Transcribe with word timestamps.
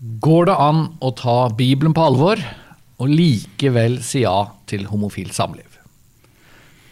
Går 0.00 0.46
det 0.48 0.54
an 0.56 0.86
å 1.04 1.10
ta 1.12 1.50
Bibelen 1.52 1.92
på 1.92 2.00
alvor 2.08 2.40
og 3.00 3.10
likevel 3.12 3.98
si 4.04 4.22
ja 4.22 4.46
til 4.70 4.86
homofilt 4.88 5.34
samliv? 5.36 5.66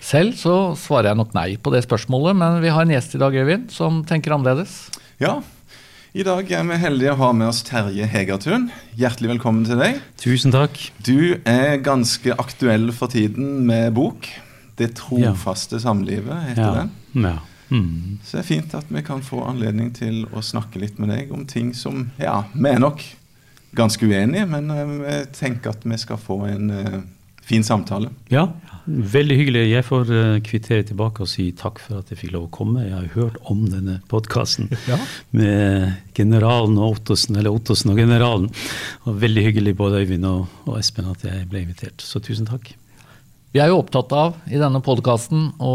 Selv 0.04 0.36
så 0.36 0.56
svarer 0.76 1.10
jeg 1.10 1.18
nok 1.20 1.32
nei 1.36 1.54
på 1.56 1.72
det 1.72 1.82
spørsmålet, 1.86 2.36
men 2.36 2.60
vi 2.60 2.68
har 2.72 2.84
en 2.84 2.92
gjest 2.92 3.16
i 3.16 3.20
dag, 3.22 3.32
Øyvind, 3.32 3.72
som 3.72 4.02
tenker 4.08 4.36
annerledes. 4.36 4.90
Ja, 5.20 5.38
i 6.12 6.24
dag 6.24 6.52
er 6.52 6.68
vi 6.68 6.78
heldige 6.80 7.14
å 7.16 7.20
ha 7.22 7.32
med 7.36 7.48
oss 7.48 7.62
Terje 7.64 8.04
Hegertun. 8.12 8.68
Hjertelig 9.00 9.32
velkommen 9.38 9.64
til 9.68 9.80
deg. 9.80 10.02
Tusen 10.20 10.52
takk. 10.52 10.76
Du 11.04 11.40
er 11.48 11.80
ganske 11.84 12.36
aktuell 12.36 12.90
for 12.92 13.08
tiden 13.12 13.64
med 13.68 13.96
bok. 13.96 14.28
'Det 14.76 14.94
trofaste 15.00 15.80
samlivet' 15.82 16.44
heter 16.52 16.62
Ja. 16.62 16.74
den. 16.76 16.90
Ja. 17.24 17.38
Mm. 17.70 18.18
Så 18.24 18.38
det 18.38 18.42
er 18.44 18.48
fint 18.48 18.74
at 18.78 18.88
vi 18.88 19.02
kan 19.04 19.20
få 19.24 19.42
anledning 19.48 19.90
til 19.96 20.22
å 20.32 20.40
snakke 20.44 20.80
litt 20.80 20.98
med 20.98 21.10
deg 21.12 21.32
om 21.36 21.44
ting 21.48 21.74
som 21.76 22.06
Ja, 22.20 22.42
vi 22.54 22.68
er 22.70 22.80
nok 22.80 23.04
ganske 23.76 24.06
uenige, 24.08 24.46
men 24.48 24.70
eh, 24.72 24.94
jeg 25.12 25.26
tenker 25.36 25.74
at 25.76 25.84
vi 25.84 25.98
skal 26.00 26.16
få 26.16 26.38
en 26.48 26.70
uh, 26.72 26.98
fin 27.44 27.64
samtale. 27.64 28.10
ja. 28.32 28.48
Veldig 28.88 29.34
hyggelig. 29.36 29.62
Jeg 29.68 29.84
får 29.84 30.10
uh, 30.16 30.38
kvittere 30.40 30.84
tilbake 30.88 31.20
og 31.20 31.28
si 31.28 31.50
takk 31.52 31.76
for 31.84 31.98
at 32.00 32.08
jeg 32.08 32.16
fikk 32.22 32.30
lov 32.32 32.46
å 32.46 32.54
komme. 32.56 32.86
Jeg 32.86 32.94
har 32.94 33.10
hørt 33.12 33.34
om 33.52 33.66
denne 33.68 33.98
podkasten 34.08 34.70
Ja. 34.88 34.96
med 35.36 35.92
generalen 36.16 36.78
og 36.80 36.94
Ottosen, 36.96 37.36
eller 37.36 37.52
Ottosen 37.52 37.92
og 37.92 38.00
generalen. 38.00 38.48
Og 39.04 39.18
veldig 39.20 39.44
hyggelig 39.44 39.74
både 39.76 40.00
Øyvind 40.06 40.24
og, 40.24 40.46
og 40.64 40.78
Espen 40.80 41.10
at 41.12 41.26
jeg 41.28 41.44
ble 41.52 41.66
invitert. 41.66 42.00
Så 42.00 42.22
tusen 42.24 42.48
takk. 42.48 42.70
Vi 43.52 43.60
er 43.60 43.68
jo 43.68 43.82
opptatt 43.82 44.08
av 44.16 44.40
i 44.48 44.56
denne 44.56 44.80
podkasten 44.80 45.50
å 45.60 45.74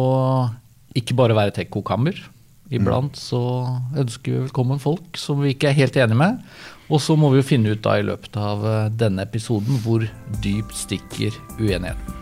ikke 0.98 1.18
bare 1.18 1.36
være 1.38 1.54
et 1.54 1.62
ekkokammer. 1.66 2.18
Iblant 2.74 3.18
så 3.20 3.42
ønsker 4.00 4.32
vi 4.32 4.44
velkommen 4.46 4.82
folk 4.82 5.20
som 5.20 5.44
vi 5.44 5.54
ikke 5.54 5.70
er 5.70 5.78
helt 5.78 5.98
enige 6.00 6.18
med. 6.18 6.40
Og 6.90 7.02
så 7.02 7.16
må 7.20 7.30
vi 7.34 7.42
jo 7.42 7.48
finne 7.48 7.76
ut 7.76 7.84
da 7.86 7.98
i 8.00 8.06
løpet 8.06 8.38
av 8.40 8.66
eh, 8.68 8.90
denne 9.00 9.26
episoden 9.28 9.80
hvor 9.86 10.06
dypt 10.44 10.76
stikker 10.78 11.36
uenigheten. 11.60 12.20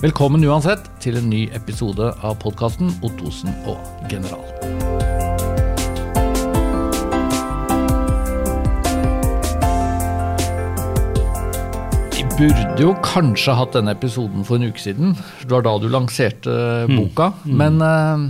Velkommen 0.00 0.44
uansett 0.48 0.86
til 1.04 1.18
en 1.20 1.28
ny 1.28 1.44
episode 1.56 2.12
av 2.24 2.38
podkasten 2.40 2.94
Ottosen 3.04 3.52
og 3.68 4.08
general. 4.08 5.19
Burde 12.40 12.80
jo 12.80 12.92
kanskje 13.04 13.52
hatt 13.52 13.74
denne 13.76 13.92
episoden 13.92 14.44
for 14.48 14.56
en 14.56 14.70
uke 14.70 14.80
siden. 14.80 15.12
Det 15.42 15.52
var 15.52 15.64
da 15.66 15.74
du 15.80 15.90
lanserte 15.92 16.54
boka. 16.88 17.32
Men 17.44 17.76
eh, 17.84 18.22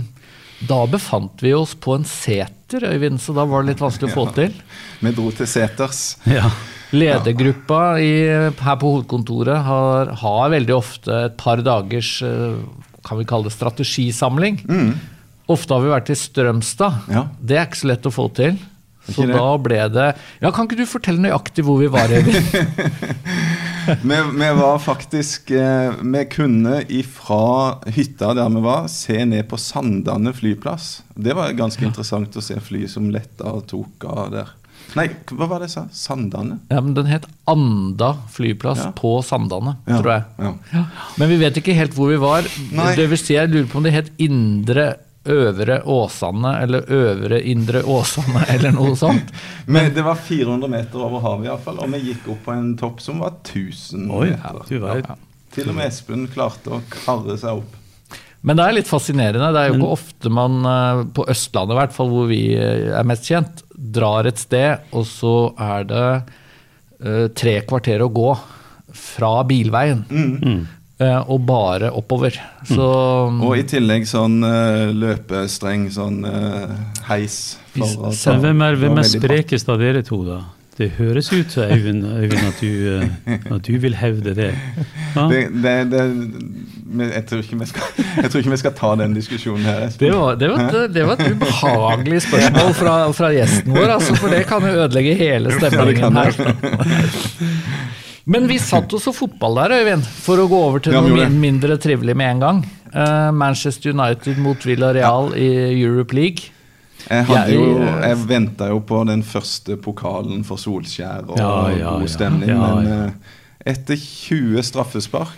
da 0.67 0.81
befant 0.91 1.39
vi 1.43 1.53
oss 1.55 1.77
på 1.79 1.95
en 1.95 2.03
seter, 2.07 2.85
Øyvind, 2.91 3.21
så 3.23 3.35
da 3.35 3.45
var 3.47 3.63
det 3.63 3.73
litt 3.73 3.83
vanskelig 3.83 4.11
å 4.11 4.15
få 4.15 4.25
til. 4.35 4.53
Vi 4.99 5.13
dro 5.15 5.31
til 5.35 5.47
seters. 5.47 6.03
Ja. 6.27 6.51
Ledergruppa 6.91 7.81
i, 8.03 8.11
her 8.59 8.77
på 8.81 8.91
hovedkontoret 8.97 9.63
har, 9.63 10.11
har 10.19 10.51
veldig 10.57 10.75
ofte 10.75 11.23
et 11.29 11.39
par 11.39 11.63
dagers 11.63 12.17
eh, 12.27 12.59
kan 13.07 13.19
vi 13.19 13.27
kalle 13.29 13.47
det 13.47 13.55
strategisamling. 13.55 14.59
Ofte 15.51 15.75
har 15.77 15.85
vi 15.85 15.95
vært 15.95 16.11
i 16.11 16.19
Strømstad. 16.19 17.07
Ja. 17.11 17.29
Det 17.39 17.57
er 17.57 17.69
ikke 17.69 17.85
så 17.85 17.93
lett 17.93 18.11
å 18.11 18.13
få 18.13 18.27
til. 18.35 18.59
Så 19.11 19.25
da 19.25 19.47
ble 19.57 19.79
det 19.89 20.11
Ja, 20.43 20.51
Kan 20.53 20.67
ikke 20.67 20.77
du 20.77 20.85
fortelle 20.85 21.23
nøyaktig 21.23 21.63
hvor 21.65 21.79
vi 21.81 21.87
var? 21.89 22.11
Øyvind? 22.11 22.51
Vi, 24.03 24.17
vi 24.37 24.49
var 24.59 24.79
faktisk 24.79 25.51
eh, 25.51 25.91
Vi 26.01 26.23
kunne 26.31 26.81
ifra 26.93 27.79
hytta 27.85 28.33
der 28.37 28.49
vi 28.53 28.61
var, 28.65 28.87
se 28.91 29.25
ned 29.25 29.47
på 29.49 29.57
Sandane 29.57 30.33
flyplass. 30.33 31.01
Det 31.15 31.33
var 31.37 31.51
ganske 31.57 31.85
interessant 31.85 32.35
å 32.37 32.43
se 32.45 32.59
fly 32.61 32.85
som 32.91 33.09
letta 33.13 33.51
og 33.55 33.65
tok 33.71 34.05
av 34.09 34.31
der. 34.33 34.49
Nei, 34.97 35.05
hva 35.31 35.45
var 35.47 35.61
det 35.61 35.69
jeg 35.69 35.75
sa? 35.77 35.83
Sandane? 35.95 36.57
ja, 36.67 36.81
men 36.83 36.93
Den 36.97 37.07
het 37.07 37.25
Anda 37.47 38.09
flyplass 38.33 38.81
Ja. 38.83 38.91
på 38.97 39.21
Sandane, 39.23 39.77
Ja, 39.87 40.01
tror 40.01 40.11
jeg. 40.11 40.23
ja. 40.73 40.83
Men 41.21 41.29
vi 41.31 41.37
vet 41.39 41.57
ikke 41.61 41.75
helt 41.77 41.93
hvor 41.95 42.09
vi 42.11 42.17
var. 42.19 42.43
Nei. 42.75 42.95
Det 42.97 43.07
vil 43.09 43.17
si, 43.21 43.33
Jeg 43.37 43.49
lurer 43.53 43.69
på 43.71 43.77
om 43.79 43.83
det 43.87 43.93
het 43.93 44.11
Indre 44.19 44.89
Øvre 45.29 45.81
Åsane 45.85 46.55
eller 46.63 46.87
Øvre 46.89 47.41
Indre 47.45 47.83
Åsane 47.85 48.45
eller 48.53 48.73
noe 48.73 48.95
sånt. 48.97 49.29
Men 49.69 49.91
det 49.93 50.01
var 50.05 50.17
400 50.17 50.69
meter 50.71 51.03
over 51.05 51.21
havet, 51.25 51.49
iallfall. 51.51 51.81
Og 51.83 51.91
vi 51.93 51.99
gikk 52.11 52.31
opp 52.33 52.41
på 52.47 52.55
en 52.55 52.71
topp 52.79 53.03
som 53.03 53.21
var 53.21 53.35
1000 53.43 54.07
Oi, 54.09 54.31
meter. 54.31 55.03
ja. 55.05 55.19
Til 55.51 55.67
og 55.69 55.75
med 55.77 55.89
Espen 55.91 56.25
klarte 56.31 56.71
å 56.73 56.81
karre 56.89 57.35
seg 57.37 57.61
opp. 57.61 57.77
Men 58.41 58.57
det 58.57 58.65
er 58.65 58.73
litt 58.79 58.89
fascinerende. 58.89 59.51
Det 59.53 59.61
er 59.61 59.69
jo 59.69 59.77
ikke 59.77 59.93
ofte 59.93 60.31
man, 60.33 60.55
eh, 60.65 61.01
på 61.13 61.27
Østlandet 61.29 61.75
i 61.75 61.79
hvert 61.83 61.93
fall, 61.93 62.09
hvor 62.09 62.29
vi 62.31 62.41
eh, 62.57 62.89
er 62.97 63.05
mest 63.05 63.27
kjent, 63.29 63.61
drar 63.69 64.25
et 64.25 64.41
sted, 64.41 64.87
og 64.97 65.05
så 65.05 65.33
er 65.61 65.85
det 65.91 66.05
eh, 66.17 67.27
tre 67.37 67.59
kvarter 67.69 68.01
å 68.01 68.09
gå 68.09 68.31
fra 68.97 69.35
bilveien. 69.47 70.01
Mm. 70.09 70.63
Eh, 71.01 71.19
og 71.25 71.43
bare 71.49 71.91
oppover. 71.97 72.37
Så 72.69 72.87
Og 73.31 73.57
i 73.57 73.65
tillegg 73.67 74.07
sånn 74.09 74.39
uh, 74.45 74.93
løpestreng, 74.93 75.89
sånn 75.93 76.23
eh, 76.29 76.73
heis. 77.09 77.41
for 77.75 78.15
så 78.15 78.37
hvem 78.41 78.65
er, 78.67 78.79
hvem 78.79 78.97
det 78.99 79.05
er 79.05 79.13
sprekest 79.17 79.71
av 79.71 79.81
dere 79.81 80.05
to, 80.05 80.23
da? 80.27 80.41
Det 80.77 80.87
høres 80.97 81.27
ut 81.33 81.51
som 81.51 81.63
Øyvind, 81.63 82.05
at, 82.47 82.61
du, 82.61 82.97
eh, 82.97 83.33
at 83.55 83.67
du 83.67 83.77
vil 83.77 83.95
hevde 83.95 84.35
det. 84.35 84.53
Ja? 85.15 85.27
Det, 85.27 85.41
det, 85.63 85.73
det, 85.91 87.11
jeg, 87.13 87.25
tror 87.29 87.39
ikke 87.43 87.59
vi 87.59 87.65
skal, 87.65 87.81
jeg 88.23 88.31
tror 88.31 88.39
ikke 88.39 88.53
vi 88.53 88.59
skal 88.61 88.73
ta 88.77 88.91
den 89.03 89.13
diskusjonen 89.13 89.65
her. 89.67 89.83
Det 89.99 90.13
var, 90.15 90.35
det, 90.39 90.49
var 90.49 90.63
et, 90.63 90.93
det 90.95 91.03
var 91.07 91.19
et 91.19 91.35
ubehagelig 91.35 92.21
spørsmål 92.21 92.73
fra, 92.79 92.95
fra 93.11 93.33
gjesten 93.35 93.75
vår, 93.75 93.93
altså, 93.97 94.15
for 94.15 94.33
det 94.33 94.45
kan 94.49 94.65
jo 94.65 94.73
ødelegge 94.85 95.13
hele 95.19 95.53
stemningen 95.59 96.17
her. 96.17 96.31
Men 98.25 98.45
vi 98.47 98.59
satt 98.61 98.93
oss 98.93 99.07
og 99.09 99.15
fotball 99.17 99.55
der, 99.63 99.73
Øyvind, 99.81 100.03
for 100.05 100.37
å 100.37 100.47
gå 100.51 100.59
over 100.67 100.79
til 100.79 100.93
Ja, 100.93 101.01
noe 101.01 101.15
min- 101.29 101.39
mindre 101.41 101.77
trivelig 101.81 102.15
med 102.15 102.29
en 102.35 102.39
gang. 102.39 102.59
Uh, 102.93 103.31
Manchester 103.31 103.89
United 103.95 104.37
mot 104.37 104.57
Villarreal 104.65 105.33
i 105.35 105.47
Europe 105.81 106.13
League. 106.13 106.51
Jeg, 107.09 107.25
hadde 107.25 107.49
Jeg- 107.49 107.55
jo, 107.55 107.79
jeg 107.81 108.17
venta 108.27 108.67
jo 108.69 108.79
på 108.79 109.05
den 109.07 109.23
første 109.23 109.75
pokalen 109.81 110.43
for 110.45 110.57
Solskjær 110.57 111.29
og 111.29 111.37
Ja, 111.37 111.69
ja, 111.69 111.93
god 111.99 112.09
stemning, 112.09 112.49
Ja, 112.49 112.75
men 112.75 112.85
ja. 112.87 113.05
eh, 113.05 113.11
etter 113.73 113.95
20 113.97 114.61
straffespark 114.61 115.31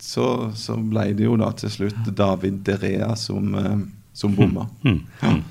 så, 0.00 0.50
så 0.54 0.76
ble 0.76 1.12
det 1.14 1.24
jo 1.24 1.36
da 1.36 1.50
til 1.52 1.70
slutt 1.70 2.14
David 2.14 2.62
Derea 2.64 3.14
som, 3.16 3.54
uh, 3.54 3.78
som 4.12 4.34
bomma. 4.34 4.66
Mm. 4.84 5.00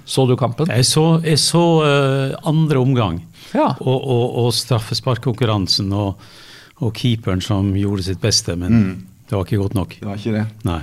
Så 0.06 0.28
du 0.28 0.36
kampen? 0.36 0.68
Jeg 0.68 0.86
så, 0.86 1.20
jeg 1.24 1.40
så 1.40 1.64
uh, 1.82 2.36
andre 2.46 2.78
omgang 2.78 3.22
Ja. 3.54 3.74
og, 3.80 4.04
og, 4.06 4.38
og 4.46 4.54
straffesparkkonkurransen 4.54 5.92
og, 5.94 6.16
og 6.82 6.94
keeperen 6.96 7.42
som 7.44 7.74
gjorde 7.76 8.04
sitt 8.08 8.22
beste, 8.22 8.56
men 8.56 8.72
Mm. 8.72 8.92
det 9.30 9.36
var 9.38 9.46
ikke 9.46 9.58
godt 9.62 9.74
nok. 9.76 9.96
Det 10.00 10.08
var 10.08 10.16
ikke 10.18 10.32
det. 10.38 10.46
Nei, 10.66 10.82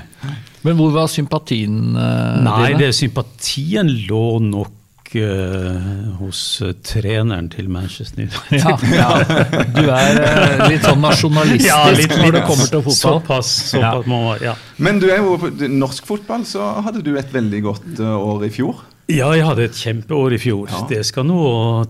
Men 0.62 0.76
hvor 0.76 0.90
var 0.92 1.06
sympatien 1.08 1.96
uh, 1.96 2.42
Nei 2.42 2.72
det, 2.78 2.92
sympatien 2.94 3.88
lå 4.08 4.38
nok 4.42 4.72
eh, 5.14 6.16
hos 6.18 6.40
eh, 6.66 6.72
treneren 6.82 7.46
til 7.52 7.68
Manchester 7.70 8.24
United. 8.26 8.58
Ja, 8.58 8.74
ja. 9.00 9.62
Du 9.76 9.86
er 9.86 10.68
litt 10.68 10.82
sånn 10.84 11.00
nasjonalistisk 11.00 11.68
Ja, 11.70 11.84
litt- 11.94 12.10
når 12.18 12.32
det 12.40 12.42
kommer 12.48 12.66
til 12.72 12.82
fotball. 12.82 12.98
Såpass, 13.20 13.52
såpass 13.70 14.06
må 14.10 14.20
ja. 14.42 14.56
Men 14.82 14.98
du 15.00 15.06
er 15.08 15.22
jo 15.22 15.36
på 15.38 15.52
norsk 15.70 16.04
fotball, 16.10 16.44
så 16.44 16.82
hadde 16.82 17.02
du 17.06 17.14
et 17.16 17.30
veldig 17.32 17.62
godt 17.62 18.02
år 18.10 18.44
i 18.48 18.50
fjor. 18.50 18.82
Ja, 19.08 19.28
jeg 19.38 19.44
hadde 19.46 19.64
et 19.68 19.76
kjempeår 19.78 20.34
i 20.34 20.38
fjor. 20.42 20.66
Ja. 20.72 20.80
Det 20.90 21.04
skal 21.06 21.28
nå 21.28 21.38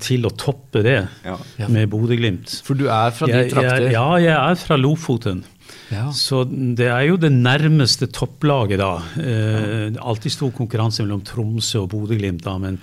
til 0.04 0.26
å 0.28 0.32
toppe 0.36 0.82
det 0.84 0.98
Ja. 1.24 1.36
med 1.72 1.88
Bodø-Glimt. 1.88 2.60
For 2.62 2.74
du 2.76 2.88
er 2.92 3.10
fra 3.16 3.26
de 3.30 3.46
trakter? 3.48 3.90
ja, 3.90 4.08
jeg 4.20 4.34
er 4.36 4.54
fra 4.60 4.76
Lofoten. 4.76 5.44
Ja. 5.90 6.10
Så 6.10 6.42
det 6.76 6.88
er 6.90 7.04
jo 7.06 7.16
det 7.16 7.30
nærmeste 7.32 8.08
topplaget, 8.10 8.78
da. 8.82 8.98
Eh, 9.22 9.94
alltid 10.02 10.32
stor 10.34 10.50
konkurranse 10.50 11.04
mellom 11.06 11.22
Tromsø 11.24 11.84
og 11.84 11.90
Bodø-Glimt, 11.94 12.42
da, 12.42 12.56
men, 12.58 12.78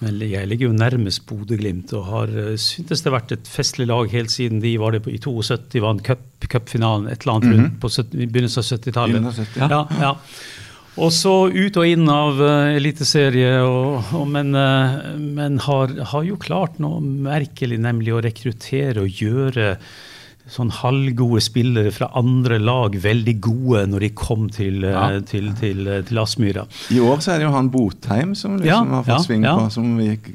men 0.00 0.18
jeg 0.24 0.48
ligger 0.48 0.70
jo 0.70 0.72
nærmest 0.76 1.26
Bodø-Glimt 1.28 1.92
og 1.96 2.04
har 2.10 2.32
uh, 2.32 2.56
syntes 2.56 3.02
det 3.04 3.12
har 3.12 3.18
vært 3.20 3.32
et 3.36 3.46
festlig 3.50 3.86
lag 3.86 4.08
helt 4.10 4.32
siden 4.32 4.60
de 4.64 4.74
var 4.80 4.96
det 4.96 5.02
på, 5.04 5.12
i 5.12 5.18
72, 5.20 5.80
vant 5.84 6.02
cup- 6.02 6.48
cupfinalen 6.48 7.06
et 7.12 7.22
eller 7.22 7.36
annet 7.36 7.54
rundt 7.54 7.80
på 7.80 7.92
70, 7.92 8.22
i 8.24 8.26
begynnelsen 8.26 8.64
av 8.64 8.70
70-tallet. 8.80 9.28
70, 9.36 9.60
ja. 9.60 9.68
Ja, 9.68 9.82
ja. 10.00 10.14
Og 10.96 11.10
så 11.12 11.32
ut 11.52 11.76
og 11.76 11.84
inn 11.86 12.06
av 12.08 12.38
uh, 12.40 12.72
eliteserie, 12.72 13.58
og, 13.68 14.12
og, 14.16 14.26
men, 14.32 14.54
uh, 14.56 15.12
men 15.20 15.58
har, 15.66 15.92
har 16.12 16.24
jo 16.24 16.38
klart 16.40 16.78
noe 16.80 17.02
merkelig, 17.04 17.76
nemlig 17.84 18.14
å 18.16 18.22
rekruttere 18.24 19.04
og 19.04 19.20
gjøre 19.20 19.74
sånn 20.48 20.70
halvgode 20.70 21.40
spillere 21.42 21.90
fra 21.92 22.06
andre 22.16 22.56
lag 22.62 22.94
veldig 23.02 23.34
gode 23.42 23.80
når 23.90 24.04
de 24.06 24.10
kom 24.16 24.46
til, 24.54 24.84
uh, 24.86 24.94
Ja. 24.94 25.06
til, 25.26 25.50
til, 25.60 25.88
til 26.08 26.20
Aspmyra. 26.22 26.64
I 26.94 27.00
år 27.02 27.20
så 27.20 27.34
er 27.34 27.42
det 27.42 27.48
jo 27.48 27.54
han 27.58 27.68
Botheim 27.74 28.32
som 28.38 28.56
liksom 28.56 28.70
Ja, 28.70 28.78
har 28.96 29.04
fått 29.04 29.16
ja, 29.18 29.24
sving 29.26 29.44
ja. 29.44 29.56
på, 29.58 29.68
som 29.74 29.98
gikk, 30.00 30.30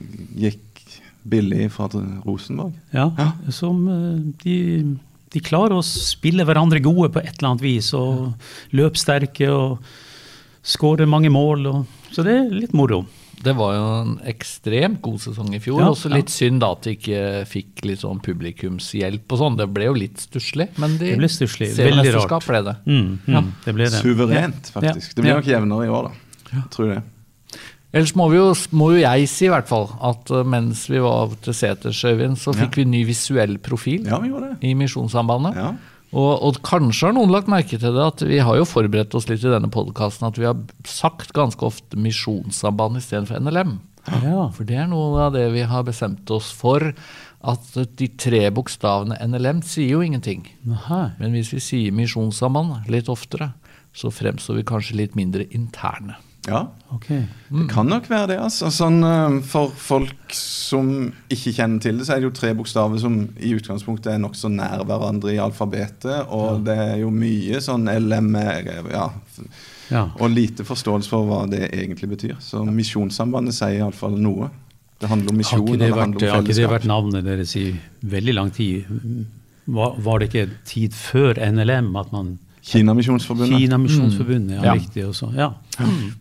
gikk 0.46 0.98
billig 1.32 1.72
fra 1.74 1.90
Rosenborg. 2.26 2.76
Ja, 2.94 3.08
Ja. 3.18 3.32
Som 3.54 3.82
de, 4.44 4.56
de 5.32 5.42
klarer 5.46 5.78
å 5.80 5.84
spille 5.86 6.46
hverandre 6.46 6.82
gode 6.84 7.10
på 7.14 7.22
et 7.24 7.34
eller 7.40 7.54
annet 7.56 7.66
vis, 7.66 7.92
og 7.98 8.34
løpsterke. 8.78 9.50
og 9.50 9.80
skårer 10.64 11.08
mange 11.10 11.30
mål. 11.34 11.66
Og, 11.72 11.86
så 12.14 12.24
det 12.24 12.36
er 12.38 12.50
litt 12.54 12.74
moro. 12.78 13.06
det 13.42 13.56
var 13.58 13.72
jo 13.74 13.86
en 14.04 14.12
ekstremt 14.30 15.00
god 15.02 15.18
sesong 15.24 15.56
i 15.56 15.60
fjor. 15.60 15.80
Ja, 15.82 15.88
Også 15.90 16.10
ja. 16.12 16.16
litt 16.20 16.30
synd 16.30 16.60
da 16.62 16.72
at 16.76 16.84
de 16.86 16.92
ikke 16.94 17.22
fikk 17.50 17.82
litt 17.90 18.04
sånn 18.04 18.20
publikumshjelp 18.22 19.34
og 19.34 19.40
sånn. 19.42 19.58
Det 19.58 19.66
ble 19.74 19.88
jo 19.90 19.96
litt 19.98 20.22
stusslig, 20.22 20.68
men 20.78 20.98
de 21.00 21.10
Det 21.16 21.18
ble 21.18 21.30
stusslig. 21.32 21.72
Veldig 21.74 21.80
seriemesterskap 22.06 22.44
rart. 22.44 22.48
ble 22.52 22.62
det. 22.68 22.76
Mm, 22.86 23.08
mm, 23.26 23.34
Ja. 23.34 23.42
Det 23.66 23.74
ble 23.80 23.90
det. 23.90 24.02
Suverent, 24.04 24.72
faktisk. 24.76 25.16
Det 25.16 25.24
blir 25.24 25.34
Ja. 25.34 25.40
nok 25.42 25.50
jevnere 25.50 25.86
i 25.86 25.90
år, 25.90 26.12
da. 26.52 26.62
Tror 26.70 26.94
det. 26.96 27.02
Ellers 27.94 28.14
må, 28.16 28.30
vi 28.32 28.38
jo, 28.38 28.54
må 28.72 28.92
jo 28.94 29.02
jeg 29.02 29.28
si 29.28 29.46
i 29.46 29.50
hvert 29.52 29.68
fall 29.68 29.90
at 30.02 30.30
eh, 30.32 30.44
mens 30.48 30.86
vi 30.88 31.00
var 31.04 31.34
til 31.44 31.54
Setersøyvind, 31.54 32.38
så 32.40 32.54
fikk 32.56 32.78
vi 32.80 32.86
ny 32.86 33.02
visuell 33.04 33.58
profil 33.58 34.06
Ja, 34.08 34.20
vi 34.20 34.30
i 34.70 34.74
Misjonssambandet. 34.80 35.58
Og, 36.12 36.32
og 36.44 36.60
kanskje 36.68 37.08
har 37.08 37.16
noen 37.16 37.32
lagt 37.32 37.50
merke 37.52 37.80
til 37.80 37.96
det, 37.96 38.04
at 38.04 38.24
vi 38.28 38.42
har 38.44 38.58
jo 38.60 38.68
forberedt 38.68 39.16
oss 39.16 39.30
litt 39.30 39.46
i 39.46 39.54
denne 39.54 39.72
podkasten 39.72 40.28
at 40.28 40.40
vi 40.40 40.48
har 40.50 40.60
sagt 40.88 41.32
ganske 41.38 41.64
ofte 41.64 42.00
Misjonssamband 42.00 43.00
istedenfor 43.00 43.40
NLM. 43.40 43.78
Ja. 44.26 44.50
For 44.56 44.68
det 44.68 44.80
er 44.82 44.90
noe 44.92 45.28
av 45.28 45.36
det 45.36 45.46
vi 45.54 45.64
har 45.70 45.86
bestemt 45.88 46.30
oss 46.34 46.50
for. 46.56 46.92
At 47.42 47.72
de 47.98 48.08
tre 48.22 48.44
bokstavene 48.54 49.18
NLM 49.32 49.64
sier 49.66 49.96
jo 49.96 50.04
ingenting. 50.06 50.44
Aha. 50.70 51.14
Men 51.22 51.34
hvis 51.38 51.54
vi 51.56 51.62
sier 51.64 51.96
Misjonssamband 51.96 52.92
litt 52.92 53.10
oftere, 53.10 53.54
så 53.96 54.12
fremstår 54.14 54.60
vi 54.60 54.68
kanskje 54.68 55.00
litt 55.00 55.18
mindre 55.20 55.48
interne. 55.56 56.20
Ja. 56.48 56.62
Ok. 56.90 57.08
Det 57.08 57.68
kan 57.70 57.86
nok 57.88 58.08
være 58.10 58.28
det. 58.34 58.38
altså. 58.42 58.72
Sånn, 58.74 58.98
eh, 59.06 59.36
for 59.48 59.70
folk 59.78 60.34
som 60.36 61.12
ikke 61.32 61.54
kjenner 61.56 61.82
til 61.84 62.00
det, 62.00 62.08
så 62.08 62.16
er 62.16 62.22
det 62.24 62.30
jo 62.30 62.34
tre 62.36 62.54
bokstaver 62.58 63.00
som 63.00 63.20
i 63.40 63.54
utgangspunktet 63.56 64.14
er 64.16 64.20
nokså 64.24 64.50
nær 64.52 64.82
hverandre 64.90 65.36
i 65.36 65.40
alfabetet. 65.40 66.26
Og 66.34 66.64
det 66.66 66.78
er 66.78 66.96
jo 67.04 67.12
mye 67.14 67.62
sånn 67.64 67.86
LMR 67.92 68.72
ja, 68.92 69.06
Ja. 69.92 70.06
og 70.18 70.30
lite 70.34 70.64
forståelse 70.68 71.10
for 71.12 71.28
hva 71.30 71.44
det 71.52 71.70
egentlig 71.72 72.10
betyr. 72.16 72.36
Så 72.42 72.66
Misjonssambandet 72.66 73.54
sier 73.56 73.78
iallfall 73.84 74.18
noe. 74.20 74.50
Det 75.02 75.10
handler 75.10 75.30
om 75.32 75.36
Har 75.36 75.42
misjon, 75.44 75.68
ikke 75.68 75.80
det 75.82 75.92
vært, 75.96 76.30
har 76.30 76.42
ikke 76.44 76.56
det 76.60 76.70
vært 76.70 76.90
navnet 76.90 77.26
deres 77.26 77.56
i 77.58 77.68
veldig 78.06 78.34
lang 78.38 78.52
tid? 78.54 78.86
Var, 79.66 79.96
var 79.98 80.20
det 80.20 80.30
ikke 80.30 80.50
tid 80.66 80.94
før 80.94 81.40
NLM 81.52 81.96
at 81.98 82.12
man 82.14 82.36
Kinamisjonsforbundet. 82.62 83.58
Kina 83.58 83.78
Misjonsforbundet, 83.82 84.58
ja, 84.60 84.64
Ja. 84.70 84.74
riktig 84.78 85.04
også. 85.08 85.32
Ja. 85.36 85.54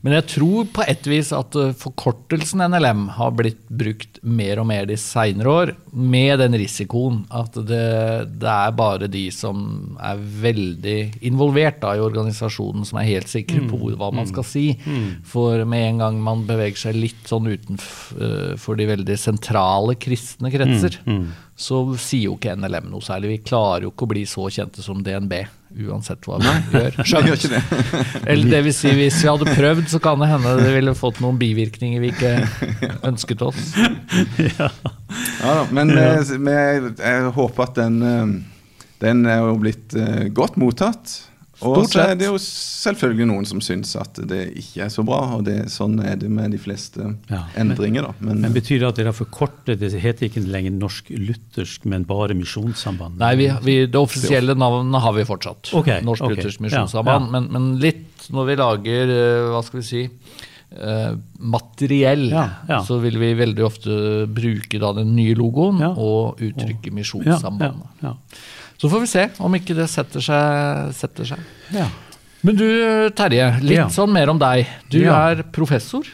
Men 0.03 0.15
jeg 0.15 0.25
tror 0.27 0.65
på 0.73 0.85
et 0.89 1.05
vis 1.05 1.33
at 1.37 1.55
eh, 1.61 1.73
forkortelsen 1.77 2.63
NLM 2.65 3.09
har 3.19 3.31
blitt 3.37 3.59
brukt 3.69 4.21
mer 4.25 4.59
og 4.63 4.67
mer 4.71 4.87
de 4.89 4.97
seinere 4.97 5.51
år, 5.53 5.73
med 5.93 6.39
den 6.41 6.53
risikoen 6.57 7.27
at 7.31 7.53
det, 7.53 8.39
det 8.41 8.49
er 8.49 8.73
bare 8.73 9.09
de 9.13 9.27
som 9.35 9.99
er 10.01 10.17
veldig 10.17 10.97
involvert 11.29 11.81
da, 11.83 11.93
i 11.99 12.01
organisasjonen, 12.01 12.87
som 12.89 12.99
er 13.03 13.11
helt 13.11 13.29
sikre 13.29 13.61
på 13.69 13.77
hvor- 13.77 13.99
hva 14.01 14.11
man 14.15 14.27
skal 14.31 14.45
si. 14.49 14.79
For 15.25 15.65
med 15.69 15.91
en 15.91 15.99
gang 15.99 16.23
man 16.25 16.47
beveger 16.49 16.77
seg 16.87 16.95
litt 16.97 17.29
sånn 17.29 17.51
utenfor 17.53 18.77
de 18.81 18.87
veldig 18.97 19.19
sentrale 19.19 19.95
kristne 20.01 20.51
kretser, 20.53 20.97
så 21.61 21.83
sier 22.01 22.31
jo 22.31 22.37
ikke 22.39 22.57
NLM 22.57 22.89
noe 22.91 23.05
særlig. 23.05 23.35
Vi 23.37 23.45
klarer 23.51 23.83
jo 23.85 23.91
ikke 23.93 24.07
å 24.09 24.13
bli 24.15 24.25
så 24.25 24.49
kjente 24.49 24.81
som 24.83 25.03
DNB, 25.05 25.43
uansett 25.71 26.27
hva 26.27 26.39
vi 26.43 26.53
gjør. 26.75 26.99
Skjønner 27.09 27.37
ikke 27.37 27.51
det. 27.53 27.63
Eller 28.25 28.55
det 28.55 28.63
vil 28.67 28.75
si, 28.75 28.93
hvis 28.97 29.21
vi 29.23 29.31
hadde 29.31 29.55
prøvd, 29.55 29.85
så 29.93 30.01
kan 30.03 30.23
det 30.23 30.31
hende 30.33 30.57
det 30.61 30.73
ville 30.75 30.95
fått 30.99 31.21
noen 31.23 31.39
bivirkninger 31.41 32.03
vi 32.03 32.13
ikke 32.15 32.35
ønsket 33.11 33.47
oss. 33.51 33.71
Ja, 35.41 35.55
da, 35.57 35.63
men 35.75 35.91
eh, 35.99 36.21
vi, 36.39 36.53
jeg 37.01 37.31
håper 37.35 37.65
at 37.65 37.79
den, 37.81 37.97
eh, 38.07 38.85
den 39.03 39.25
er 39.27 39.41
jo 39.43 39.57
blitt 39.59 39.97
eh, 39.99 40.29
godt 40.37 40.55
mottatt. 40.61 41.17
Og 41.63 41.85
så 41.91 42.01
er 42.09 42.15
det 42.17 42.27
jo 42.29 42.39
selvfølgelig 42.41 43.27
noen 43.29 43.47
som 43.49 43.61
syns 43.61 43.93
at 44.01 44.17
det 44.31 44.41
ikke 44.57 44.85
er 44.87 44.93
så 44.93 45.05
bra. 45.07 45.19
Og 45.37 45.45
det, 45.45 45.57
sånn 45.73 45.99
er 46.05 46.17
det 46.21 46.31
med 46.33 46.55
de 46.55 46.61
fleste 46.61 47.01
Ja, 47.31 47.43
men- 47.55 47.71
endringer, 47.73 48.03
da. 48.09 48.13
Men, 48.21 48.41
Men 48.41 48.53
betyr 48.57 48.81
det 48.81 48.89
at 48.89 48.97
dere 49.01 49.13
har 49.13 49.19
forkortet 49.19 49.79
Det 49.81 49.93
heter 50.01 50.29
ikke 50.31 50.45
lenger 50.47 50.73
norsk-luthersk, 50.79 51.85
men 51.85 52.05
bare 52.09 52.35
Misjonssamband? 52.39 53.19
Nei, 53.21 53.35
vi, 53.37 53.51
vi, 53.65 53.79
det 53.87 54.01
offisielle 54.01 54.55
navnet 54.57 55.03
har 55.03 55.13
vi 55.17 55.25
fortsatt. 55.29 55.73
Okay, 55.75 56.01
Norsk-luthersk 56.07 56.61
okay. 56.61 56.67
Misjonssamband. 56.69 57.27
ja. 57.29 57.31
Men, 57.41 57.51
men 57.53 57.73
litt 57.83 58.31
når 58.31 58.47
vi 58.47 58.57
lager, 58.61 59.11
eh, 59.17 59.49
hva 59.51 59.61
skal 59.65 59.81
vi 59.81 59.87
si, 59.87 60.03
eh, 60.77 61.13
materiell, 61.41 62.29
Ja, 62.31 62.45
ja. 62.69 62.81
så 62.87 63.01
vil 63.03 63.19
vi 63.19 63.33
veldig 63.35 63.65
ofte 63.67 63.97
bruke 64.31 64.79
da 64.81 64.93
den 65.01 65.15
nye 65.17 65.35
logoen 65.35 65.81
Ja. 65.81 65.91
og 65.97 66.39
uttrykke 66.41 66.89
ja, 66.89 66.93
ja, 66.93 66.99
Misjonssambandet. 67.01 68.15
Så 68.81 68.89
får 68.89 69.03
vi 69.05 69.11
se 69.13 69.27
om 69.45 69.57
ikke 69.59 69.77
det 69.77 69.89
setter 69.93 70.25
seg. 70.25 70.95
Setter 70.97 71.35
seg. 71.35 71.51
ja. 71.77 71.89
Men 72.41 72.57
du 72.57 73.11
Terje, 73.13 73.61
litt 73.61 73.77
Ja. 73.77 73.89
sånn 73.93 74.13
mer 74.15 74.31
om 74.33 74.39
deg. 74.41 74.67
Du 74.89 74.99
Ja. 74.99 75.29
er 75.31 75.43
professor. 75.43 76.07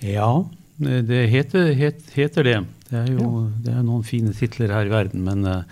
Ja, 0.00 0.44
det 0.78 1.28
heter, 1.30 1.74
het, 1.74 2.02
heter 2.14 2.44
det. 2.44 2.64
Det 2.88 3.08
er 3.08 3.12
jo 3.18 3.50
det 3.60 3.74
er 3.74 3.82
noen 3.82 4.04
fine 4.04 4.30
titler 4.32 4.70
her 4.70 4.86
i 4.86 4.88
verden, 4.88 5.24
men 5.24 5.44
eh, 5.44 5.62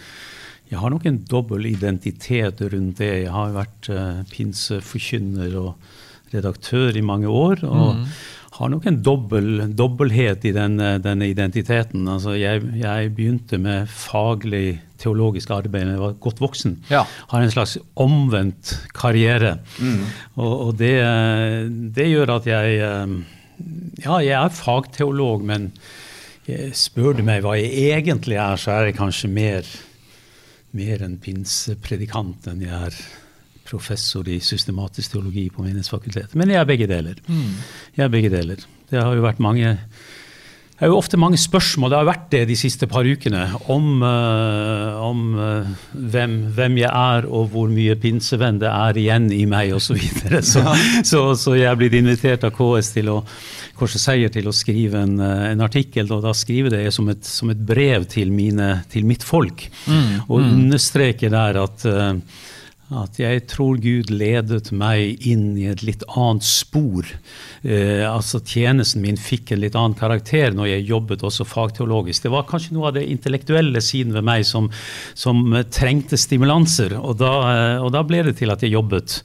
jeg 0.73 0.81
har 0.81 0.91
nok 0.91 1.07
en 1.07 1.19
dobbel 1.19 1.67
identitet 1.67 2.61
rundt 2.61 2.97
det. 2.99 3.23
Jeg 3.23 3.31
har 3.31 3.53
vært 3.55 3.89
uh, 3.89 4.25
pinseforkynner 4.33 5.55
og 5.55 5.77
redaktør 6.35 6.97
i 6.97 7.01
mange 7.07 7.29
år. 7.31 7.63
og 7.63 8.09
har 8.57 8.71
nok 8.73 8.87
en 8.89 9.03
dobbel, 9.03 9.75
dobbelthet 9.77 10.45
i 10.49 10.53
den, 10.57 10.81
eh, 10.81 10.99
denne 10.99 11.29
identiteten. 11.29 12.07
Altså 12.09 12.37
jeg, 12.39 12.63
jeg 12.81 13.15
begynte 13.15 13.59
med 13.61 13.87
faglig 13.87 14.81
teologisk 15.03 15.51
arbeid 15.55 15.87
da 15.87 15.95
jeg 15.95 16.03
var 16.03 16.17
godt 16.23 16.41
voksen. 16.43 16.77
Ja. 16.93 17.05
Har 17.33 17.43
en 17.45 17.53
slags 17.53 17.77
omvendt 17.95 18.73
karriere. 18.97 19.59
Og, 20.37 20.53
og 20.69 20.73
det, 20.81 20.95
det 21.97 22.09
gjør 22.11 22.37
at 22.39 22.51
jeg 22.51 22.81
eh, 22.81 23.17
Ja, 24.05 24.19
jeg 24.21 24.37
er 24.37 24.53
fagteolog, 24.53 25.45
men 25.49 25.71
spør 26.77 27.17
du 27.17 27.23
meg 27.27 27.41
hva 27.43 27.55
jeg 27.59 27.73
egentlig 27.97 28.37
er, 28.39 28.59
så 28.61 28.75
er 28.75 28.91
jeg 28.91 28.99
kanskje 28.99 29.31
mer, 29.33 29.71
mer 30.77 31.03
en 31.03 31.17
pinsepredikant 31.19 32.47
enn 32.53 32.61
jeg 32.63 32.77
er 32.91 32.99
professor 33.67 34.29
i 34.31 34.37
systematisk 34.45 35.17
teologi 35.17 35.49
på 35.51 35.65
Menighetsfakultetet. 35.65 36.37
Men 36.39 36.53
jeg 36.53 36.61
er 36.61 36.69
begge 36.69 36.87
deler. 36.91 37.19
Jeg 37.97 38.05
er 38.05 38.13
begge 38.13 38.31
deler. 38.31 38.63
Det 38.91 39.01
har 39.03 39.17
jo 39.17 39.25
vært 39.25 39.43
mange 39.43 39.73
det 40.77 40.85
er 40.85 40.91
jo 40.93 40.99
ofte 40.99 41.17
mange 41.17 41.39
spørsmål, 41.41 41.89
det 41.89 41.97
har 41.97 42.09
vært 42.11 42.25
det 42.35 42.43
de 42.51 42.57
siste 42.61 42.85
par 42.91 43.07
ukene, 43.09 43.47
om, 43.73 44.03
uh, 44.05 44.99
om 45.01 45.23
uh, 45.39 45.71
hvem, 45.97 46.35
hvem 46.53 46.77
jeg 46.83 46.91
er 46.91 47.29
og 47.31 47.47
hvor 47.55 47.71
mye 47.73 47.95
pinsevenn 48.01 48.59
det 48.61 48.69
er 48.69 49.01
igjen 49.01 49.31
i 49.33 49.47
meg 49.49 49.73
osv. 49.73 49.97
Så, 49.97 50.43
så, 50.45 50.75
så, 51.01 51.23
så 51.41 51.55
jeg 51.57 51.71
er 51.71 51.79
blitt 51.81 51.97
invitert 51.97 52.45
av 52.45 52.53
KS 52.57 52.93
til 52.99 53.09
å, 53.15 53.23
Seier 53.77 54.31
til 54.33 54.49
å 54.49 54.55
skrive 54.57 55.03
en, 55.05 55.19
eh, 55.21 55.51
en 55.51 55.61
artikkel, 55.65 56.09
og 56.13 56.23
da 56.25 56.31
skriver 56.37 56.73
det 56.73 56.93
som 56.97 57.09
et, 57.13 57.25
som 57.29 57.51
et 57.53 57.61
brev 57.61 58.07
til, 58.09 58.31
mine, 58.33 58.71
til 58.93 59.05
mitt 59.09 59.25
folk. 59.25 59.67
Og 60.31 60.41
understreker 60.41 61.33
der 61.33 61.61
at 61.61 61.85
eh, 61.89 62.15
at 62.95 63.19
jeg 63.19 63.43
tror 63.51 63.81
Gud 63.83 64.13
ledet 64.15 64.71
meg 64.71 65.23
inn 65.27 65.57
i 65.59 65.67
et 65.71 65.83
litt 65.83 66.05
annet 66.15 66.47
spor. 66.47 67.09
Eh, 67.67 68.05
altså 68.07 68.39
Tjenesten 68.47 69.03
min 69.03 69.19
fikk 69.19 69.51
en 69.53 69.63
litt 69.65 69.75
annen 69.79 69.97
karakter 69.99 70.55
når 70.55 70.71
jeg 70.71 70.89
jobbet 70.93 71.25
også 71.27 71.49
fagteologisk. 71.51 72.27
Det 72.27 72.35
var 72.35 72.47
kanskje 72.47 72.77
noe 72.77 72.93
av 72.93 72.99
det 72.99 73.07
intellektuelle 73.11 73.83
siden 73.83 74.15
ved 74.15 74.27
meg 74.29 74.47
som, 74.47 74.71
som 75.19 75.43
eh, 75.53 75.67
trengte 75.67 76.19
stimulanser. 76.21 76.95
Og 77.01 77.19
da, 77.19 77.33
eh, 77.53 77.79
og 77.83 77.91
da 77.97 78.05
ble 78.07 78.23
det 78.29 78.39
til 78.39 78.55
at 78.55 78.63
jeg 78.63 78.77
jobbet 78.77 79.21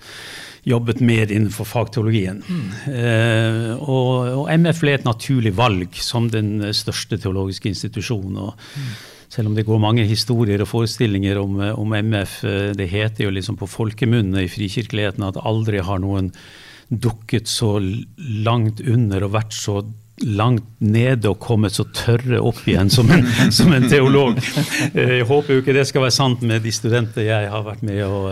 jobbet 0.67 0.99
mer 1.01 1.31
innenfor 1.31 1.65
fagteologien. 1.65 2.43
Eh, 2.85 3.71
og, 3.81 4.43
og 4.43 4.49
MF 4.53 4.83
ble 4.83 4.93
et 4.97 5.07
naturlig 5.07 5.55
valg 5.57 5.97
som 6.01 6.29
den 6.29 6.59
eh, 6.61 6.75
største 6.77 7.17
teologiske 7.21 7.71
institusjonen. 7.71 8.37
Og 8.45 8.53
selv 9.31 9.47
om 9.47 9.55
det 9.55 9.63
går 9.67 9.79
mange 9.79 10.03
historier 10.09 10.61
og 10.63 10.67
forestillinger 10.67 11.39
om, 11.39 11.59
eh, 11.63 11.77
om 11.79 11.93
MF, 11.95 12.43
eh, 12.43 12.71
det 12.75 12.89
heter 12.91 13.25
jo 13.25 13.31
liksom 13.31 13.57
på 13.59 13.69
folkemunne 13.69 14.43
i 14.43 14.51
frikirkeligheten 14.51 15.23
at 15.27 15.39
aldri 15.39 15.79
har 15.79 16.01
noen 16.03 16.31
dukket 16.91 17.47
så 17.47 17.77
langt 18.43 18.81
under 18.83 19.23
og 19.23 19.31
vært 19.37 19.55
så 19.55 19.79
langt 20.21 20.65
nede 20.83 21.31
og 21.31 21.39
kommet 21.41 21.73
så 21.73 21.85
tørre 21.95 22.41
opp 22.43 22.59
igjen 22.67 22.91
som 22.93 23.09
en, 23.09 23.23
som 23.57 23.71
en 23.73 23.87
teolog. 23.89 24.35
Eh, 24.91 25.15
Jeg 25.21 25.29
håper 25.29 25.55
jo 25.55 25.63
ikke 25.63 25.77
det 25.79 25.87
skal 25.87 26.03
være 26.03 26.17
sant 26.17 26.43
med 26.43 26.61
de 26.67 26.75
studenter 26.75 27.25
jeg 27.29 27.47
har 27.49 27.63
vært 27.65 27.87
med 27.87 28.03
å, 28.03 28.25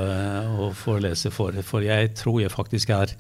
å 0.67 0.73
forelese 0.75 1.31
for, 1.31 1.55
for 1.63 1.87
jeg 1.87 2.11
tror 2.19 2.43
jeg 2.43 2.51
faktisk 2.53 2.91
er 2.93 3.15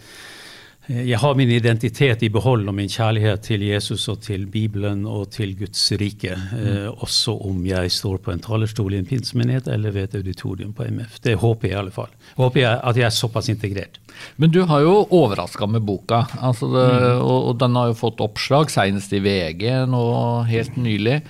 jeg 0.89 1.19
har 1.21 1.35
min 1.37 1.51
identitet 1.53 2.23
i 2.25 2.31
behold 2.33 2.63
og 2.65 2.73
min 2.73 2.89
kjærlighet 2.89 3.43
til 3.45 3.61
Jesus 3.67 4.07
og 4.09 4.23
til 4.25 4.47
Bibelen 4.49 5.03
og 5.05 5.27
til 5.35 5.51
Guds 5.59 5.83
rike, 6.01 6.33
eh, 6.33 6.87
også 6.89 7.35
om 7.45 7.59
jeg 7.67 7.91
står 7.93 8.17
på 8.25 8.33
en 8.33 8.41
talerstol 8.41 8.95
i 8.95 8.97
en 8.97 9.05
pinsemenighet 9.05 9.69
eller 9.69 9.93
ved 9.93 10.07
et 10.07 10.17
auditorium 10.23 10.73
på 10.73 10.87
MF. 10.89 11.19
Det 11.21 11.35
håper 11.37 11.69
jeg 11.69 11.75
i 11.75 11.79
alle 11.83 11.93
fall. 11.93 12.09
Håper 12.39 12.63
jeg 12.63 12.81
at 12.81 12.97
jeg 12.97 13.05
er 13.05 13.13
såpass 13.13 13.51
integrert. 13.53 14.01
Men 14.41 14.49
du 14.49 14.63
har 14.65 14.81
jo 14.81 15.05
overraska 15.05 15.69
med 15.69 15.85
boka, 15.85 16.23
altså 16.41 16.71
det, 16.73 16.89
og, 17.21 17.51
og 17.51 17.61
den 17.61 17.77
har 17.77 17.93
jo 17.93 18.01
fått 18.01 18.25
oppslag, 18.25 18.73
senest 18.73 19.13
i 19.13 19.21
VG 19.21 19.69
nå 19.93 20.03
helt 20.49 20.81
nylig. 20.81 21.21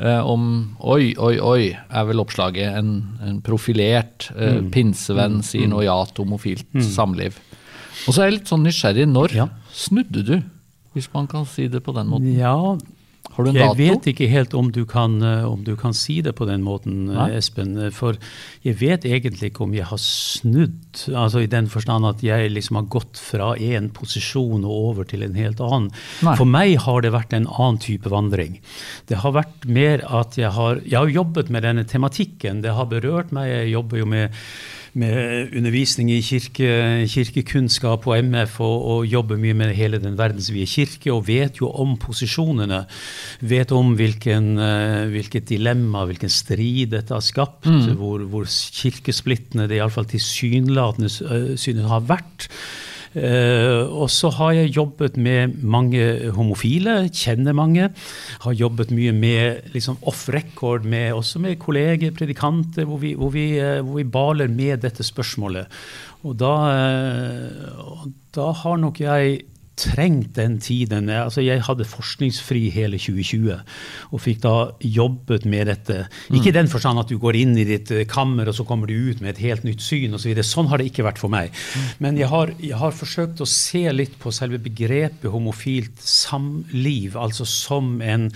Eh, 0.00 0.24
om 0.24 0.74
Oi, 0.80 1.12
oi, 1.20 1.36
oi, 1.36 1.72
er 1.76 2.08
vel 2.08 2.24
oppslaget. 2.24 2.80
En, 2.80 2.94
en 3.20 3.40
profilert 3.44 4.30
eh, 4.32 4.62
pinsevenn 4.72 5.42
sier 5.44 5.68
nå 5.68 5.84
ja 5.84 6.00
til 6.08 6.24
homofilt 6.24 6.80
samliv. 6.96 7.36
Og 8.08 8.14
så 8.14 8.22
er 8.22 8.30
jeg 8.30 8.38
litt 8.40 8.50
sånn 8.50 8.64
nysgjerrig. 8.66 9.06
Når 9.12 9.34
Ja. 9.36 9.48
snudde 9.72 10.24
du? 10.24 10.42
hvis 10.94 11.08
man 11.14 11.26
kan 11.26 11.46
si 11.46 11.68
det 11.68 11.82
på 11.82 11.94
den 11.96 12.06
måten? 12.10 12.34
Ja, 12.36 12.76
Har 13.32 13.44
du 13.44 13.48
en 13.48 13.54
jeg 13.56 13.64
dato? 13.64 13.76
vet 13.78 14.06
ikke 14.12 14.28
helt 14.28 14.52
om 14.52 14.70
du, 14.70 14.84
kan, 14.84 15.22
eh, 15.22 15.44
om 15.48 15.62
du 15.64 15.74
kan 15.74 15.94
si 15.94 16.20
det 16.20 16.34
på 16.36 16.44
den 16.46 16.60
måten, 16.62 17.08
eh, 17.08 17.14
Nei. 17.14 17.30
Espen. 17.38 17.78
eh, 17.80 17.88
For 17.88 18.12
jeg 18.62 18.76
vet 18.76 19.04
egentlig 19.08 19.52
ikke 19.54 19.62
om 19.62 19.72
jeg 19.72 19.84
har 19.88 19.96
snudd, 19.96 21.06
altså 21.16 21.40
i 21.42 21.46
den 21.46 21.66
forstand 21.66 22.04
at 22.04 22.20
jeg 22.20 22.50
liksom 22.52 22.76
har 22.76 22.82
gått 22.92 23.16
fra 23.16 23.54
en 23.56 23.88
posisjon 23.88 24.66
og 24.66 24.70
over 24.70 25.04
til 25.08 25.22
en 25.22 25.32
helt 25.34 25.60
annen. 25.64 25.90
Nei. 26.22 26.36
For 26.36 26.44
meg 26.44 26.76
har 26.84 27.00
det 27.00 27.12
vært 27.12 27.32
en 27.32 27.46
annen 27.46 27.78
type 27.80 28.10
vandring. 28.10 28.58
Det 29.06 29.16
har 29.22 29.32
vært 29.32 29.64
mer 29.64 30.04
at 30.12 30.36
jeg 30.36 30.50
har, 30.52 30.82
jeg 30.84 30.98
har 30.98 31.06
jobbet 31.08 31.48
med 31.48 31.62
denne 31.62 31.84
tematikken. 31.88 32.60
Det 32.60 32.74
har 32.74 32.84
berørt 32.84 33.32
meg. 33.32 33.48
Jeg 33.48 33.72
jobber 33.72 33.96
jo 33.98 34.04
med 34.04 34.30
med 34.98 35.54
undervisning 35.56 36.10
i 36.12 36.20
kirke, 36.24 36.68
kirkekunnskap 37.08 38.04
på 38.04 38.14
MF 38.20 38.58
og, 38.60 38.84
og 38.92 39.06
jobber 39.08 39.40
mye 39.40 39.56
med 39.56 39.72
hele 39.76 40.00
den 40.02 40.18
verdensvide 40.18 40.68
kirke 40.68 41.12
og 41.14 41.24
vet 41.30 41.62
jo 41.62 41.70
om 41.70 41.94
posisjonene. 42.00 42.82
Vet 43.40 43.72
om 43.72 43.94
hvilken, 43.96 44.52
eh, 44.60 45.08
hvilket 45.14 45.48
dilemma, 45.48 46.04
hvilken 46.08 46.32
strid 46.32 46.92
dette 46.92 47.16
har 47.16 47.24
skapt. 47.24 47.68
Hvor, 47.96 48.26
hvor 48.28 48.48
kirkesplittende 48.48 49.68
det 49.70 49.78
iallfall 49.78 50.08
tilsynelatende 50.10 51.10
uh, 51.24 51.52
synes 51.60 51.88
har 51.88 52.04
vært. 52.08 52.48
Eh, 53.12 53.82
og 53.92 54.08
så 54.08 54.30
har 54.38 54.54
jeg 54.56 54.72
jobbet 54.72 55.18
med 55.20 55.58
mange 55.60 56.30
homofile, 56.32 57.10
kjenner 57.12 57.56
mange. 57.56 57.90
Har 58.44 58.56
jobbet 58.56 58.92
mye 58.94 59.12
med 59.12 59.72
liksom 59.74 60.00
off 60.08 60.28
record, 60.32 60.86
med, 60.88 61.12
også 61.12 61.42
med 61.44 61.58
kolleger, 61.60 62.14
predikanter, 62.16 62.88
hvor 62.88 63.02
vi, 63.02 63.12
hvor, 63.18 63.34
vi, 63.34 63.46
eh, 63.60 63.80
hvor 63.84 64.00
vi 64.00 64.08
baler 64.08 64.52
med 64.52 64.86
dette 64.86 65.04
spørsmålet. 65.04 65.68
Og 66.22 66.38
da, 66.40 66.54
eh, 66.72 68.10
da 68.32 68.52
har 68.62 68.80
nok 68.80 69.02
jeg 69.02 69.42
trengt 69.82 70.34
den 70.38 70.58
tiden. 70.62 71.10
Altså 71.12 71.44
jeg 71.44 71.62
hadde 71.66 71.86
forskningsfri 71.88 72.68
hele 72.74 73.00
2020 73.00 73.58
og 74.12 74.22
fikk 74.22 74.42
da 74.44 74.54
jobbet 74.80 75.46
med 75.48 75.70
dette. 75.70 75.98
Ikke 76.32 76.52
i 76.52 76.56
den 76.56 76.70
forstand 76.72 77.02
at 77.02 77.10
du 77.12 77.18
går 77.22 77.38
inn 77.42 77.56
i 77.58 77.66
ditt 77.68 77.92
eh, 77.94 78.06
kammer 78.08 78.50
og 78.50 78.56
så 78.58 78.66
kommer 78.68 78.90
du 78.90 78.94
ut 79.10 79.22
med 79.22 79.34
et 79.34 79.44
helt 79.46 79.66
nytt 79.68 79.84
syn 79.84 80.14
osv. 80.18 80.34
Så 80.42 80.48
sånn 80.52 80.70
har 80.72 80.80
det 80.80 80.90
ikke 80.90 81.06
vært 81.06 81.22
for 81.22 81.32
meg. 81.32 81.54
Men 82.02 82.20
jeg 82.20 82.30
har, 82.32 82.54
jeg 82.62 82.78
har 82.78 82.94
forsøkt 82.96 83.42
å 83.42 83.48
se 83.48 83.84
litt 83.94 84.18
på 84.22 84.34
selve 84.34 84.60
begrepet 84.62 85.30
homofilt 85.32 86.00
samliv, 86.02 87.18
altså 87.18 87.48
som 87.48 87.98
en 88.02 88.30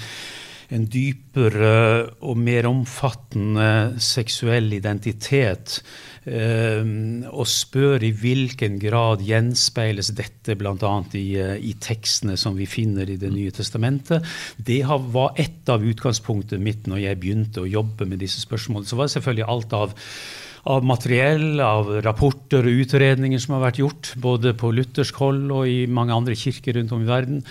en 0.74 0.86
dypere 0.90 2.10
og 2.26 2.38
mer 2.42 2.66
omfattende 2.66 4.00
seksuell 4.02 4.72
identitet. 4.74 5.78
Eh, 6.26 6.82
og 7.30 7.46
spør 7.50 8.04
i 8.06 8.12
hvilken 8.14 8.78
grad 8.82 9.24
gjenspeiles 9.26 10.12
dette 10.18 10.56
bl.a. 10.58 10.94
I, 11.16 11.26
eh, 11.40 11.54
i 11.70 11.74
tekstene 11.80 12.36
som 12.40 12.58
vi 12.58 12.68
finner 12.70 13.08
i 13.10 13.18
Det 13.20 13.30
nye 13.32 13.54
testamentet. 13.54 14.26
Det 14.56 14.82
var 14.86 15.36
ett 15.36 15.68
av 15.72 15.84
utgangspunktet 15.84 16.60
mitt 16.62 16.86
når 16.90 17.04
jeg 17.04 17.22
begynte 17.22 17.62
å 17.62 17.70
jobbe 17.70 18.08
med 18.08 18.20
disse 18.22 18.42
spørsmålene. 18.44 18.88
Så 18.88 18.98
var 18.98 19.08
det 19.08 19.16
selvfølgelig 19.16 19.48
alt 19.54 19.78
av 19.78 19.96
av 20.66 20.82
materiell, 20.86 21.60
av 21.62 21.90
rapporter 22.02 22.66
og 22.66 22.80
utredninger 22.82 23.38
som 23.42 23.56
har 23.56 23.68
vært 23.68 23.80
gjort, 23.82 24.10
både 24.22 24.52
på 24.58 24.72
luthersk 24.74 25.20
hold 25.22 25.44
og 25.54 25.68
i 25.70 25.84
mange 25.86 26.14
andre 26.14 26.34
kirker 26.38 26.78
rundt 26.78 26.94
om 26.96 27.04
i 27.04 27.10
verden. 27.10 27.44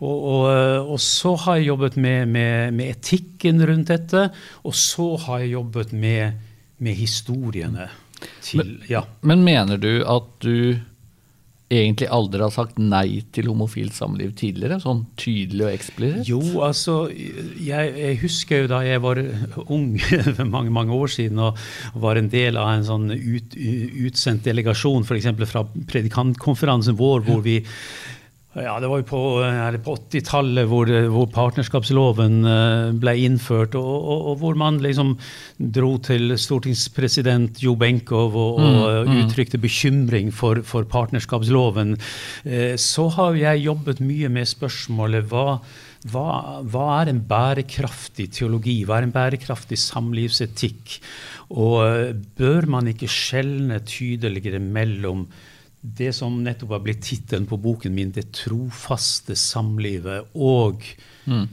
Og, 0.00 0.14
og, 0.14 0.46
og 0.94 1.02
så 1.02 1.34
har 1.44 1.60
jeg 1.60 1.68
jobbet 1.68 1.98
med, 2.00 2.32
med, 2.32 2.72
med 2.78 2.94
etikken 2.94 3.60
rundt 3.68 3.92
dette, 3.92 4.30
og 4.64 4.76
så 4.78 5.10
har 5.26 5.44
jeg 5.44 5.52
jobbet 5.58 5.92
med, 5.92 6.40
med 6.80 6.96
historiene. 6.96 7.90
Til, 8.42 8.78
ja. 8.90 9.04
Men 9.26 9.44
mener 9.46 9.80
du 9.80 10.02
at 10.08 10.30
du 10.44 10.80
egentlig 11.72 12.08
aldri 12.12 12.42
har 12.42 12.52
sagt 12.52 12.78
nei 12.80 13.22
til 13.34 13.48
homofilt 13.48 13.94
samliv 13.96 14.34
tidligere? 14.38 14.78
Sånn 14.82 15.04
tydelig 15.20 15.66
og 15.66 15.72
eksplisitt? 15.72 16.28
Jo, 16.28 16.40
altså, 16.66 16.96
jeg, 17.12 17.94
jeg 17.96 18.20
husker 18.22 18.64
jo 18.64 18.70
da 18.74 18.82
jeg 18.84 19.02
var 19.04 19.20
ung 19.76 19.96
for 20.02 20.44
mange 20.48 20.74
mange 20.74 20.96
år 20.96 21.12
siden 21.14 21.40
og 21.42 21.60
var 22.04 22.20
en 22.20 22.30
del 22.32 22.60
av 22.60 22.74
en 22.74 22.86
sånn 22.88 23.08
ut, 23.12 23.56
utsendt 24.08 24.46
delegasjon 24.48 25.06
f.eks. 25.06 25.30
fra 25.48 25.64
predikantkonferansen 25.92 26.98
vår, 26.98 27.24
hvor 27.28 27.44
vi 27.44 27.60
ja, 28.54 28.74
Det 28.80 28.88
var 28.90 29.00
jo 29.00 29.06
på, 29.08 29.20
er 29.46 29.78
på 29.80 29.94
80-tallet 29.96 30.68
hvor, 30.68 30.90
hvor 31.14 31.28
partnerskapsloven 31.32 32.42
eh, 32.44 32.88
ble 33.00 33.14
innført, 33.24 33.76
og, 33.80 33.86
og, 33.88 34.26
og 34.32 34.42
hvor 34.42 34.58
man 34.60 34.80
liksom 34.84 35.14
dro 35.56 35.94
til 36.04 36.34
stortingspresident 36.36 37.62
Jo 37.64 37.72
Benkow 37.80 38.28
og, 38.28 38.60
og 38.60 39.14
uttrykte 39.22 39.60
bekymring 39.62 40.28
for, 40.36 40.60
for 40.68 40.84
partnerskapsloven. 40.84 41.96
Eh, 42.44 42.74
Så 42.76 43.08
har 43.16 43.40
jeg 43.40 43.64
jobbet 43.64 44.04
mye 44.04 44.28
med 44.32 44.50
spørsmålet 44.50 45.32
hva 45.32 45.56
hva, 46.10 46.62
hva, 46.66 46.86
er 46.98 47.12
en 47.12 47.20
bærekraftig 47.30 48.24
teologi? 48.34 48.80
Hva 48.82 48.98
er 48.98 49.06
en 49.06 49.14
bærekraftig 49.14 49.78
samlivsetikk? 49.78 50.96
Og 51.54 51.76
eh, 51.86 52.12
bør 52.38 52.66
man 52.74 52.90
ikke 52.90 53.10
skjelne 53.10 53.78
tydeligere 53.86 54.58
mellom 54.62 55.28
det 55.82 56.12
som 56.14 56.38
nettopp 56.44 56.76
har 56.76 56.82
blitt 56.84 57.02
tittelen 57.02 57.46
på 57.50 57.58
boken 57.58 57.94
min, 57.94 58.12
'Det 58.12 58.32
trofaste 58.32 59.34
samlivet', 59.34 60.30
og, 60.34 60.84
mm. 61.26 61.48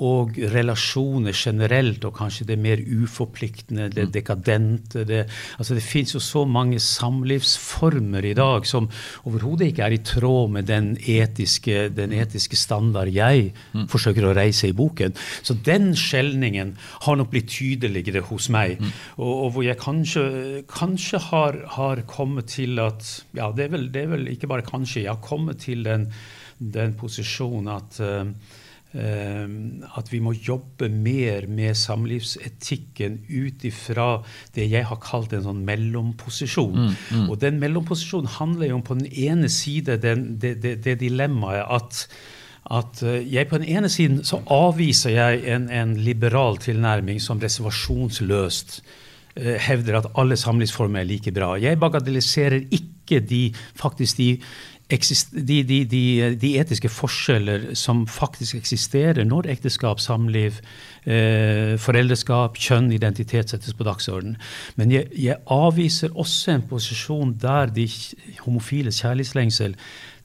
Og 0.00 0.36
relasjoner 0.52 1.34
generelt, 1.36 2.04
og 2.08 2.14
kanskje 2.16 2.46
det 2.48 2.56
mer 2.60 2.80
uforpliktende, 2.80 3.88
det 3.92 4.08
dekadente 4.14 5.04
Det, 5.04 5.24
altså 5.58 5.74
det 5.76 5.84
fins 5.84 6.14
jo 6.14 6.20
så 6.20 6.44
mange 6.48 6.80
samlivsformer 6.80 8.24
i 8.24 8.34
dag 8.36 8.66
som 8.66 8.88
overhodet 9.28 9.70
ikke 9.70 9.84
er 9.84 9.96
i 9.96 10.02
tråd 10.04 10.50
med 10.56 10.68
den 10.70 10.92
etiske, 10.96 11.88
den 11.92 12.14
etiske 12.16 12.56
standard 12.56 13.12
jeg 13.12 13.50
mm. 13.72 13.86
forsøker 13.92 14.26
å 14.26 14.34
reise 14.36 14.70
i 14.70 14.76
boken. 14.76 15.14
Så 15.42 15.54
den 15.54 15.92
skjelningen 15.98 16.76
har 17.06 17.20
nok 17.20 17.32
blitt 17.32 17.50
tydeligere 17.52 18.24
hos 18.30 18.48
meg, 18.52 18.80
mm. 18.80 18.92
og, 19.18 19.32
og, 19.32 19.48
hvor 19.54 19.66
jeg 19.66 19.80
kanskje, 19.80 20.24
kanskje 20.70 21.20
har, 21.30 21.60
har, 21.76 22.04
kommet 22.10 22.48
til 22.54 22.78
at 22.80 23.04
Ja, 23.36 23.50
det 23.52 23.66
er, 23.66 23.72
vel, 23.74 23.86
det 23.92 24.04
er 24.04 24.10
vel 24.14 24.28
ikke 24.32 24.48
bare 24.50 24.64
kanskje, 24.66 25.04
jeg 25.04 25.12
har 25.12 25.22
kommet 25.24 25.60
til 25.66 25.84
den, 25.84 26.08
den 26.58 26.94
posisjonen 26.98 27.70
at 27.74 28.00
uh, 28.00 28.10
Uh, 28.10 28.59
at 28.90 30.08
vi 30.10 30.18
må 30.18 30.32
jobbe 30.34 30.88
mer 30.90 31.44
med 31.46 31.76
samlivsetikken 31.78 33.20
ut 33.28 33.62
ifra 33.68 34.08
det 34.56 34.66
jeg 34.66 34.88
har 34.88 34.98
kalt 34.98 35.30
en 35.36 35.44
sånn 35.44 35.60
mellomposisjon. 35.66 36.74
Mm, 36.74 36.96
mm. 37.14 37.28
Og 37.30 37.38
den 37.38 37.60
mellomposisjonen 37.62 38.32
handler 38.40 38.72
jo 38.72 38.80
om 38.80 38.86
på 38.88 38.98
den 38.98 39.06
ene 39.12 39.50
side 39.52 40.00
den, 40.02 40.24
det, 40.42 40.56
det, 40.64 40.80
det, 40.82 40.96
dilemmaet 41.04 41.70
at, 41.70 42.00
at 42.80 43.04
uh, 43.06 43.20
jeg 43.22 43.46
på 43.50 43.60
den 43.62 43.70
ene 43.70 43.92
siden 43.92 44.24
så 44.26 44.42
avviser 44.50 45.14
jeg 45.14 45.44
en, 45.54 45.70
en 45.70 45.94
liberal 45.94 46.58
tilnærming 46.58 47.22
som 47.22 47.38
reservasjonsløst 47.42 48.80
uh, 48.80 49.54
hevder 49.68 50.00
at 50.00 50.10
alle 50.18 50.38
samlivsformer 50.40 51.04
er 51.04 51.12
like 51.12 51.34
bra. 51.36 51.54
Jeg 51.62 51.78
bagatelliserer 51.78 52.66
ikke 52.74 53.22
de, 53.22 53.44
faktisk 53.78 54.18
de 54.18 54.32
de, 54.90 55.62
de, 55.62 55.84
de, 55.84 56.02
de, 56.40 56.50
etiske 56.58 56.90
forskjeller 56.90 57.70
som 57.78 58.02
faktisk 58.10 58.58
eksisterer 58.58 59.24
når 59.28 59.48
ekteskap, 59.54 60.00
samliv, 60.02 60.58
eh, 61.06 61.76
foreldreskap, 61.78 62.58
kjønn, 62.58 62.90
identitet 62.92 63.52
settes 63.52 63.76
på 63.76 63.86
dagsordenen. 63.86 64.36
Men 64.76 64.92
jeg, 64.94 65.08
jeg, 65.14 65.38
avviser 65.46 66.14
også 66.18 66.56
en 66.56 66.66
posisjon 66.70 67.34
der 67.40 67.70
de 67.74 67.86
homofiles 68.44 69.00
kjærlighetslengsel 69.04 69.76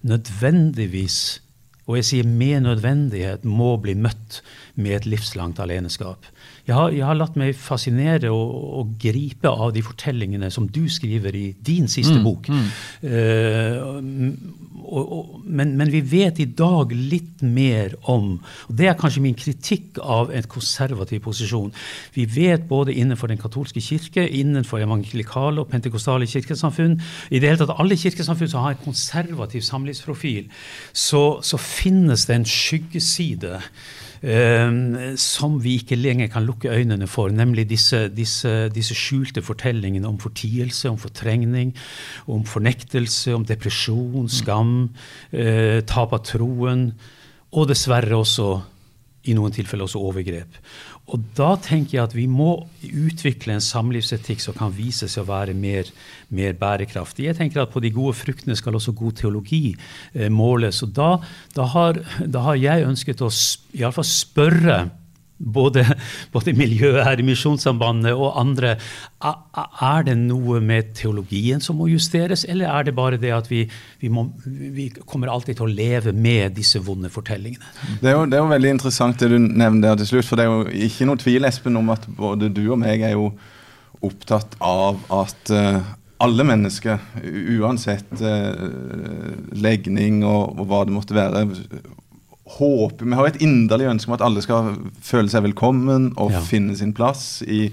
nødvendigvis, 0.05 1.41
og 1.85 1.99
jeg 1.99 2.09
sier 2.09 2.29
med 2.29 2.65
nødvendighet, 2.65 3.45
må 3.45 3.75
bli 3.77 3.93
møtt 3.93 4.41
med 4.75 4.97
et 4.99 5.07
livslangt 5.07 5.59
aleneskap. 5.63 6.25
Jeg 6.67 6.75
har, 6.75 6.93
jeg 6.95 7.05
har, 7.05 7.17
latt 7.17 7.37
meg 7.39 7.55
fascinere 7.57 8.31
og, 8.33 8.55
og, 8.79 8.95
gripe 9.01 9.49
av 9.49 9.73
de 9.75 9.83
fortellingene 9.85 10.49
som 10.51 10.67
du 10.67 10.85
skriver 10.91 11.35
i 11.37 11.45
din 11.55 11.87
siste 11.91 12.17
mm, 12.17 12.25
bok. 12.25 12.49
Mm. 12.51 12.67
Uh, 13.05 14.64
og, 14.85 15.11
og, 15.17 15.41
men, 15.45 15.73
men, 15.79 15.91
vi 15.91 16.01
vet 16.05 16.39
i 16.39 16.47
dag 16.47 16.91
litt 16.95 17.41
mer 17.41 17.95
om 18.11 18.35
og 18.69 18.73
Det 18.77 18.87
er 18.89 18.97
kanskje 18.99 19.23
min 19.23 19.37
kritikk 19.37 19.99
av 20.01 20.31
en 20.33 20.47
konservativ 20.49 21.21
posisjon. 21.25 21.73
Vi 22.15 22.25
vet 22.29 22.67
både 22.69 22.93
innenfor 22.93 23.31
den 23.31 23.41
katolske 23.41 23.81
kirke, 23.83 24.25
innenfor 24.25 24.83
evangelikale 24.83 25.63
og 25.63 25.69
pentekostale 25.71 26.27
kirkesamfunn 26.29 26.97
I 27.29 27.39
det 27.39 27.49
hele 27.49 27.61
tatt 27.61 27.75
alle 27.79 27.97
kirkesamfunn 27.99 28.51
som 28.51 28.65
har 28.65 28.75
en 28.75 28.85
konservativ 28.85 29.61
samlivsprofil, 29.65 30.49
så, 30.93 31.25
så 31.41 31.61
finnes 31.61 32.25
det 32.29 32.39
en 32.39 32.49
skyggeside. 32.49 33.61
Um, 34.25 35.17
som 35.21 35.59
vi 35.61 35.75
ikke 35.77 35.97
lenger 35.99 36.31
kan 36.33 36.45
lukke 36.47 36.71
øynene 36.71 37.05
for, 37.07 37.29
nemlig 37.29 37.67
disse, 37.69 38.07
disse, 38.09 38.69
disse, 38.73 38.95
skjulte 38.97 39.43
fortellingene 39.45 40.07
om 40.07 40.15
fortielse, 40.17 40.89
om 40.89 40.97
fortrengning, 40.97 41.75
om 42.31 42.45
fornektelse, 42.47 43.35
om 43.35 43.45
depresjon, 43.45 44.29
skam, 44.31 44.71
uh, 44.85 45.79
tap 45.87 46.15
av 46.15 46.23
troen, 46.27 46.89
og 47.55 47.69
dessverre 47.69 48.17
også 48.17 48.49
i 49.25 49.33
noen 49.33 49.53
tilfeller 49.53 49.87
også 49.87 50.01
overgrep. 50.05 50.59
Og 51.13 51.21
da 51.37 51.51
tenker 51.61 51.97
jeg 51.97 52.03
at 52.03 52.15
vi 52.17 52.25
må 52.29 52.51
utvikle 52.81 53.55
en 53.55 53.63
samlivsetikk 53.63 54.41
som 54.41 54.55
kan 54.57 54.73
vise 54.73 55.09
seg 55.11 55.21
å 55.21 55.29
være 55.29 55.53
mer, 55.57 55.89
mer 56.33 56.55
bærekraftig. 56.57 57.27
Jeg 57.27 57.37
tenker 57.37 57.61
at 57.61 57.73
på 57.73 57.81
de 57.83 57.93
gode 57.93 58.15
fruktene 58.17 58.57
skal 58.57 58.77
også 58.77 58.95
god 58.97 59.19
teologi 59.21 59.75
eh, 60.13 60.31
måles. 60.33 60.81
Og 60.85 60.95
da, 60.97 61.11
da, 61.57 61.67
har, 61.75 62.01
da, 62.25 62.45
har, 62.47 62.57
jeg 62.57 62.89
ønsket 62.89 63.21
å 63.21 63.29
iallfall 63.77 64.09
spørre 64.09 64.79
både, 65.37 65.83
både 66.33 66.53
miljøet 66.55 67.03
her 67.05 67.19
i 67.19 67.25
Misjonssambandet 67.27 68.13
og 68.13 68.37
andre. 68.39 68.75
Er 69.21 70.05
det 70.07 70.15
noe 70.19 70.61
med 70.63 70.93
teologien 70.97 71.63
som 71.63 71.79
må 71.79 71.89
justeres, 71.91 72.45
eller 72.49 72.71
er 72.71 72.87
det 72.87 72.95
bare 72.97 73.19
det 73.21 73.33
at 73.35 73.49
vi, 73.51 73.65
vi, 74.01 74.11
må, 74.11 74.27
vi 74.45 74.89
kommer 75.03 75.31
alltid 75.33 75.59
til 75.59 75.67
å 75.67 75.73
leve 75.73 76.15
med 76.15 76.55
disse 76.57 76.79
vonde 76.83 77.11
fortellingene? 77.13 77.67
Det 78.01 78.11
er, 78.11 78.15
jo, 78.15 78.29
det 78.29 78.39
er 78.39 78.45
jo 78.45 78.53
veldig 78.53 78.73
interessant 78.77 79.19
det 79.19 79.31
du 79.33 79.37
nevner 79.39 79.91
der 79.91 80.01
til 80.01 80.13
slutt. 80.13 80.29
For 80.29 80.39
det 80.39 80.47
er 80.47 80.53
jo 80.53 80.87
ikke 80.87 81.09
noe 81.09 81.21
tvil 81.21 81.49
Espen, 81.49 81.79
om 81.79 81.93
at 81.93 82.07
både 82.15 82.51
du 82.53 82.63
og 82.69 82.79
meg 82.81 83.03
er 83.05 83.15
jo 83.17 83.29
opptatt 84.05 84.57
av 84.63 84.99
at 85.13 85.51
uh, 85.53 85.79
alle 86.23 86.45
mennesker, 86.47 87.01
uansett 87.59 88.21
uh, 88.21 88.65
legning 89.55 90.23
og, 90.23 90.55
og, 90.55 90.65
hva 90.69 90.83
det 90.85 90.95
måtte 90.95 91.17
være, 91.17 91.45
håper, 92.45 93.05
Vi 93.05 93.17
har 93.17 93.27
et 93.27 93.41
inderlig 93.41 93.89
ønske 93.89 94.11
om 94.11 94.17
at 94.17 94.23
alle 94.25 94.43
skal 94.45 94.75
føle 95.03 95.31
seg 95.31 95.47
velkommen 95.47 96.11
og 96.21 96.35
ja. 96.35 96.43
finne 96.45 96.75
sin 96.77 96.93
plass 96.93 97.41
i, 97.41 97.65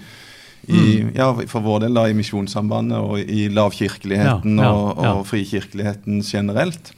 i 0.65 0.81
mm. 1.03 1.13
ja, 1.19 1.29
for 1.51 1.65
vår 1.65 1.85
del 1.85 2.01
da, 2.01 2.07
i 2.09 2.17
Misjonssambandet 2.17 2.99
og 3.05 3.21
i 3.21 3.47
lavkirkeligheten 3.53 4.59
ja, 4.63 4.73
og, 4.73 5.05
og 5.05 5.23
frikirkeligheten 5.29 6.23
generelt. 6.25 6.95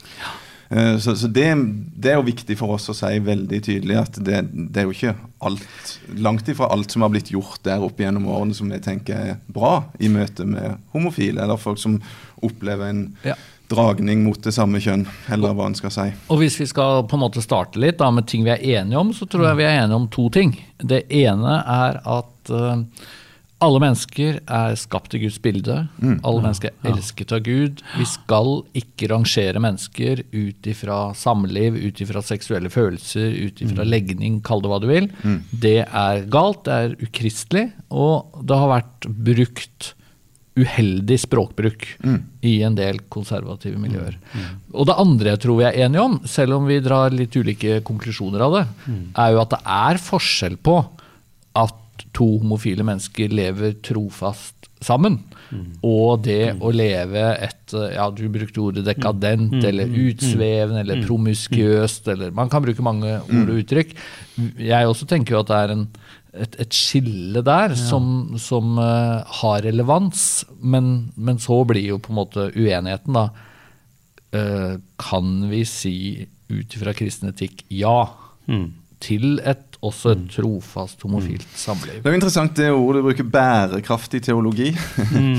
Uh, 0.71 0.95
så, 0.97 1.13
så 1.19 1.27
det, 1.29 1.49
det, 1.93 2.13
er 2.13 2.15
jo 2.17 2.25
viktig 2.25 2.55
for 2.57 2.77
oss 2.77 2.87
å 2.89 2.95
si 2.97 3.11
veldig 3.21 3.59
tydelig 3.67 3.99
at 4.01 4.21
det, 4.23 4.39
det, 4.55 4.81
er 4.81 4.87
jo 4.87 4.95
ikke 4.95 5.13
alt, 5.45 5.91
langt 6.15 6.47
ifra 6.49 6.71
alt 6.73 6.95
som 6.95 7.03
har 7.05 7.11
blitt 7.13 7.29
gjort 7.35 7.59
der 7.67 7.83
opp 7.85 7.99
gjennom 8.01 8.25
årene 8.33 8.55
som 8.57 8.71
vi 8.71 8.79
tenker 8.81 9.35
er 9.35 9.43
bra 9.45 9.83
i 9.99 10.09
møte 10.09 10.47
med 10.47 10.79
homofile, 10.95 11.43
eller 11.43 11.61
folk 11.61 11.77
som 11.81 11.99
opplever 12.45 12.89
en 12.89 13.03
ja 13.27 13.35
dragning 13.71 14.23
mot 14.25 14.39
det 14.43 14.53
samme 14.55 14.81
kjønn, 14.83 15.05
eller 15.33 15.55
hva 15.57 15.69
en 15.69 15.77
skal 15.77 15.93
si. 15.93 16.07
Og 16.29 16.41
Hvis 16.41 16.59
vi 16.61 16.69
skal 16.69 17.03
på 17.09 17.17
en 17.17 17.25
måte 17.25 17.43
starte 17.43 17.81
litt 17.81 17.99
da, 18.01 18.11
med 18.13 18.27
ting 18.29 18.45
vi 18.45 18.53
er 18.53 18.65
enige 18.79 19.01
om, 19.01 19.13
så 19.15 19.27
tror 19.29 19.49
jeg 19.49 19.61
vi 19.61 19.67
er 19.67 19.83
enige 19.83 20.01
om 20.01 20.09
to 20.13 20.29
ting. 20.33 20.55
Det 20.77 21.05
ene 21.13 21.59
er 21.61 22.01
at 22.03 22.53
uh, 22.53 22.83
alle 23.63 23.79
mennesker 23.81 24.39
er 24.51 24.75
skapt 24.77 25.15
i 25.15 25.21
Guds 25.23 25.37
bilde. 25.41 25.77
Mm. 25.97 26.17
Alle 26.27 26.43
mennesker 26.43 26.73
er 26.73 26.91
elsket 26.91 27.33
av 27.35 27.43
Gud. 27.45 27.81
Vi 27.95 28.07
skal 28.09 28.51
ikke 28.77 29.09
rangere 29.13 29.61
mennesker 29.63 30.25
ut 30.33 30.69
ifra 30.69 30.99
samliv, 31.17 31.77
ut 31.79 32.01
ifra 32.03 32.23
seksuelle 32.25 32.71
følelser, 32.73 33.31
ut 33.31 33.61
ifra 33.63 33.85
mm. 33.85 33.91
legning, 33.91 34.39
kall 34.45 34.63
det 34.63 34.71
hva 34.71 34.81
du 34.83 34.89
vil. 34.91 35.09
Mm. 35.23 35.39
Det 35.65 35.77
er 35.85 36.25
galt, 36.31 36.65
det 36.67 36.75
er 36.75 36.97
ukristelig, 37.07 37.69
og 37.89 38.43
det 38.45 38.59
har 38.59 38.73
vært 38.75 39.09
brukt 39.31 39.93
uheldig 40.55 41.17
språkbruk 41.19 41.85
mm. 41.99 42.19
i 42.47 42.55
en 42.63 42.75
del 42.77 43.01
konservative 43.11 43.79
miljøer. 43.81 44.15
Mm. 44.31 44.41
mm. 44.41 44.51
Og 44.75 44.89
det 44.89 44.97
andre 45.03 45.33
jeg 45.33 45.43
tror 45.43 45.59
vi 45.59 45.67
er 45.69 45.79
enige 45.85 46.05
om, 46.07 46.19
selv 46.29 46.57
om 46.59 46.69
vi 46.69 46.81
drar 46.83 47.15
litt 47.15 47.35
ulike 47.35 47.81
konklusjoner 47.87 48.45
av 48.45 48.59
det, 48.59 48.65
mm. 48.85 49.01
er 49.23 49.33
jo 49.33 49.41
at 49.43 49.55
det 49.55 49.61
er 49.77 50.03
forskjell 50.05 50.59
på 50.63 50.77
at 51.59 52.05
to 52.15 52.27
homofile 52.41 52.83
mennesker 52.87 53.31
lever 53.35 53.75
trofast 53.83 54.69
sammen, 54.83 55.17
mm. 55.49 55.67
og 55.87 56.23
det 56.25 56.55
å 56.59 56.71
leve 56.75 57.27
et 57.35 57.73
Ja, 57.73 58.05
du 58.13 58.27
brukte 58.29 58.61
ordet 58.61 58.83
dekadent, 58.85 59.55
eller 59.65 59.89
utsvevende, 59.89 60.83
eller 60.83 61.01
promiskuøst, 61.07 62.07
eller 62.13 62.35
Man 62.35 62.51
kan 62.51 62.63
bruke 62.63 62.83
mange 62.85 63.17
ord 63.25 63.49
og 63.49 63.57
uttrykk. 63.63 63.95
Jeg 64.61 64.91
også 64.91 65.07
tenker 65.09 65.35
jo 65.35 65.41
at 65.41 65.49
det 65.49 65.57
er 65.63 65.73
en 65.73 65.87
et, 66.35 66.55
et, 66.59 66.75
skille 66.75 67.41
der 67.45 67.73
ja. 67.73 67.79
som, 67.79 68.35
som 68.41 68.77
uh, 68.79 69.23
har 69.41 69.65
relevans, 69.65 70.45
men, 70.59 71.11
men, 71.15 71.39
så 71.41 71.61
blir 71.67 71.93
jo 71.93 71.99
på 72.01 72.13
en 72.13 72.19
måte 72.21 72.49
uenigheten, 72.55 73.17
da. 73.17 73.29
Uh, 74.35 74.81
kan 74.99 75.45
vi 75.47 75.61
si 75.69 75.97
ut 76.51 76.75
ifra 76.75 76.91
kristen 76.97 77.31
etikk 77.31 77.63
ja 77.71 78.01
mm. 78.49 78.65
til 79.03 79.39
et 79.47 79.75
også 79.85 80.15
et 80.15 80.23
mm. 80.23 80.29
trofast 80.33 81.03
homofilt 81.05 81.45
mm. 81.45 81.57
samliv. 81.59 81.99
Det 82.01 82.09
er 82.09 82.15
jo 82.15 82.19
interessant 82.19 82.55
det 82.57 82.71
ordet 82.71 83.01
du 83.01 83.07
bruker, 83.09 83.27
bærekraftig 83.35 84.21
teologi. 84.25 84.71
Mm. 85.11 85.35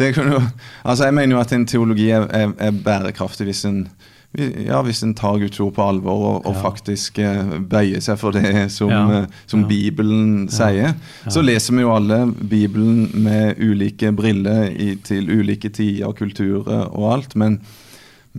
jo, 0.00 0.42
altså 0.82 1.08
jeg 1.08 1.14
mener 1.14 1.36
jo 1.36 1.42
at 1.42 1.54
en 1.54 1.66
teologi 1.66 2.08
er, 2.10 2.26
er, 2.30 2.54
er 2.58 2.82
bærekraftig 2.84 3.48
hvis 3.48 3.64
en 3.70 3.84
ja, 4.34 4.80
hvis 4.82 5.04
en 5.06 5.14
tar 5.14 5.38
Guds 5.38 5.60
ord 5.62 5.76
på 5.76 5.84
alvor 5.86 6.22
og, 6.26 6.38
og 6.48 6.56
ja. 6.56 6.62
faktisk 6.64 7.20
eh, 7.22 7.52
bøyer 7.70 8.02
seg 8.02 8.18
for 8.18 8.34
det 8.34 8.66
som, 8.76 8.90
ja. 8.90 9.20
eh, 9.20 9.36
som. 9.46 9.62
Bibelen 9.70 10.48
sier, 10.52 10.96
så 11.30 11.42
leser 11.44 11.76
vi 11.76 11.84
jo 11.84 11.92
alle 11.94 12.24
Bibelen 12.34 13.06
med 13.24 13.60
ulike 13.62 14.10
briller 14.12 14.66
i, 14.72 14.94
til 15.06 15.30
ulike 15.30 15.70
tider 15.70 16.10
og 16.10 16.18
kulturer 16.18 16.90
og 16.90 17.12
alt. 17.12 17.38
Men, 17.38 17.60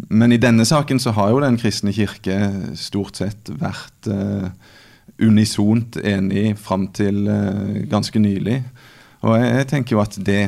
men, 0.09 0.35
i 0.35 0.41
denne 0.41 0.67
saken 0.67 0.99
så 0.99 1.15
har 1.15 1.31
jo 1.31 1.39
Den 1.45 1.57
kristne 1.61 1.95
kirke 1.95 2.37
stort 2.75 3.23
sett 3.23 3.49
vært 3.55 4.11
eh, 4.11 4.51
unisont 5.23 5.95
enig 6.03 6.57
fram 6.59 6.89
til 6.91 7.23
eh, 7.31 7.81
ganske 7.87 8.19
nylig. 8.19 8.61
Og 9.23 9.39
jeg, 9.39 9.57
jeg 9.61 9.71
tenker 9.71 9.95
jo 9.95 10.03
at 10.03 10.19
det, 10.19 10.43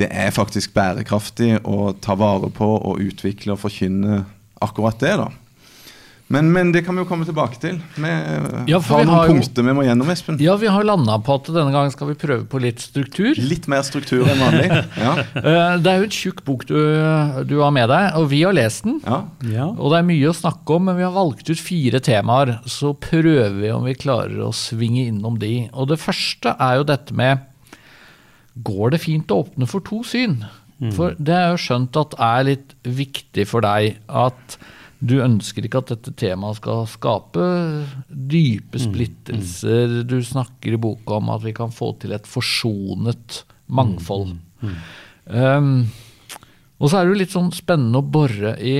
det 0.00 0.08
er 0.08 0.32
faktisk 0.32 0.72
bærekraftig 0.72 1.58
å 1.68 1.92
ta 2.00 2.16
vare 2.16 2.48
på 2.48 2.74
og 2.80 3.04
utvikle 3.04 3.54
og 3.54 3.66
forkynne 3.68 4.24
akkurat 4.60 5.00
det, 5.02 5.16
da. 5.20 5.30
Men, 6.30 6.52
men, 6.54 6.68
det 6.70 6.84
kan 6.86 6.94
vi 6.94 7.02
jo 7.02 7.08
komme 7.10 7.26
tilbake 7.26 7.58
til. 7.58 7.80
Vi 7.98 8.10
ja, 8.70 8.78
har 8.78 9.00
noen 9.02 9.16
har 9.16 9.30
punkter 9.32 9.64
vi 9.66 9.72
må 9.74 9.82
gjennom, 9.82 10.12
Espen. 10.14 10.36
Ja, 10.38 10.54
vi 10.60 10.68
har 10.70 10.84
landa 10.86 11.16
på 11.26 11.34
at 11.40 11.48
denne 11.50 11.72
gangen 11.74 11.90
skal 11.90 12.12
vi 12.12 12.14
prøve 12.20 12.44
på 12.46 12.60
litt 12.62 12.78
struktur. 12.84 13.34
Litt 13.50 13.66
mer 13.70 13.82
struktur 13.82 14.22
enn 14.22 14.38
vanlig. 14.38 14.68
ja. 15.04 15.16
Eh, 15.40 15.74
det 15.82 15.90
er 15.90 15.98
jo 15.98 16.06
en 16.06 16.14
tjukk 16.14 16.44
bok 16.46 16.62
du, 16.70 16.76
du, 17.50 17.56
har 17.58 17.74
med 17.74 17.90
deg, 17.90 18.14
og 18.20 18.28
vi 18.30 18.44
har 18.44 18.54
lest 18.54 18.86
den. 18.86 19.00
Ja. 19.02 19.18
Ja. 19.50 19.66
Og 19.74 19.90
det 19.90 19.98
er 19.98 20.08
mye 20.12 20.30
å 20.30 20.38
snakke 20.38 20.78
om, 20.78 20.86
men 20.86 21.00
vi 21.00 21.08
har 21.08 21.18
valgt 21.18 21.50
ut 21.50 21.64
fire 21.66 21.98
temaer. 22.06 22.60
Så 22.78 22.94
prøver 22.94 23.58
vi 23.58 23.74
om 23.74 23.90
vi 23.90 23.98
klarer 23.98 24.38
å 24.46 24.54
svinge 24.54 25.08
innom 25.10 25.42
de. 25.42 25.66
Og 25.74 25.90
det 25.90 25.98
første 25.98 26.54
er 26.62 26.78
jo 26.78 26.90
dette 26.94 27.16
med 27.16 27.42
Går 28.60 28.94
det 28.94 28.98
fint 29.02 29.30
å 29.30 29.42
åpne 29.44 29.66
for 29.70 29.82
to 29.86 30.02
syn? 30.06 30.40
Mm. 30.80 30.92
For 30.96 31.16
det 31.20 31.36
er 31.36 31.48
jo 31.52 31.60
skjønt 31.60 31.98
at 32.00 32.18
er 32.24 32.44
litt 32.48 32.76
viktig 32.84 33.46
for 33.48 33.64
deg 33.64 33.98
at 34.08 34.58
du 35.00 35.16
ønsker 35.24 35.64
ikke 35.64 35.80
at 35.80 35.94
dette 35.94 36.12
temaet 36.20 36.58
skal 36.58 36.84
skape 36.88 37.44
dype 38.08 38.76
mm. 38.76 38.82
splittelser. 38.84 39.94
Mm. 40.00 40.02
Du 40.08 40.18
snakker 40.24 40.76
i 40.76 40.80
boka 40.80 41.16
om 41.16 41.32
at 41.32 41.44
vi 41.44 41.54
kan 41.56 41.72
få 41.72 41.94
til 42.00 42.12
et 42.16 42.28
forsonet 42.28 43.42
mangfold. 43.72 44.34
Mm. 44.60 44.76
Um, 45.30 45.72
og 46.80 46.90
så 46.90 46.98
er 46.98 47.06
det 47.06 47.14
jo 47.14 47.20
litt 47.22 47.32
sånn 47.32 47.50
spennende 47.54 48.00
å 48.00 48.10
bore 48.16 48.54
i, 48.60 48.76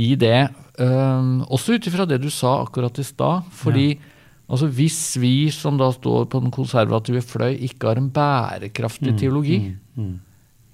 i 0.00 0.10
det, 0.20 0.48
um, 0.80 1.42
også 1.48 1.76
ut 1.76 1.88
ifra 1.88 2.08
det 2.08 2.20
du 2.22 2.28
sa 2.32 2.58
akkurat 2.62 3.00
i 3.00 3.04
stad. 3.06 3.48
Fordi 3.52 3.86
ja. 3.92 4.10
altså, 4.48 4.68
hvis 4.72 5.00
vi 5.20 5.34
som 5.52 5.80
da 5.80 5.90
står 5.92 6.28
på 6.32 6.40
den 6.44 6.52
konservative 6.54 7.24
fløy, 7.24 7.56
ikke 7.68 7.92
har 7.92 8.00
en 8.00 8.12
bærekraftig 8.12 9.16
teologi, 9.20 9.60
mm. 9.96 10.12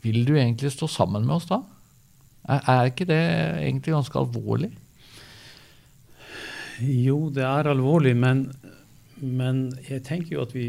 Vil 0.04 0.24
du 0.26 0.34
egentlig 0.36 0.72
stå 0.74 0.88
sammen 0.90 1.26
med 1.26 1.38
oss 1.40 1.48
da? 1.50 1.62
Er, 2.48 2.62
er 2.64 2.90
ikke 2.90 3.08
det 3.08 3.22
egentlig 3.64 3.94
ganske 3.96 4.20
alvorlig? 4.20 4.70
Jo, 6.78 7.26
det 7.34 7.42
er 7.42 7.70
alvorlig, 7.72 8.14
men, 8.16 8.46
men 9.18 9.66
jeg 9.88 10.04
tenker 10.06 10.36
jo 10.36 10.44
at 10.46 10.54
vi 10.54 10.68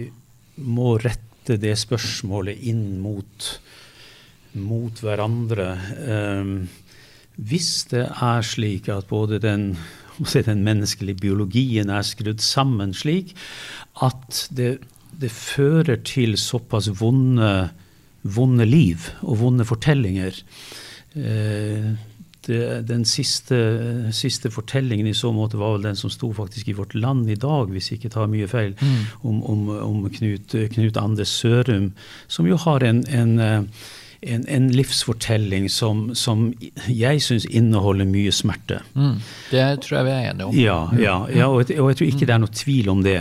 må 0.65 0.96
rette 0.98 1.58
det 1.62 1.76
spørsmålet 1.80 2.65
inn 2.70 3.00
mot, 3.02 3.50
mot 4.58 5.02
hverandre. 5.06 5.70
Um, 6.02 6.54
hvis 7.39 7.86
det 7.94 8.08
er 8.10 8.44
slik 8.44 8.89
at 8.92 9.08
både 9.08 9.39
den, 9.44 9.72
den, 10.20 10.63
menneskelige 10.65 11.22
biologien 11.22 11.94
er 11.94 12.04
skrudd 12.04 12.42
sammen 12.44 12.92
slik 12.98 13.36
at 14.04 14.48
det, 14.52 14.80
det 15.15 15.32
fører 15.32 16.02
til 16.04 16.36
såpass 16.42 16.89
vonde 17.00 17.70
vonde 18.23 18.67
liv 18.67 19.10
og 19.21 19.39
vonde 19.43 19.65
fortellinger. 19.67 20.39
Eh, 21.15 21.91
det, 22.47 22.88
den 22.88 23.05
siste, 23.05 23.58
siste, 24.15 24.49
fortellingen 24.51 25.08
i 25.08 25.13
så 25.17 25.32
måte 25.36 25.60
var 25.60 25.75
vel 25.75 25.89
den 25.89 25.99
som 25.99 26.12
sto 26.13 26.32
faktisk 26.34 26.71
i 26.71 26.75
Vårt 26.77 26.95
Land 26.95 27.29
i 27.29 27.38
dag, 27.39 27.69
hvis 27.69 27.91
jeg 27.91 27.99
ikke 27.99 28.13
tar 28.15 28.29
mye 28.32 28.47
feil, 28.49 28.75
mm. 28.79 28.99
om, 29.27 29.41
om, 29.43 29.65
om, 29.84 30.03
Knut, 30.13 30.55
Knut 30.73 30.97
Andes 30.97 31.34
Sørum, 31.41 31.91
som 32.27 32.47
jo 32.49 32.58
har 32.63 32.86
en, 32.88 33.03
en, 33.12 33.36
en, 34.21 34.45
en 34.47 34.69
livsfortelling 34.71 35.67
som, 35.69 36.10
som 36.15 36.47
jeg 36.88 37.21
syns 37.23 37.45
inneholder 37.45 38.08
mye 38.10 38.32
smerte. 38.36 38.79
Mm. 38.95 39.19
Det 39.51 39.67
tror 39.86 39.99
jeg 39.99 40.08
vi 40.08 40.15
er 40.15 40.32
enige 40.32 40.49
om. 40.49 40.58
Ja, 40.58 40.79
ja, 40.95 41.17
ja 41.36 41.51
og, 41.51 41.62
jeg, 41.67 41.79
og, 41.79 41.91
jeg, 41.91 41.99
tror 41.99 42.12
ikke 42.13 42.32
det 42.32 42.38
er 42.38 42.43
noe 42.45 42.55
tvil 42.63 42.89
om 42.95 43.03
det. 43.05 43.19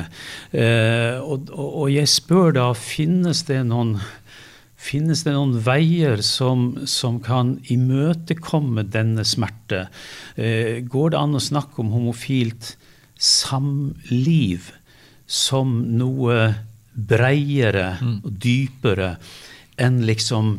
Uh, 0.54 1.18
og, 1.26 1.52
og 1.58 1.92
jeg 1.92 2.10
spør 2.10 2.54
da, 2.56 2.70
finnes 2.78 3.44
det 3.50 3.64
noen 3.68 3.98
Finnes 4.88 5.20
det 5.26 5.34
noen 5.34 5.56
veier 5.60 6.22
som, 6.24 6.70
som 6.88 7.18
kan 7.20 7.56
imøtekomme 7.68 8.86
denne 8.88 9.24
smerte? 9.28 9.82
Eh, 10.40 10.78
går 10.88 11.12
det 11.12 11.20
an 11.20 11.36
å 11.36 11.42
snakke 11.44 11.82
om 11.82 11.90
homofilt 11.92 12.70
samliv 13.18 14.70
som 15.28 15.74
noe 15.98 16.38
breiere 16.98 17.90
og 18.24 18.32
dypere 18.42 19.12
enn 19.78 20.00
liksom 20.08 20.56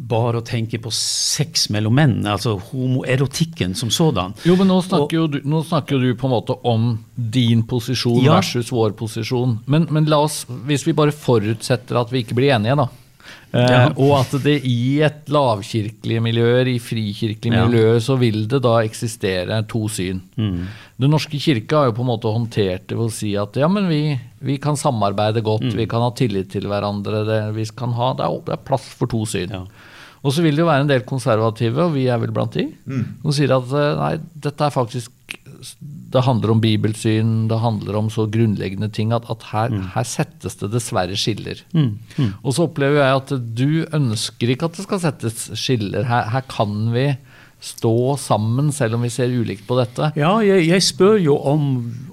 bare 0.00 0.40
å 0.40 0.44
tenke 0.46 0.78
på 0.80 0.88
sex 0.96 1.66
mellom 1.72 1.92
menn, 1.98 2.14
altså 2.24 2.54
homoerotikken 2.70 3.74
som 3.76 3.90
sådan. 3.92 4.32
Jo, 4.48 4.54
men 4.56 4.70
nå 4.72 4.78
snakker, 4.84 5.16
jo, 5.18 5.26
du, 5.28 5.38
nå 5.44 5.60
snakker 5.68 6.00
du 6.00 6.14
på 6.16 6.28
en 6.28 6.32
måte 6.32 6.56
om 6.68 6.86
din 7.14 7.62
posisjon 7.68 8.22
Ja. 8.24 8.38
versus 8.38 8.72
vår 8.72 8.94
posisjon. 8.96 9.58
Men, 9.68 9.86
men 9.92 10.08
la 10.08 10.22
oss, 10.24 10.46
hvis 10.48 10.86
vi 10.88 10.96
bare 10.96 11.12
forutsetter 11.12 12.00
at 12.00 12.12
vi 12.12 12.24
ikke 12.24 12.38
blir 12.40 12.54
enige, 12.56 12.78
da. 12.80 12.88
Eh, 13.52 13.66
Ja. 13.66 13.88
Og 13.98 14.12
at 14.20 14.30
det 14.44 14.60
i 14.64 15.00
et 15.02 15.26
lavkirkelig 15.26 16.20
miljø, 16.22 16.62
i 16.70 16.78
frikirkelig 16.78 17.52
Ja. 17.56 17.66
miljøer, 17.66 17.98
så 18.00 18.16
vil 18.18 18.46
det 18.46 18.62
da 18.62 18.76
eksistere 18.84 19.66
to 19.66 19.88
syn. 19.88 20.20
Mm. 20.38 20.66
Den 21.00 21.10
norske 21.10 21.38
kirke 21.40 21.72
har 21.76 21.86
jo 21.90 21.92
på 21.96 22.04
en 22.04 22.12
måte 22.12 22.30
håndtert 22.30 22.86
det 22.86 22.96
ved 22.96 23.08
å 23.08 23.12
si 23.12 23.34
at 23.36 23.54
ja, 23.56 23.66
men 23.68 23.88
vi, 23.88 24.18
vi 24.42 24.56
kan 24.58 24.76
samarbeide 24.76 25.42
godt, 25.42 25.62
Mm. 25.62 25.76
vi 25.76 25.86
kan 25.86 26.00
ha 26.00 26.10
tillit 26.10 26.50
til 26.50 26.62
hverandre, 26.62 27.24
det, 27.26 27.54
vi 27.54 27.64
kan 27.76 27.92
ha, 27.92 28.12
det, 28.14 28.24
er, 28.24 28.40
det 28.46 28.52
er 28.54 28.64
plass 28.64 28.86
for 28.94 29.06
to 29.10 29.24
syn. 29.26 29.50
Ja. 29.50 29.64
Og 30.22 30.32
så 30.32 30.42
vil 30.42 30.52
det 30.54 30.60
jo 30.60 30.66
være 30.68 30.82
en 30.82 30.86
del 30.90 31.00
konservative, 31.00 31.78
og 31.86 31.94
vi 31.94 32.06
er 32.12 32.18
vel 32.20 32.30
blant 32.30 32.52
de, 32.52 32.66
som 33.22 33.32
sier 33.32 33.50
at 33.56 33.72
eh, 33.72 33.94
nei, 33.96 34.18
dette 34.36 34.60
er 34.66 34.70
faktisk 34.70 35.10
Det 36.10 36.22
handler 36.26 36.54
om 36.54 36.60
bibelsyn, 36.62 37.48
det 37.50 37.60
handler 37.62 37.98
om 38.00 38.10
så 38.12 38.26
grunnleggende 38.30 38.90
ting 38.92 39.12
at, 39.16 39.28
at 39.30 39.44
her, 39.52 39.74
her 39.94 40.06
settes 40.08 40.56
det 40.60 40.72
dessverre 40.72 41.18
skiller. 41.18 41.60
Og 42.42 42.54
så 42.56 42.66
opplever 42.66 43.02
jeg 43.02 43.18
at 43.20 43.34
du 43.58 43.70
ønsker 43.96 44.54
ikke 44.54 44.70
at 44.70 44.78
det 44.78 44.86
skal 44.86 45.02
settes 45.04 45.50
skiller. 45.58 46.08
Her, 46.08 46.30
her 46.32 46.46
kan 46.50 46.88
vi 46.94 47.10
stå 47.60 48.16
sammen, 48.16 48.72
selv 48.72 48.96
om 48.96 49.04
vi 49.04 49.12
ser 49.12 49.32
ulikt 49.32 49.66
på 49.68 49.76
dette. 49.78 50.10
Ja, 50.18 50.32
jeg, 50.44 50.64
jeg 50.70 50.84
spør 50.84 51.18
jo 51.20 51.36
om, 51.36 51.66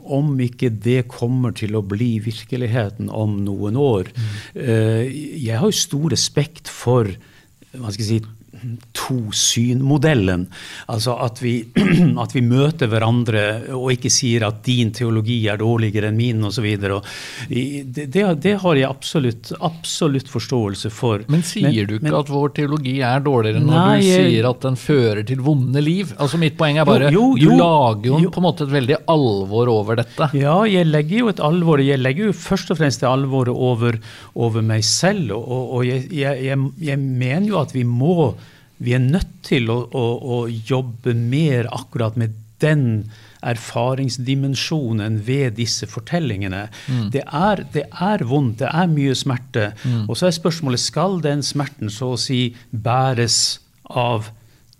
om 0.03 0.33
ikke 0.43 0.69
det 0.69 1.07
kommer 1.11 1.55
til 1.55 1.77
å 1.79 1.83
bli 1.87 2.17
virkeligheten 2.23 3.07
om 3.07 3.39
noen 3.45 3.79
år. 3.79 4.11
Eh, 4.53 5.07
jeg 5.39 5.55
har 5.55 5.71
jo 5.71 5.79
stor 5.79 6.11
respekt 6.11 6.71
for 6.71 7.07
hva 7.77 7.93
skal 7.93 8.03
jeg 8.03 8.09
si, 8.09 8.36
to-syn-modellen. 8.97 10.45
Altså 10.91 11.15
at 11.23 11.41
vi, 11.43 11.55
at 12.23 12.33
vi 12.35 12.41
møter 12.45 12.89
hverandre 12.91 13.43
og 13.75 13.91
ikke 13.95 14.11
sier 14.13 14.45
at 14.47 14.61
din 14.65 14.91
teologi 14.95 15.39
er 15.51 15.59
dårligere 15.61 16.09
enn 16.11 16.17
min 16.19 16.43
osv. 16.49 16.67
Det, 16.77 18.05
det, 18.13 18.25
det 18.43 18.55
har 18.63 18.79
jeg 18.79 18.89
absolutt, 18.89 19.51
absolutt 19.63 20.29
forståelse 20.31 20.91
for. 20.93 21.23
Men 21.31 21.43
sier 21.47 21.87
du 21.89 21.95
ikke 21.97 22.09
men- 22.09 22.19
at 22.19 22.31
vår 22.33 22.53
teologi 22.57 22.97
er 23.05 23.21
dårligere 23.25 23.61
når 23.63 23.77
Nei, 23.77 23.99
du 24.01 24.07
sier 24.09 24.49
at 24.49 24.63
den 24.65 24.79
fører 24.79 25.23
til 25.27 25.41
vonde 25.45 25.81
liv? 25.83 26.13
Altså 26.17 26.39
Mitt 26.41 26.57
poeng 26.59 26.77
er 26.81 26.87
bare, 26.87 27.11
Jo, 27.13 27.31
jo, 27.39 27.51
du 27.51 27.57
lager 27.61 28.09
jo 28.11 28.19
Jo. 28.27 28.31
på 28.33 28.41
en 28.41 28.47
måte 28.47 28.65
et 28.67 28.73
veldig 28.73 28.97
alvor 29.13 29.71
over 29.73 29.99
dette. 30.01 30.29
Ja, 30.37 30.57
jeg 30.69 30.87
legger 30.89 31.23
jo 31.23 31.31
et 31.31 31.39
alvor 31.43 31.81
Jeg 31.83 31.99
legger 32.01 32.29
jo 32.31 32.35
først 32.37 32.71
og 32.73 32.79
fremst 32.81 33.01
det 33.03 33.09
alvoret 33.09 33.53
over, 33.53 33.97
over 34.35 34.61
meg 34.65 34.83
selv. 34.87 35.31
Og, 35.37 35.73
og 35.79 35.85
jeg, 35.87 36.07
jeg, 36.13 36.43
jeg, 36.49 36.57
jeg 36.89 36.99
mener 36.99 37.47
jo 37.51 37.59
at 37.61 37.73
vi 37.75 37.83
må 37.87 38.33
Vi 38.83 38.93
er 38.93 39.03
nødt 39.03 39.31
til 39.47 39.71
å, 39.73 39.79
å, 39.89 40.05
å 40.37 40.37
jobbe 40.49 41.15
mer 41.17 41.69
akkurat 41.73 42.17
med 42.19 42.35
den 42.61 43.07
erfaringsdimensjonen 43.45 45.19
ved 45.27 45.57
disse 45.59 45.87
fortellingene. 45.89 46.67
Det, 47.13 47.21
er, 47.25 47.63
det 47.73 47.85
er 47.93 48.23
vondt, 48.27 48.59
det 48.63 48.71
er 48.71 48.89
mye 48.91 49.13
smerte. 49.17 49.69
Og 50.07 50.17
så 50.17 50.29
er 50.29 50.37
spørsmålet 50.37 50.81
skal 50.81 51.21
den 51.23 51.45
smerten 51.45 51.93
så 51.93 52.15
å 52.15 52.19
si 52.21 52.41
bæres 52.71 53.59
av 53.87 54.31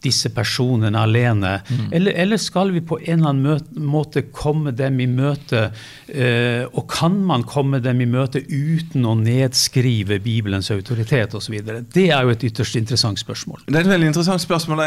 disse 0.04 0.30
personene 0.30 1.00
alene? 1.02 1.56
Eller, 1.92 2.14
eller 2.22 2.38
skal 2.38 2.70
vi 2.76 2.82
på 2.86 3.00
en 3.02 3.20
eller 3.24 3.30
annen 3.34 3.86
måte 3.90 4.22
komme 4.32 4.72
dem 4.78 5.00
i 5.02 5.08
møte? 5.10 5.72
Eh, 6.08 6.64
og 6.72 6.86
kan 6.94 7.16
man 7.26 7.44
komme 7.50 7.80
dem 7.84 8.02
i 8.02 8.08
møte 8.10 8.44
uten 8.46 9.06
å 9.10 9.16
nedskrive 9.18 10.20
Bibelens 10.24 10.70
autoritet 10.72 11.34
osv.? 11.38 11.58
Det 11.94 12.06
er 12.14 12.24
jo 12.28 12.34
et 12.36 12.46
ytterst 12.50 12.78
interessant 12.80 13.20
spørsmål. 13.20 13.64
Det 13.68 13.76
er 13.76 13.88
et 13.88 13.92
veldig 13.92 14.12
interessant 14.12 14.44
spørsmål. 14.44 14.84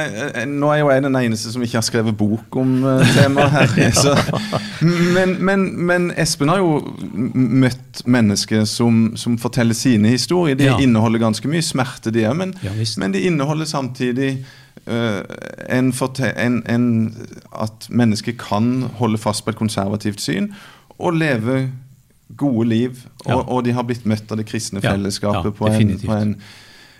Nå 0.54 0.70
er 0.74 0.82
jo 0.84 0.92
jeg 0.94 1.04
den 1.08 1.18
eneste 1.20 1.52
som 1.52 1.64
ikke 1.66 1.80
har 1.80 1.86
skrevet 1.88 2.16
bok 2.20 2.60
om 2.62 2.76
uh, 2.86 3.02
temaet 3.16 3.50
her. 3.56 3.76
Så. 4.00 4.14
Men, 4.86 5.36
men, 5.44 5.66
men 5.90 6.08
Espen 6.20 6.48
har 6.52 6.62
jo 6.62 6.78
møtt 7.34 8.04
mennesker 8.06 8.64
som, 8.68 9.10
som 9.20 9.36
forteller 9.42 9.76
sine 9.76 10.14
historier. 10.14 10.56
De 10.56 10.70
Ja. 10.70 10.78
inneholder 10.80 11.18
ganske 11.18 11.48
mye 11.50 11.64
smerte, 11.66 12.12
de 12.14 12.24
òg, 12.30 12.36
men, 12.38 12.54
Ja, 12.62 12.70
men 13.02 13.12
de 13.12 13.24
inneholder 13.26 13.66
samtidig 13.66 14.44
en, 14.86 15.92
en, 16.36 16.62
en, 16.66 16.86
at 17.62 17.86
mennesker 17.90 18.32
kan 18.38 18.82
holde 18.98 19.18
fast 19.18 19.44
på 19.44 19.50
et 19.50 19.56
konservativt 19.60 20.20
syn 20.20 20.50
og 20.98 21.14
leve 21.14 21.70
gode 22.36 22.68
liv. 22.68 22.90
Og, 23.24 23.30
Ja. 23.30 23.36
og 23.36 23.64
de 23.64 23.72
har 23.72 23.82
blitt 23.82 24.06
møtt 24.06 24.30
av 24.32 24.36
det 24.38 24.46
kristne 24.46 24.80
fellesskapet 24.80 25.44
ja, 25.50 25.56
på, 25.58 25.66
en, 25.66 25.98
på 25.98 26.12
en 26.16 26.36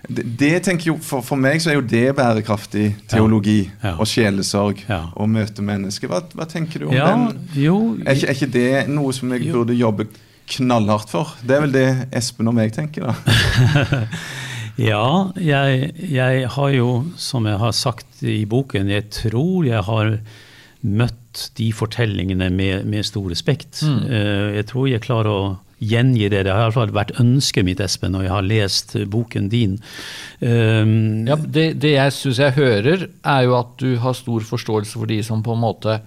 det, 0.09 0.25
det 0.41 0.63
tenker 0.65 0.87
jo, 0.87 0.95
for, 1.05 1.21
for 1.21 1.37
meg 1.37 1.61
så 1.61 1.71
er 1.71 1.75
jo 1.77 1.83
det 1.85 2.15
bærekraftig 2.17 2.97
teologi 3.09 3.71
Ja. 3.83 3.97
og 4.01 4.07
sjelesorg. 4.09 4.81
Ja. 4.89 5.03
Å 5.15 5.27
møte 5.29 5.63
mennesker. 5.63 6.09
Hva, 6.09 6.23
hva 6.35 6.47
tenker 6.49 6.81
du 6.81 6.87
om 6.89 6.95
Ja, 6.97 7.11
den? 7.13 7.39
jo 7.55 7.97
Er 8.07 8.17
ikke, 8.17 8.27
er 8.27 8.33
ikke 8.39 8.53
det 8.53 8.89
noe 8.89 9.13
som 9.13 9.31
jeg 9.33 9.45
Jo. 9.45 9.53
burde 9.61 9.77
jobbe 9.77 10.07
knallhardt 10.51 11.11
for? 11.13 11.37
Det 11.47 11.57
er 11.57 11.61
vel 11.61 11.73
det 11.73 12.09
Espen 12.17 12.49
og 12.49 12.55
meg 12.57 12.73
tenker, 12.73 13.07
da. 13.13 13.15
Ja, 14.81 15.31
jeg, 15.37 15.91
jeg 16.09 16.47
har 16.57 16.71
jo, 16.73 16.91
som 17.21 17.49
jeg 17.49 17.61
har 17.61 17.75
sagt 17.77 18.23
i 18.25 18.45
boken, 18.49 18.89
jeg 18.89 19.11
tror 19.13 19.67
jeg 19.69 19.85
har 19.85 20.15
møtt 20.81 21.51
de 21.59 21.69
fortellingene 21.77 22.49
med, 22.51 22.87
med 22.89 23.05
stor 23.05 23.29
respekt. 23.31 23.83
Mm. 23.85 24.07
Jeg 24.57 24.69
tror 24.71 24.89
jeg 24.89 25.05
klarer 25.05 25.29
å 25.31 25.43
gjengi 25.81 26.29
det. 26.29 26.45
Det 26.45 26.53
har 26.53 26.63
i 26.63 26.69
hvert 26.69 26.77
fall 26.77 26.95
vært 26.97 27.15
ønsket 27.21 27.67
mitt, 27.67 27.81
Espen, 27.81 28.13
når 28.15 28.27
jeg 28.27 28.35
har 28.35 28.47
lest 28.47 28.95
boken 29.13 29.49
din. 29.53 29.79
Um, 30.41 31.27
Ja, 31.29 31.37
det, 31.41 31.67
det 31.81 31.95
jeg 31.95 32.17
syns 32.17 32.41
jeg 32.43 32.57
hører, 32.59 33.07
er 33.09 33.47
jo 33.47 33.57
at 33.59 33.77
du 33.81 33.95
har 34.03 34.17
stor 34.17 34.45
forståelse 34.47 34.99
for 34.99 35.11
de 35.11 35.21
som 35.27 35.45
på 35.45 35.57
en 35.57 35.65
måte 35.65 36.01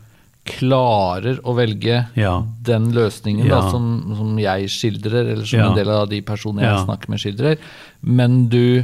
klarer 0.45 1.38
å 1.47 1.53
velge 1.56 2.01
Ja. 2.19 2.34
den 2.62 2.91
løsningen 2.95 3.47
da, 3.47 3.62
som, 3.71 3.86
som 4.17 4.34
jeg 4.41 4.67
skildrer, 4.71 5.32
eller 5.34 5.45
som 5.45 5.60
Ja. 5.60 5.69
en 5.69 5.77
del 5.77 5.89
av 5.89 6.10
de 6.10 6.21
personene 6.21 6.62
jeg 6.65 6.73
Ja. 6.75 6.86
snakker 6.86 7.10
med, 7.10 7.19
skildrer. 7.19 7.58
Men 8.03 8.49
du, 8.49 8.84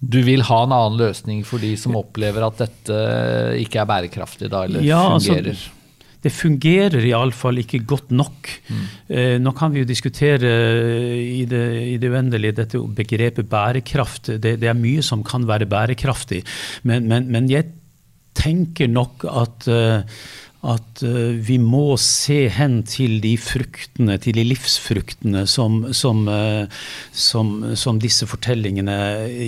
du 0.00 0.22
vil 0.22 0.40
ha 0.42 0.62
en 0.64 0.72
annen 0.72 0.98
løsning 0.98 1.44
for 1.44 1.58
de 1.58 1.74
som 1.76 1.96
opplever 1.96 2.46
at 2.46 2.56
dette 2.64 3.00
ikke 3.60 3.80
er 3.82 3.86
bærekraftig, 3.92 4.48
da, 4.50 4.64
eller 4.64 4.80
Ja, 4.82 5.02
altså, 5.14 5.34
fungerer. 5.36 5.56
Det 6.26 6.32
fungerer 6.32 7.04
iallfall 7.06 7.58
ikke 7.60 7.84
godt 7.86 8.10
nok. 8.10 8.48
Eh, 9.08 9.36
nå 9.38 9.52
kan 9.54 9.70
vi 9.72 9.80
jo 9.84 9.84
diskutere 9.86 10.48
i 11.22 11.44
det, 11.44 11.60
i 11.92 11.98
det 11.98 12.10
uendelige 12.10 12.56
dette 12.56 12.78
begrepet 12.80 13.46
bærekraft. 13.48 14.32
Det, 14.40 14.56
det 14.58 14.66
er 14.66 14.74
mye 14.74 15.02
som 15.06 15.22
kan 15.22 15.44
være 15.46 15.68
bærekraftig. 15.70 16.42
Men, 16.82 17.06
men, 17.06 17.28
men 17.30 17.46
jeg 17.52 17.68
tenker 18.34 18.88
nok 18.90 19.24
at 19.28 19.68
eh, 19.68 20.02
at 20.64 21.02
eh, 21.04 21.36
vi 21.46 21.58
må 21.60 21.98
se 22.00 22.46
hen 22.52 22.78
til 22.88 23.18
de 23.22 23.34
fruktene, 23.38 24.16
til 24.22 24.38
de 24.38 24.44
livsfruktene 24.46 25.44
som, 25.50 25.78
som, 25.94 26.22
eh, 26.32 26.64
som, 27.12 27.50
som 27.76 28.00
disse 28.00 28.26
fortellingene 28.26 28.96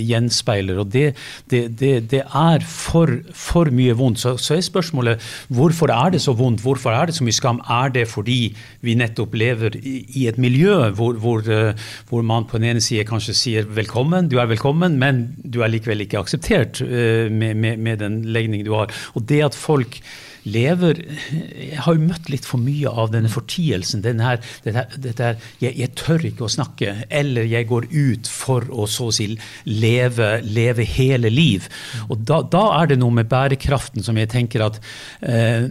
gjenspeiler. 0.05 0.79
Og 0.79 0.91
det, 0.93 1.07
det, 1.51 1.63
det, 1.79 1.93
det 2.13 2.21
er 2.23 2.65
for, 2.65 3.11
for 3.33 3.71
mye 3.73 3.95
vondt. 3.97 4.21
Så, 4.21 4.35
så 4.37 4.55
er 4.55 4.63
spørsmålet 4.65 5.25
hvorfor 5.49 5.91
er 5.95 6.13
det 6.13 6.21
så 6.23 6.35
vondt? 6.37 6.63
Hvorfor 6.63 6.95
er 6.95 7.09
det 7.09 7.17
så 7.17 7.27
mye 7.27 7.39
skam? 7.39 7.63
Er 7.65 7.91
det 7.95 8.05
fordi 8.11 8.39
vi 8.85 8.97
nettopp 8.99 9.35
lever 9.39 9.79
i, 9.81 9.97
i 10.21 10.27
et 10.29 10.39
miljø 10.39 10.77
hvor, 10.95 11.19
hvor, 11.19 11.43
eh, 11.43 11.73
hvor 12.11 12.23
man 12.23 12.47
på 12.47 12.61
den 12.61 12.69
ene 12.75 12.85
side 12.85 13.07
kanskje 13.09 13.35
sier 13.35 13.67
velkommen, 13.67 14.29
du 14.29 14.37
er 14.39 14.49
velkommen, 14.49 14.95
men 15.01 15.25
du 15.43 15.61
er 15.65 15.73
likevel 15.73 16.05
ikke 16.05 16.21
akseptert 16.21 16.79
med, 16.79 17.55
med, 17.57 17.79
med 17.81 17.99
den 18.01 18.21
legning 18.29 18.63
du 18.65 18.73
har. 18.77 18.91
Og 19.17 19.25
det 19.29 19.41
at 19.49 19.57
folk 19.57 19.99
lever 20.53 21.01
Jeg 21.31 21.81
har 21.85 21.95
jo 21.95 22.07
møtt 22.07 22.29
litt 22.31 22.47
for 22.47 22.61
mye 22.61 22.89
av 22.89 23.11
denne 23.13 23.31
fortielsen. 23.31 24.03
Denne 24.05 24.25
her, 24.25 24.41
dette, 24.65 24.85
dette 25.01 25.29
her, 25.29 25.37
jeg, 25.63 25.75
jeg 25.79 25.93
tør 25.99 26.25
ikke 26.31 26.47
å 26.47 26.51
snakke, 26.51 26.95
eller 27.21 27.49
jeg 27.49 27.69
går 27.69 27.89
ut 27.91 28.29
for 28.31 28.67
å 28.69 28.87
så 28.89 29.09
å 29.09 29.15
si 29.15 29.29
leve, 29.65 30.31
leve 30.45 30.85
hele 30.87 31.31
liv. 31.33 31.69
Og 32.09 32.25
da, 32.27 32.41
da 32.43 32.65
er 32.79 32.91
det 32.91 32.99
noe 33.01 33.19
med 33.21 33.29
bærekraften 33.31 34.05
som 34.05 34.17
jeg 34.19 34.31
tenker 34.33 34.65
at 34.65 34.81
eh, 35.21 35.69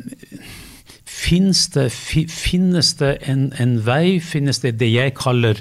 Finnes 1.18 1.64
det, 1.74 1.88
finnes 1.92 2.92
det 3.00 3.16
en, 3.30 3.48
en 3.58 3.76
vei, 3.86 4.18
finnes 4.22 4.60
det 4.62 4.76
det 4.78 4.90
jeg 4.92 5.16
kaller 5.18 5.58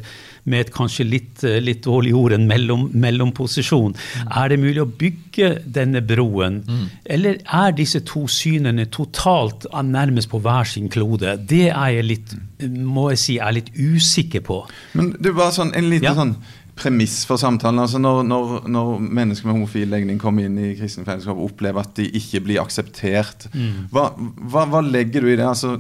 med 0.48 0.62
et 0.64 0.70
kanskje 0.72 1.04
litt, 1.04 1.42
eh, 1.44 1.58
litt 1.60 1.82
dårlig 1.84 2.14
ord, 2.16 2.32
en 2.38 2.46
mellom, 2.48 2.86
mellomposisjon. 2.96 3.96
Er 4.30 4.54
det 4.54 4.60
mulig 4.62 4.80
å 4.84 4.88
bygge 4.88 5.50
denne 5.76 6.00
broen, 6.08 6.62
eller 7.04 7.42
er 7.44 7.74
disse 7.76 8.00
to 8.08 8.24
synene 8.32 8.86
totalt 8.94 9.66
ah, 9.74 9.84
nærmest 9.84 10.30
på 10.32 10.40
hver 10.46 10.70
sin 10.70 10.88
klode? 10.94 11.36
Det 11.50 11.66
er 11.74 11.98
jeg 11.98 12.08
litt, 12.14 12.38
må 12.70 13.10
jeg 13.16 13.24
si, 13.26 13.36
er 13.44 13.58
litt 13.60 13.74
usikker 13.76 14.46
på. 14.48 14.62
Men 14.96 15.16
det 15.20 15.36
var 15.36 15.52
sånn, 15.58 15.74
en 15.76 15.90
liten 15.92 16.12
Ja. 16.12 16.16
sånn 16.16 16.38
premiss 16.78 17.24
for 17.28 17.38
samtalen. 17.42 17.80
altså 17.84 17.98
Når, 18.00 18.22
når, 18.30 18.68
når 18.70 19.00
mennesker 19.02 19.48
med 19.50 19.56
homofil 19.58 19.90
legning 19.92 20.20
kommer 20.22 20.46
inn 20.48 20.58
i 20.62 20.76
kristne 20.78 21.06
fellesskap 21.08 21.38
og 21.38 21.50
opplever 21.52 21.82
at 21.84 21.96
de 21.98 22.06
ikke 22.20 22.44
blir 22.46 22.62
akseptert, 22.62 23.48
Mm. 23.54 23.88
hva, 23.92 24.12
hva, 24.52 24.66
hva 24.70 24.82
legger 24.86 25.22
du 25.26 25.32
i 25.32 25.36
det? 25.40 25.46
Altså, 25.48 25.78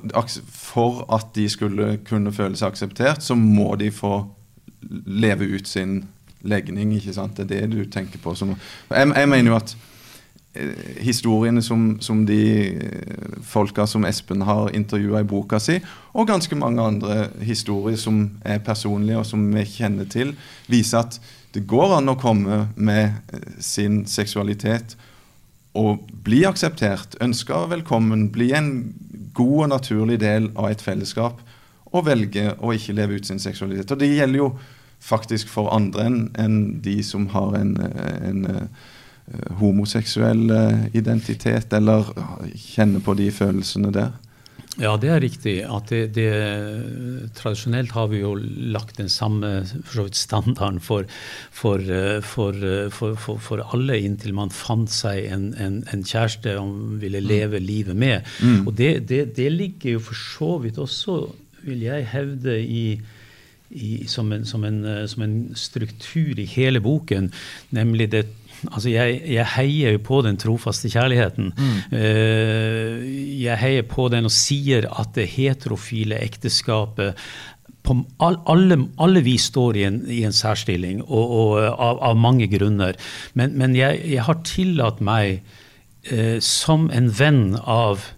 for 0.52 1.06
at 1.14 1.30
de 1.36 1.48
skulle 1.50 1.98
kunne 2.08 2.34
føle 2.34 2.58
seg 2.58 2.72
akseptert, 2.74 3.22
så 3.24 3.36
må 3.38 3.76
de 3.80 3.92
få 3.94 4.26
leve 5.06 5.48
ut 5.56 5.68
sin 5.68 6.00
legning. 6.48 6.94
ikke 6.96 7.14
sant? 7.14 7.38
Det 7.38 7.52
er 7.52 7.68
det 7.68 7.76
du 7.78 7.86
tenker 7.92 8.20
på. 8.24 8.34
Som, 8.36 8.56
jeg, 8.90 9.14
jeg 9.16 9.30
mener 9.30 9.52
jo 9.52 9.58
at 9.58 9.76
historiene 11.04 11.62
som, 11.62 11.98
som 12.02 12.26
de 12.28 12.41
eh, 12.76 13.39
folka 13.46 13.88
som 13.88 14.06
Espen 14.06 14.41
har 14.48 14.72
intervjua 14.76 15.22
i 15.22 15.28
boka 15.28 15.60
si, 15.62 15.80
og 16.13 16.30
ganske 16.30 16.56
mange 16.60 16.84
andre 16.84 17.28
historier 17.46 17.98
som 18.00 18.24
er 18.46 18.63
personlige 18.65 19.22
og 19.22 19.28
som 19.30 19.43
vi 19.54 19.65
kjenner 19.70 20.10
til, 20.12 20.36
viser 20.72 21.06
at 21.06 21.20
det 21.56 21.65
går 21.70 21.98
an 21.98 22.12
å 22.12 22.17
komme 22.20 22.67
med 22.76 23.34
eh, 23.34 23.52
sin 23.63 24.06
seksualitet 24.10 24.98
og 25.78 26.08
bli 26.26 26.41
akseptert, 26.50 27.20
ønska 27.22 27.67
velkommen, 27.70 28.32
bli 28.34 28.50
en 28.58 28.72
god 29.38 29.67
og 29.67 29.70
naturlig 29.76 30.17
del 30.24 30.50
av 30.58 30.72
et 30.72 30.82
fellesskap, 30.82 31.43
og 31.93 32.08
velge 32.08 32.50
å 32.60 32.74
ikke 32.76 32.96
leve 32.98 33.20
ut 33.20 33.30
sin 33.30 33.39
seksualitet. 33.39 33.91
Og 33.93 34.02
det 34.02 34.10
gjelder 34.10 34.41
jo 34.41 34.50
faktisk 35.04 35.50
for 35.52 35.70
andre 35.76 36.08
enn 36.10 36.22
en 36.41 36.58
de 36.84 36.98
som 37.06 37.28
har 37.34 37.56
en, 37.60 37.76
eh, 37.78 38.30
en 38.30 38.46
eh, 38.46 38.88
homoseksuell 39.60 40.48
eh, 40.56 40.86
identitet, 40.96 41.74
eller 41.74 42.08
kjenner 42.56 43.04
på 43.04 43.18
de 43.20 43.28
følelsene 43.34 43.92
der. 43.96 44.16
Ja, 44.78 44.92
det 45.02 45.10
er 45.10 45.24
riktig. 45.24 45.56
At 45.66 45.90
det, 45.90 46.13
det, 46.13 46.30
tradisjonelt 47.36 47.96
har 47.98 48.12
vi 48.12 48.22
jo 48.22 48.36
lagt 48.38 49.00
den 49.02 49.10
samme 49.10 49.63
for 49.66 49.96
så 49.96 50.06
vidt 50.06 50.20
standarden 50.20 50.78
for, 50.86 51.10
for, 51.52 51.82
eh, 51.82 52.22
for, 52.22 52.54
eh, 52.62 52.88
for, 52.94 53.18
for, 53.18 53.42
for 53.42 53.66
alle 53.74 53.98
inntil 54.06 54.38
man 54.38 54.54
fant 54.54 54.92
seg 54.94 55.26
en, 55.34 55.50
en, 55.58 55.82
en 55.92 56.06
kjæreste 56.06 56.56
man 56.60 57.02
ville 57.02 57.24
leve 57.26 57.60
livet 57.63 57.98
med. 57.98 58.32
Og 58.63 58.76
det, 58.78 59.10
det, 59.10 59.24
det 59.36 59.52
ligger 59.52 59.98
jo 59.98 60.08
for 60.12 60.24
så 60.24 60.52
vidt 60.63 60.78
også, 60.80 61.20
vil 61.68 61.82
jeg 61.84 62.08
hevde, 62.13 62.60
i, 62.62 63.00
i, 63.74 64.06
som, 64.08 64.30
en, 64.32 64.46
som, 64.48 64.63
en, 64.63 64.84
som 65.10 65.26
en 65.26 65.40
struktur 65.58 66.38
i 66.40 66.46
hele 66.48 66.80
boken, 66.80 67.34
nemlig 67.76 68.12
det 68.13 68.28
Altså 68.72 68.89
jeg, 68.89 69.20
jeg 69.30 69.46
heier 69.56 69.98
jo 69.98 70.00
på 70.08 70.22
den 70.26 70.39
trofaste 70.41 70.89
kjærligheten. 70.89 71.52
Mm. 71.58 71.76
jeg 73.43 73.58
heier 73.62 73.86
på 73.86 74.08
den 74.13 74.26
og 74.30 74.34
sier 74.34 74.88
at 74.89 75.13
det 75.17 75.28
heterofile 75.36 76.17
ekteskapet 76.26 77.13
på 77.88 77.96
all, 78.24 78.39
alle, 78.52 78.78
alle 79.00 79.24
vi 79.26 79.38
står 79.39 79.80
i 79.80 79.86
en, 79.88 80.02
i 80.12 80.24
en 80.28 80.36
særstilling, 80.36 81.02
og, 81.06 81.32
og 81.39 81.63
av, 81.63 82.02
av 82.10 82.20
mange 82.20 82.50
grunner. 82.52 83.00
Men, 83.38 83.56
men 83.60 83.78
jeg, 83.78 84.02
jeg 84.12 84.26
har 84.28 84.41
tillatt 84.48 85.02
meg, 85.04 85.41
eh, 86.12 86.38
som 86.43 86.89
en 86.93 87.10
venn 87.20 87.56
av 87.63 88.10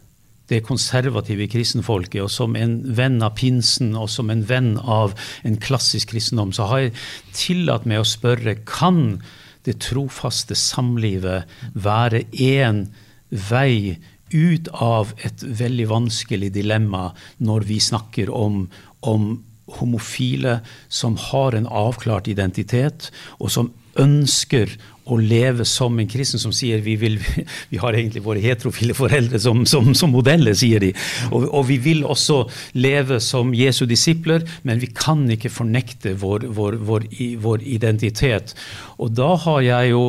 det 0.49 0.63
konservative 0.65 1.45
kristenfolket, 1.51 2.23
og 2.25 2.31
som 2.33 2.55
en 2.57 2.79
venn 2.97 3.19
av 3.25 3.35
pinsen 3.37 3.93
og 3.93 4.09
som 4.09 4.31
en 4.33 4.41
venn 4.49 4.73
av 4.81 5.13
en 5.45 5.59
klassisk 5.61 6.15
kristendom, 6.15 6.53
så 6.55 6.65
har 6.71 6.87
jeg 6.87 6.95
tillatt 7.37 7.85
meg 7.89 8.01
å 8.01 8.07
spørre 8.07 8.57
kan 8.65 9.19
det 9.67 9.79
trofaste 9.83 10.55
samlivet 10.57 11.49
være 11.73 12.23
én 12.31 12.85
vei 13.29 13.97
ut 14.33 14.69
av 14.73 15.13
et 15.25 15.43
veldig 15.43 15.87
vanskelig 15.89 16.51
dilemma 16.53 17.09
når 17.41 17.65
vi 17.69 17.79
snakker 17.81 18.29
om, 18.33 18.67
om 19.01 19.31
homofile 19.79 20.59
som 20.89 21.17
har 21.29 21.57
en 21.57 21.67
avklart 21.67 22.29
identitet, 22.29 23.09
og 23.39 23.51
som 23.53 23.71
ønsker 23.99 24.71
å 25.09 25.17
leve 25.17 25.65
som 25.67 25.97
en 25.99 26.09
kristen 26.09 26.41
som 26.41 26.53
sier 26.55 26.83
vi, 26.85 26.95
vil, 26.99 27.17
vi 27.71 27.81
har 27.81 27.97
egentlig 27.97 28.23
våre 28.25 28.43
heterofile 28.43 28.95
foreldre 28.97 29.41
som, 29.41 29.65
som, 29.69 29.91
som 29.97 30.13
modeller, 30.13 30.55
sier 30.57 30.83
de. 30.83 30.93
Og, 31.31 31.47
og, 31.49 31.65
vi 31.69 31.79
vil 31.83 32.05
også 32.07 32.43
leve 32.79 33.19
som 33.23 33.53
Jesu 33.57 33.85
disipler, 33.89 34.45
men 34.67 34.81
vi 34.81 34.91
kan 34.93 35.25
ikke 35.31 35.51
fornekte 35.53 36.15
vår, 36.21 36.47
vår, 36.55 36.79
vår, 36.89 37.07
vår 37.43 37.65
identitet. 37.67 38.55
Og 38.97 39.13
da 39.17 39.33
har 39.45 39.61
jeg 39.65 39.93
jo 39.93 40.03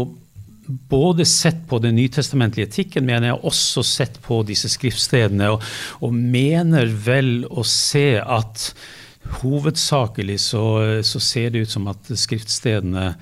både 0.91 1.25
sett 1.27 1.65
på 1.69 1.81
den 1.83 1.97
nytestamentlige 1.99 2.69
etikken, 2.69 3.07
men 3.07 3.27
jeg 3.27 3.35
har 3.35 3.47
også 3.47 3.83
sett 3.87 4.21
på 4.23 4.43
disse 4.47 4.71
skriftstedene, 4.71 5.51
og, 5.55 5.65
og 6.05 6.15
mener 6.15 6.91
vel 7.07 7.41
å 7.51 7.65
se 7.67 8.21
at 8.21 8.71
hovedsakelig 9.41 10.39
så, 10.43 10.65
så 11.07 11.21
ser 11.23 11.53
det 11.53 11.67
ut 11.67 11.75
som 11.75 11.89
at 11.91 12.11
skriftstedene 12.19 13.13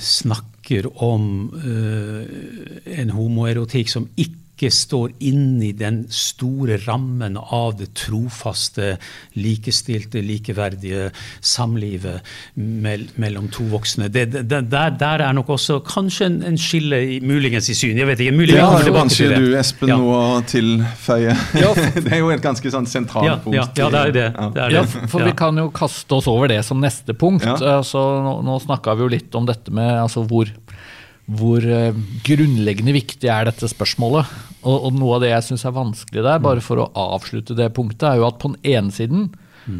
snakker 0.00 0.88
om 1.04 1.52
eh, 1.58 2.98
en 3.00 3.10
homoerotikk 3.12 3.92
som 3.92 4.08
ikke 4.16 4.43
står 4.70 5.10
inn 5.20 5.62
i 5.62 5.72
den 5.72 6.04
store 6.08 6.76
rammen 6.86 7.36
av 7.36 7.74
det 7.78 7.90
trofaste, 7.94 8.96
likestilte, 9.34 10.22
likeverdige 10.22 11.10
samlivet 11.44 12.22
mellom 12.56 13.48
to 13.52 13.66
voksne. 13.72 14.08
Det, 14.08 14.26
det, 14.32 14.44
der, 14.70 14.90
der, 14.98 15.24
er 15.26 15.32
nok 15.36 15.48
også 15.56 15.80
kanskje 15.86 16.26
en, 16.30 16.38
en 16.52 16.58
skille 16.60 17.00
i, 17.16 17.20
muligens 17.20 17.68
i 17.68 17.74
syn. 17.74 17.98
Jeg 17.98 18.06
vet 18.06 18.20
ikke, 18.24 18.36
mulig 18.36 18.54
Det 18.54 18.62
har 18.64 18.86
jo 18.86 18.94
kanskje 18.94 19.16
til 19.24 19.34
det. 19.34 19.40
du, 19.44 19.56
Espen, 19.58 19.88
Ja. 19.92 19.96
noe 20.00 20.20
å 20.38 20.42
tilføye. 20.48 21.34
Ja. 21.64 21.70
det 21.74 22.12
er 22.12 22.18
jo 22.22 22.30
et 22.34 22.42
ganske 22.44 22.70
sånn 22.70 22.86
sentralt 22.90 23.26
Ja, 23.28 23.36
punkt. 23.42 23.56
ja, 23.58 23.66
ja, 23.78 23.90
det 23.90 24.00
er 24.00 24.12
det. 24.16 24.26
Ja. 24.34 24.48
det, 24.54 24.62
er 24.64 24.70
Ja, 24.78 24.82
for 25.10 25.20
Ja. 25.20 25.26
vi 25.30 25.36
kan 25.38 25.56
jo 25.60 25.68
kaste 25.74 26.14
oss 26.18 26.26
over 26.30 26.48
det 26.48 26.62
som 26.64 26.80
neste 26.82 27.14
punkt. 27.14 27.44
Ja. 27.46 27.78
Eh, 27.78 27.82
Så 27.84 28.00
nå, 28.24 28.38
nå 28.46 28.58
snakka 28.62 28.94
vi 28.96 29.02
jo 29.04 29.08
litt 29.12 29.34
om 29.34 29.46
dette 29.46 29.70
med 29.74 29.90
altså 30.02 30.24
hvor, 30.26 30.48
hvor 31.30 31.64
eh, 31.64 31.94
grunnleggende 32.26 32.92
viktig 32.92 33.30
er 33.32 33.46
dette 33.48 33.68
spørsmålet. 33.70 34.28
Og, 34.64 34.74
og 34.88 34.92
noe 34.98 35.16
av 35.16 35.22
det 35.24 35.30
jeg 35.32 35.46
syns 35.50 35.64
er 35.64 35.72
vanskelig 35.76 36.24
der, 36.24 36.42
bare 36.44 36.60
for 36.64 36.82
å 36.84 36.90
avslutte 37.16 37.56
det 37.56 37.70
punktet, 37.76 38.04
er 38.10 38.20
jo 38.20 38.26
at 38.28 38.38
på 38.42 38.52
den 38.52 38.60
ene 38.76 38.92
siden 38.92 39.30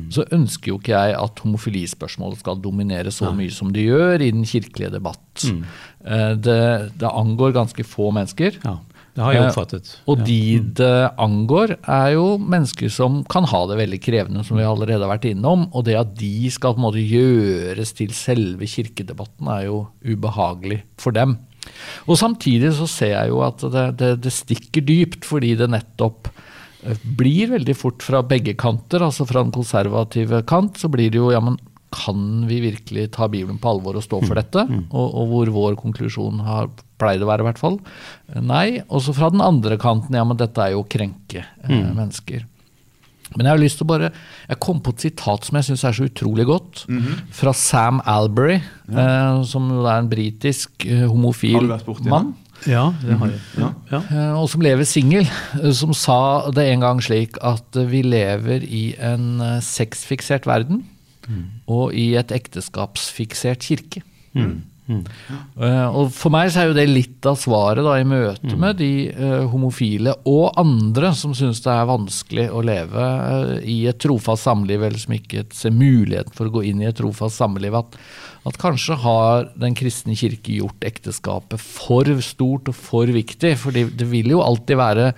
så 0.08 0.22
ønsker 0.32 0.70
jo 0.70 0.78
ikke 0.78 0.94
jeg 0.96 1.12
at 1.20 1.40
homofilispørsmålet 1.44 2.38
skal 2.40 2.56
dominere 2.64 3.10
så 3.12 3.28
mye 3.36 3.52
som 3.52 3.68
det 3.74 3.82
gjør 3.84 4.22
i 4.24 4.30
den 4.32 4.46
kirkelige 4.48 4.88
debatt. 4.94 5.44
Eh, 5.44 6.32
Det, 6.40 6.56
det 6.96 7.10
angår 7.10 7.52
ganske 7.52 7.84
få 7.84 8.08
mennesker. 8.16 8.56
Ja, 8.64 8.78
det 9.14 9.22
har 9.22 9.32
jeg 9.32 9.42
Eh, 9.44 9.48
oppfattet. 9.50 9.90
Og 10.10 10.18
Ja. 10.18 10.24
de 10.24 10.58
det 10.58 11.10
angår, 11.18 11.76
er 11.86 12.12
jo 12.14 12.38
mennesker 12.38 12.90
som 12.90 13.22
kan 13.24 13.44
ha 13.44 13.66
det 13.66 13.76
veldig 13.78 14.00
krevende, 14.02 14.44
som 14.44 14.56
vi 14.58 14.64
allerede 14.64 15.06
har 15.06 15.18
vært 15.18 15.30
innom. 15.30 15.68
Og 15.72 15.84
det 15.84 15.94
at 15.96 16.14
de 16.18 16.50
skal 16.50 16.74
på 16.74 16.78
en 16.82 16.86
måte 16.88 17.04
gjøres 17.08 17.94
til 17.94 18.08
selve 18.08 18.66
kirkedebatten, 18.66 19.46
er 19.48 19.66
jo 19.66 19.86
ubehagelig 20.04 20.82
for 20.98 21.12
dem. 21.12 21.38
Og 22.08 22.18
samtidig 22.18 22.72
så 22.74 22.86
ser 22.88 23.12
jeg 23.14 23.28
jo 23.30 23.40
at 23.46 23.58
det, 23.58 23.96
det, 23.96 24.20
det 24.20 24.32
stikker 24.32 24.84
dypt, 24.84 25.24
fordi 25.24 25.54
det 25.56 25.70
nettopp 25.70 26.28
eh, 26.84 26.96
blir 27.16 27.48
veldig 27.54 27.76
fort 27.76 28.02
fra 28.02 28.20
begge 28.22 28.54
kanter. 28.54 29.00
Altså 29.00 29.24
fra 29.26 29.42
den 29.42 29.52
konservative 29.52 30.42
kant 30.44 30.76
så 30.76 30.90
blir 30.90 31.10
det 31.10 31.22
jo 31.22 31.30
ja, 31.30 31.40
men 31.40 31.56
kan 31.94 32.44
vi 32.50 32.60
virkelig 32.64 33.08
ta 33.14 33.28
Bibelen 33.30 33.60
på 33.62 33.70
alvor 33.70 33.98
og 34.00 34.04
stå 34.04 34.20
for 34.24 34.38
dette? 34.38 34.66
Og, 34.90 35.04
og 35.06 35.30
hvor 35.30 35.52
vår 35.54 35.78
konklusjon 35.80 36.42
har 36.46 36.72
pleid 37.00 37.22
å 37.22 37.28
være, 37.30 37.44
i 37.44 37.48
hvert 37.50 37.60
fall. 37.62 37.78
Nei. 38.42 38.66
Og 38.88 39.04
så 39.06 39.14
fra 39.16 39.30
den 39.34 39.44
andre 39.44 39.78
kanten, 39.80 40.16
ja, 40.18 40.26
men 40.26 40.40
dette 40.40 40.62
er 40.62 40.74
jo 40.74 40.82
å 40.82 40.88
krenke 40.90 41.44
eh, 41.44 41.88
mennesker. 41.94 42.44
Men 43.34 43.48
jeg 43.48 43.54
har 43.54 43.60
lyst 43.62 43.80
til 43.80 43.86
å 43.86 43.90
bare 43.90 44.10
Jeg 44.46 44.60
kom 44.62 44.80
på 44.84 44.92
et 44.94 45.06
sitat 45.06 45.46
som 45.46 45.56
jeg 45.58 45.66
syns 45.66 45.82
er 45.88 45.96
så 45.96 46.06
utrolig 46.06 46.46
godt. 46.48 46.84
Fra 47.34 47.54
Sam 47.56 48.00
Albury, 48.06 48.60
eh, 48.60 49.42
som 49.48 49.70
jo 49.72 49.84
er 49.86 49.98
en 49.98 50.10
britisk 50.10 50.86
eh, 50.86 51.06
homofil 51.10 51.70
borti 51.86 52.10
mann. 52.10 52.34
Ja, 52.70 52.86
det 53.02 53.16
har 53.20 53.28
jeg. 53.28 53.40
Ja. 53.60 53.68
Ja. 53.90 54.00
Eh, 54.08 54.34
og 54.38 54.46
som 54.52 54.62
lever 54.64 54.86
singel, 54.88 55.26
eh, 55.58 55.72
som 55.76 55.92
sa 55.96 56.50
det 56.54 56.68
en 56.70 56.84
gang 56.84 57.02
slik 57.04 57.36
at 57.44 57.76
vi 57.90 58.00
lever 58.06 58.64
i 58.64 58.84
en 59.02 59.40
eh, 59.42 59.58
sexfiksert 59.64 60.48
verden 60.48 60.84
og 61.66 61.94
i 61.94 62.14
et 62.20 62.32
ekteskapsfiksert 62.34 63.66
kirke. 63.66 64.04
Eh, 64.84 65.86
og 65.96 66.10
For 66.12 66.32
meg 66.32 66.50
så 66.52 66.60
er 66.60 66.68
jo 66.68 66.76
det 66.76 66.84
litt 66.90 67.24
av 67.28 67.38
svaret 67.40 67.86
da, 67.86 67.94
i 67.96 68.04
møte 68.04 68.56
med 68.60 68.76
de 68.82 69.08
uh, 69.16 69.46
homofile 69.48 70.12
og 70.28 70.58
andre 70.60 71.14
som 71.16 71.32
syns 71.36 71.62
det 71.64 71.72
er 71.72 71.88
vanskelig 71.88 72.44
å 72.52 72.60
leve 72.64 73.00
uh, 73.00 73.54
i 73.64 73.78
et 73.88 74.00
trofast 74.02 74.44
samliv, 74.44 74.84
eller 74.84 75.00
som 75.00 75.16
ikke 75.16 75.46
ser 75.56 75.72
muligheten 75.72 76.36
for 76.36 76.50
å 76.50 76.56
gå 76.58 76.66
inn 76.68 76.82
i 76.84 76.90
et 76.90 76.98
trofast 77.00 77.40
samliv. 77.40 77.78
At, 77.80 77.96
at 78.44 78.60
kanskje 78.60 78.98
har 79.00 79.48
Den 79.56 79.76
kristne 79.78 80.16
kirke 80.18 80.52
gjort 80.58 80.84
ekteskapet 80.84 81.62
for 81.62 82.10
stort 82.20 82.68
og 82.68 82.76
for 82.76 83.08
viktig. 83.08 83.54
For 83.60 83.72
det 83.72 84.10
vil 84.10 84.34
jo 84.34 84.44
alltid 84.44 84.80
være 84.80 85.08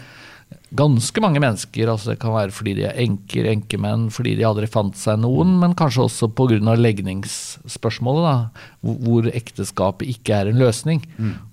ganske 0.77 1.21
mange 1.23 1.41
mennesker. 1.41 1.89
altså 1.89 2.11
Det 2.13 2.19
kan 2.21 2.33
være 2.35 2.51
fordi 2.53 2.75
de 2.75 2.85
er 2.85 2.99
enker, 3.03 3.47
enkemenn, 3.53 4.11
fordi 4.11 4.35
de 4.37 4.45
aldri 4.47 4.67
fant 4.67 4.97
seg 4.97 5.19
noen, 5.23 5.59
men 5.61 5.75
kanskje 5.75 6.05
også 6.07 6.29
pga. 6.35 6.59
legningsspørsmålet, 6.77 8.23
da, 8.27 8.51
hvor- 8.85 9.31
ekteskapet 9.33 10.09
ikke 10.09 10.35
er 10.35 10.49
en 10.51 10.59
løsning. 10.59 11.03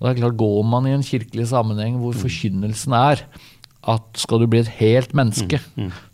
det 0.08 0.16
er 0.16 0.20
klart, 0.22 0.36
Går 0.36 0.64
man 0.64 0.86
i 0.86 0.90
en 0.94 1.02
kirkelig 1.02 1.46
sammenheng 1.48 1.98
hvor 1.98 2.12
forkynnelsen 2.12 2.92
er 2.92 3.22
at 3.90 4.20
skal 4.20 4.40
du 4.40 4.46
bli 4.50 4.60
et 4.64 4.68
helt 4.80 5.12
menneske, 5.16 5.58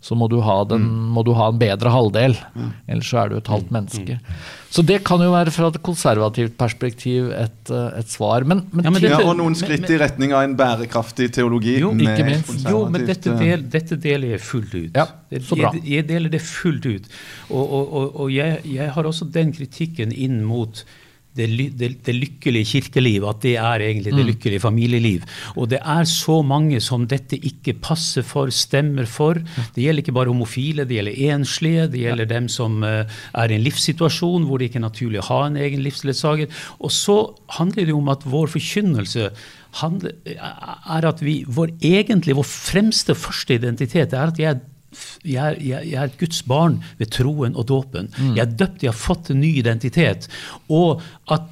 så 0.03 0.15
må 0.17 0.27
du, 0.31 0.39
ha 0.43 0.57
den, 0.67 0.83
må 1.15 1.23
du 1.23 1.31
ha 1.37 1.49
en 1.51 1.59
bedre 1.61 1.91
halvdel. 1.93 2.35
Ellers 2.89 3.07
så 3.11 3.23
er 3.23 3.31
du 3.31 3.37
et 3.37 3.51
halvt 3.51 3.71
menneske. 3.71 4.17
Så 4.71 4.83
det 4.87 5.01
kan 5.03 5.19
jo 5.19 5.33
være 5.33 5.51
fra 5.51 5.67
et 5.67 5.81
konservativt 5.83 6.53
perspektiv 6.59 7.27
et, 7.35 7.71
eh, 7.75 7.99
et 7.99 8.07
svar. 8.07 8.45
Men, 8.47 8.61
men, 8.71 8.85
Ja, 8.85 8.93
men 8.93 9.01
dette, 9.03 9.17
Ja, 9.19 9.27
og 9.27 9.35
noen 9.35 9.55
skritt 9.59 9.81
men- 9.83 9.91
i 9.91 9.97
retning 9.99 10.31
av 10.31 10.43
en 10.47 10.55
bærekraftig 10.55 11.27
teologi. 11.35 11.77
Jo, 11.79 11.91
med 11.91 12.07
ikke 12.07 12.25
minst. 12.29 12.63
Jo, 12.69 12.85
men 12.89 13.05
dette, 13.05 13.33
eh, 13.33 13.39
del, 13.39 13.63
dette 13.69 13.97
deler 13.99 14.29
jeg 14.37 14.39
fullt 14.39 14.73
ut. 14.75 14.91
Ja, 14.95 15.07
så 15.43 15.57
bra. 15.59 15.73
Jeg, 15.73 15.83
jeg 15.91 16.07
deler 16.07 16.29
det 16.31 16.41
fullt 16.41 16.85
ut. 16.85 17.03
Og, 17.49 17.65
og, 17.65 17.93
og, 17.93 18.15
og 18.21 18.31
jeg, 18.31 18.61
jeg 18.63 18.89
har 18.95 19.03
også 19.03 19.29
den 19.31 19.51
kritikken 19.51 20.11
inn 20.15 20.43
mot 20.47 20.83
det, 21.37 21.47
det, 21.79 21.89
det 22.05 22.15
lykkelige 22.15 22.65
kirkeliv, 22.73 23.25
at 23.29 23.41
det 23.43 23.55
er 23.57 23.85
egentlig 23.85 24.11
Mm. 24.11 24.17
det 24.17 24.25
lykkelige 24.25 24.59
familieliv. 24.59 25.21
Og 25.55 25.69
det 25.69 25.79
er 25.79 26.03
så 26.03 26.41
mange 26.41 26.81
som 26.81 27.07
dette 27.07 27.37
ikke 27.37 27.73
passer 27.79 28.21
for, 28.21 28.49
stemmer 28.49 29.05
for. 29.05 29.39
Det 29.75 29.83
gjelder 29.83 30.03
ikke 30.03 30.15
bare 30.17 30.27
homofile, 30.27 30.83
det 30.85 30.97
gjelder 30.97 31.35
enslige, 31.35 31.87
det 31.87 32.01
gjelder 32.03 32.25
dem 32.25 32.49
som 32.49 32.83
eh, 32.83 33.05
er 33.33 33.51
i 33.51 33.55
en 33.55 33.63
livssituasjon 33.63 34.45
hvor 34.45 34.59
det 34.59 34.69
ikke 34.69 34.81
er 34.81 34.89
naturlig 34.89 35.21
å 35.21 35.29
ha 35.29 35.39
en 35.47 35.57
egen 35.57 35.83
livsledsager. 35.85 36.51
Og 36.79 36.91
så 36.91 37.17
handler 37.57 37.85
det 37.85 37.95
om 37.95 38.09
at 38.09 38.25
vår 38.25 38.51
forkynnelse 38.51 39.31
handler, 39.79 40.11
er 40.27 41.07
at 41.07 41.21
vi, 41.23 41.45
vår 41.47 41.71
egentlig, 41.79 42.35
vår 42.35 42.47
fremste 42.47 43.15
første 43.15 43.55
identitet 43.55 44.13
er 44.13 44.33
at 44.33 44.39
jeg 44.39 44.51
er 44.51 44.59
jeg 45.23 45.39
er, 45.39 45.57
jeg, 45.61 45.87
jeg 45.91 45.99
er 46.01 46.11
et 46.11 46.19
Guds 46.19 46.41
barn 46.47 46.81
ved 46.99 47.11
troen 47.15 47.55
og 47.55 47.67
dåpen. 47.71 48.11
Jeg 48.35 48.45
er 48.45 48.53
døpt, 48.63 48.83
jeg 48.83 48.93
har 48.93 48.99
fått 48.99 49.31
en 49.33 49.41
ny 49.43 49.53
identitet. 49.61 50.27
Og 50.69 51.01
at 51.31 51.49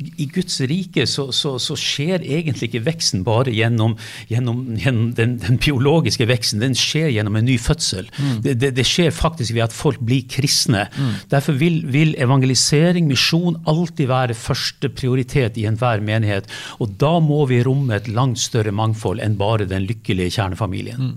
i 0.00 0.26
Guds 0.32 0.56
rike 0.64 1.04
så, 1.08 1.26
så, 1.34 1.54
så 1.60 1.76
skjer 1.78 2.22
egentlig 2.24 2.70
ikke 2.70 2.82
veksten 2.86 3.24
bare 3.26 3.52
gjennom, 3.52 3.96
gjennom, 4.30 4.62
gjennom 4.80 5.10
den, 5.16 5.34
den 5.42 5.58
biologiske 5.60 6.26
veksten. 6.30 6.62
Den 6.62 6.76
skjer 6.78 7.10
gjennom 7.12 7.36
en 7.36 7.46
ny 7.48 7.58
fødsel. 7.60 8.08
Det, 8.44 8.56
det, 8.62 8.72
det 8.78 8.86
skjer 8.88 9.12
faktisk 9.14 9.54
ved 9.56 9.66
at 9.66 9.76
folk 9.76 10.00
blir 10.04 10.24
kristne. 10.30 10.86
Derfor 11.32 11.58
vil, 11.60 11.82
vil 11.92 12.14
evangelisering, 12.20 13.10
misjon, 13.10 13.60
alltid 13.70 14.10
være 14.10 14.38
første 14.38 14.92
prioritet 14.94 15.60
i 15.60 15.68
enhver 15.68 16.00
menighet. 16.04 16.48
Og 16.80 16.96
da 17.00 17.18
må 17.24 17.44
vi 17.50 17.62
romme 17.66 18.00
et 18.00 18.08
langt 18.08 18.40
større 18.40 18.72
mangfold 18.72 19.20
enn 19.24 19.38
bare 19.40 19.68
den 19.68 19.84
lykkelige 19.88 20.38
kjernefamilien. 20.38 21.12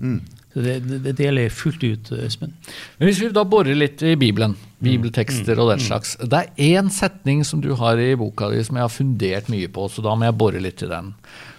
Så 0.54 0.62
det, 0.62 0.74
det, 0.86 1.16
deler 1.18 1.48
jeg 1.48 1.54
fullt 1.58 1.82
ut, 1.82 2.10
Espen. 2.22 2.52
Men 3.00 3.08
hvis 3.08 3.18
vi 3.18 3.32
da 3.34 3.42
borer 3.42 3.74
litt 3.74 4.04
i 4.06 4.14
Bibelen, 4.14 4.54
bibeltekster 4.84 5.58
og 5.58 5.72
den 5.72 5.80
slags 5.82 6.12
Det 6.20 6.42
er 6.44 6.76
én 6.76 6.90
setning 6.92 7.40
som 7.46 7.62
du 7.64 7.72
har 7.80 7.98
i 7.98 8.12
boka 8.18 8.52
di 8.52 8.60
som 8.62 8.78
jeg 8.78 8.86
har 8.86 8.92
fundert 8.92 9.50
mye 9.50 9.70
på, 9.72 9.88
så 9.90 10.04
da 10.04 10.14
må 10.14 10.28
jeg 10.28 10.38
bore 10.38 10.62
litt 10.62 10.84
i 10.86 10.90
den. 10.92 11.10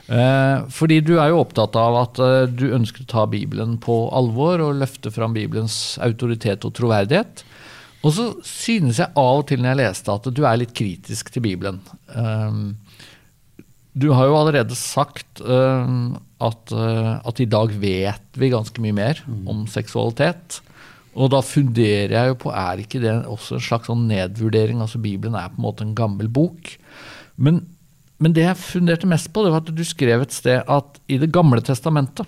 Eh, 0.06 0.64
fordi 0.72 1.02
du 1.02 1.16
er 1.18 1.34
jo 1.34 1.42
opptatt 1.42 1.76
av 1.82 1.98
at 2.04 2.22
eh, 2.24 2.46
du 2.48 2.70
ønsker 2.78 3.04
å 3.04 3.10
ta 3.10 3.26
Bibelen 3.28 3.76
på 3.84 3.98
alvor 4.16 4.64
og 4.64 4.80
løfte 4.80 5.12
fram 5.12 5.36
Bibelens 5.36 5.98
autoritet 6.06 6.64
og 6.64 6.76
troverdighet. 6.78 7.44
Og 8.06 8.14
så 8.16 8.30
synes 8.46 9.02
jeg 9.02 9.12
av 9.18 9.42
og 9.42 9.48
til 9.50 9.60
når 9.60 9.74
jeg 9.74 9.82
leste 9.82 10.16
at 10.16 10.30
du 10.30 10.44
er 10.46 10.62
litt 10.62 10.76
kritisk 10.78 11.32
til 11.34 11.42
Bibelen. 11.42 11.82
Du 13.98 14.12
har 14.14 14.30
jo 14.30 14.38
allerede 14.38 14.78
sagt 14.78 15.42
eh, 15.42 15.96
at, 16.44 16.72
eh, 16.76 17.12
at 17.24 17.40
i 17.40 17.48
dag 17.50 17.72
vet 17.80 18.40
vi 18.40 18.52
ganske 18.52 18.82
mye 18.84 18.96
mer 18.96 19.22
om 19.48 19.66
seksualitet. 19.72 20.60
Og 21.16 21.32
da 21.32 21.40
funderer 21.46 22.12
jeg 22.12 22.34
jo 22.34 22.40
på 22.44 22.52
er 22.52 22.82
ikke 22.84 23.00
det 23.00 23.14
også 23.32 23.56
en 23.56 23.64
slags 23.64 23.88
sånn 23.88 24.08
nedvurdering? 24.10 24.82
Altså 24.84 25.00
Bibelen 25.00 25.38
er 25.40 25.54
på 25.54 25.62
en 25.62 25.68
måte 25.68 25.86
en 25.86 25.96
gammel 25.96 26.28
bok. 26.28 26.74
Men, 27.40 27.62
men 28.20 28.36
det 28.36 28.44
jeg 28.44 28.60
funderte 28.60 29.08
mest 29.08 29.32
på, 29.32 29.46
det 29.46 29.54
var 29.54 29.64
at 29.64 29.72
du 29.72 29.84
skrev 29.88 30.26
et 30.26 30.36
sted 30.36 30.64
at 30.68 31.00
i 31.08 31.20
Det 31.22 31.32
gamle 31.32 31.64
testamentet 31.64 32.28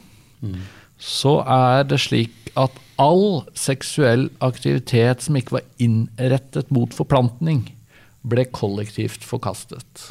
så 0.97 1.39
er 1.45 1.83
det 1.89 1.99
slik 2.01 2.51
at 2.57 2.73
all 2.97 3.43
seksuell 3.57 4.27
aktivitet 4.41 5.21
som 5.25 5.37
ikke 5.37 5.59
var 5.59 5.65
innrettet 5.81 6.71
mot 6.73 6.93
forplantning, 6.93 7.67
ble 8.27 8.47
kollektivt 8.49 9.25
forkastet. 9.25 10.09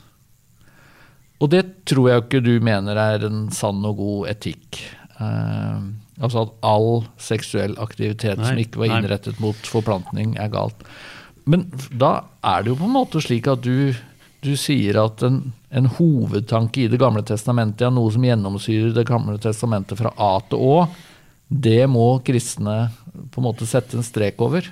Og 1.42 1.52
det 1.52 1.62
tror 1.88 2.08
jeg 2.08 2.18
jo 2.18 2.24
ikke 2.24 2.44
du 2.44 2.54
mener 2.64 2.98
er 3.00 3.26
en 3.28 3.46
sann 3.52 3.84
og 3.84 3.98
god 4.00 4.30
etikk. 4.32 4.80
Uh, 5.20 5.92
altså 6.20 6.46
at 6.46 6.54
all 6.64 6.90
seksuell 7.20 7.76
aktivitet 7.82 8.40
som 8.40 8.60
ikke 8.60 8.80
var 8.82 8.92
nei. 8.92 9.00
innrettet 9.02 9.40
mot 9.42 9.68
forplantning, 9.68 10.36
er 10.40 10.52
galt. 10.52 10.86
Men 11.46 11.68
da 11.92 12.26
er 12.44 12.64
det 12.64 12.72
jo 12.72 12.78
på 12.80 12.88
en 12.88 12.96
måte 12.96 13.22
slik 13.22 13.48
at 13.50 13.62
du, 13.64 13.92
du 14.44 14.54
sier 14.58 14.98
at 15.02 15.22
en, 15.26 15.42
en 15.70 15.90
hovedtanke 15.98 16.82
i 16.82 16.88
Det 16.90 16.98
gamle 17.00 17.22
testamentet, 17.26 17.84
ja, 17.86 17.92
noe 17.92 18.10
som 18.10 18.24
gjennomsyrer 18.26 18.96
Det 18.96 19.06
gamle 19.06 19.36
testamentet 19.42 20.00
fra 20.00 20.10
A 20.18 20.32
til 20.48 20.64
Å, 20.66 20.80
det 21.46 21.84
må 21.86 22.08
kristne 22.26 22.88
på 23.30 23.38
en 23.38 23.46
måte 23.46 23.68
sette 23.70 23.94
en 23.94 24.06
strek 24.06 24.40
over. 24.42 24.66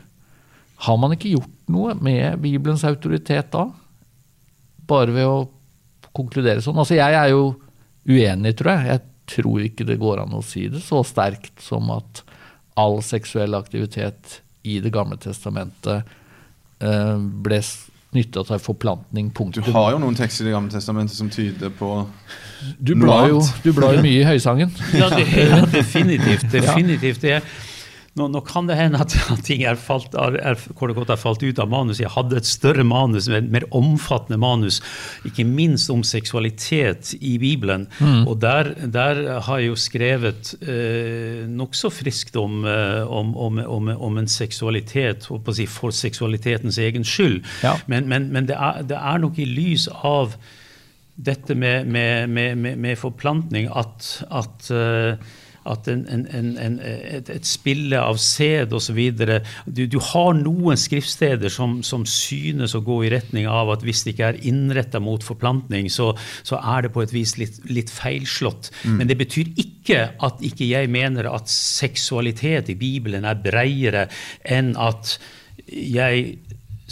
Har 0.85 0.97
man 0.99 1.15
ikke 1.15 1.37
gjort 1.37 1.71
noe 1.71 1.95
med 1.95 2.41
Bibelens 2.43 2.83
autoritet 2.89 3.53
da? 3.55 3.69
Bare 4.91 5.15
ved 5.15 5.29
å 5.31 5.45
konkludere 6.15 6.63
sånn. 6.65 6.79
Altså 6.81 6.99
jeg 6.99 7.19
er 7.19 7.33
jo 7.33 7.49
uenig, 8.09 8.55
tror 8.59 8.75
jeg. 8.75 8.87
Jeg 8.93 9.35
tror 9.35 9.65
ikke 9.65 9.87
det 9.89 10.01
går 10.01 10.25
an 10.25 10.37
å 10.37 10.43
si 10.45 10.67
det 10.73 10.83
så 10.85 11.03
sterkt 11.07 11.63
som 11.65 11.91
at 11.95 12.23
all 12.81 13.01
seksuell 13.07 13.57
aktivitet 13.57 14.41
i 14.65 14.79
Det 14.81 14.91
gamle 14.93 15.19
testamentet 15.21 16.09
eh, 16.81 17.17
ble 17.45 17.59
nytta 18.15 18.45
til 18.47 18.61
forplantning. 18.63 19.31
Du 19.53 19.61
har 19.75 19.91
jo 19.93 20.01
noen 20.01 20.17
tekster 20.17 20.45
i 20.45 20.49
Det 20.49 20.55
gamle 20.55 20.73
testamentet 20.73 21.19
som 21.19 21.29
tyder 21.33 21.73
på 21.75 21.91
Du 22.79 22.95
noe 22.95 23.05
blar 23.05 23.29
jo, 23.29 23.43
du 23.65 23.73
blar 23.77 23.97
jo 23.99 24.05
mye 24.05 24.23
i 24.23 24.27
Høysangen. 24.29 24.73
Ja, 24.97 25.11
det, 25.13 25.27
ja 25.35 25.61
definitivt. 25.69 26.47
definitivt. 26.57 27.21
Det, 27.25 27.41
nå, 28.15 28.29
nå 28.31 28.41
kan 28.47 28.69
det 28.69 28.77
hende 28.79 29.01
at, 29.03 29.15
at 29.33 29.43
ting 29.47 29.65
er 29.67 29.79
falt, 29.81 30.15
er, 30.15 30.37
er, 30.39 30.55
er 30.59 31.21
falt 31.21 31.43
ut 31.43 31.61
av 31.63 31.71
manus. 31.71 32.01
Jeg 32.03 32.13
hadde 32.15 32.39
et 32.39 32.49
større 32.49 32.85
manus, 32.87 33.27
et 33.29 33.51
mer 33.51 33.67
omfattende 33.75 34.39
manus, 34.41 34.81
ikke 35.27 35.47
minst 35.49 35.91
om 35.91 36.05
seksualitet 36.07 37.15
i 37.19 37.37
Bibelen. 37.43 37.89
Og 38.29 38.39
der, 38.43 38.75
der 38.87 39.23
har 39.47 39.63
jeg 39.63 39.73
jo 39.73 39.79
skrevet 39.81 40.55
eh, 40.63 41.45
nokså 41.51 41.91
friskt 41.95 42.39
om, 42.39 42.63
eh, 42.69 43.03
om, 43.03 43.35
om, 43.37 43.63
om, 43.67 43.95
om 44.09 44.21
en 44.23 44.31
seksualitet 44.31 45.27
si, 45.27 45.67
for 45.71 45.95
seksualitetens 45.95 46.79
egen 46.79 47.07
skyld. 47.07 47.43
Ja. 47.67 47.77
Men, 47.91 48.09
men, 48.11 48.31
men 48.35 48.51
det, 48.51 48.59
er, 48.59 48.85
det 48.87 49.01
er 49.01 49.23
nok 49.23 49.41
i 49.43 49.49
lys 49.49 49.89
av 50.07 50.37
dette 51.15 51.55
med, 51.55 51.87
med, 51.87 52.31
med, 52.31 52.59
med, 52.59 52.79
med 52.79 52.99
forplantning 52.99 53.69
at, 53.71 54.07
at, 54.35 54.71
eh, 54.75 55.19
at 55.71 55.89
en, 55.89 56.05
en, 56.13 56.25
en, 56.37 56.51
en, 56.61 56.79
et, 56.85 57.31
et 57.33 57.49
spille 57.49 57.99
av 57.99 58.19
sæd 58.21 58.75
osv. 58.77 59.01
Du, 59.67 59.85
du 59.91 59.99
har 60.13 60.33
noen 60.39 60.79
skriftsteder 60.81 61.53
som, 61.53 61.79
som 61.87 62.05
synes 62.09 62.77
å 62.77 62.83
gå 62.85 63.01
i 63.05 63.13
retning 63.15 63.49
av 63.51 63.73
at 63.75 63.85
hvis 63.87 64.05
det 64.05 64.15
ikke 64.15 64.33
er 64.33 64.41
innretta 64.47 65.01
mot 65.03 65.25
forplantning, 65.25 65.89
så, 65.93 66.13
så 66.47 66.61
er 66.61 66.87
det 66.87 66.95
på 66.95 67.05
et 67.05 67.15
vis 67.15 67.37
litt, 67.41 67.61
litt 67.71 67.93
feilslått. 67.93 68.71
Men 68.85 69.09
det 69.11 69.19
betyr 69.21 69.55
ikke 69.61 70.03
at 70.25 70.43
ikke 70.45 70.69
jeg 70.69 70.91
mener 70.93 71.31
at 71.33 71.51
seksualitet 71.51 72.71
i 72.73 72.79
Bibelen 72.79 73.25
er 73.29 73.41
breiere 73.41 74.09
enn 74.45 74.75
at 74.81 75.17
jeg 75.65 76.39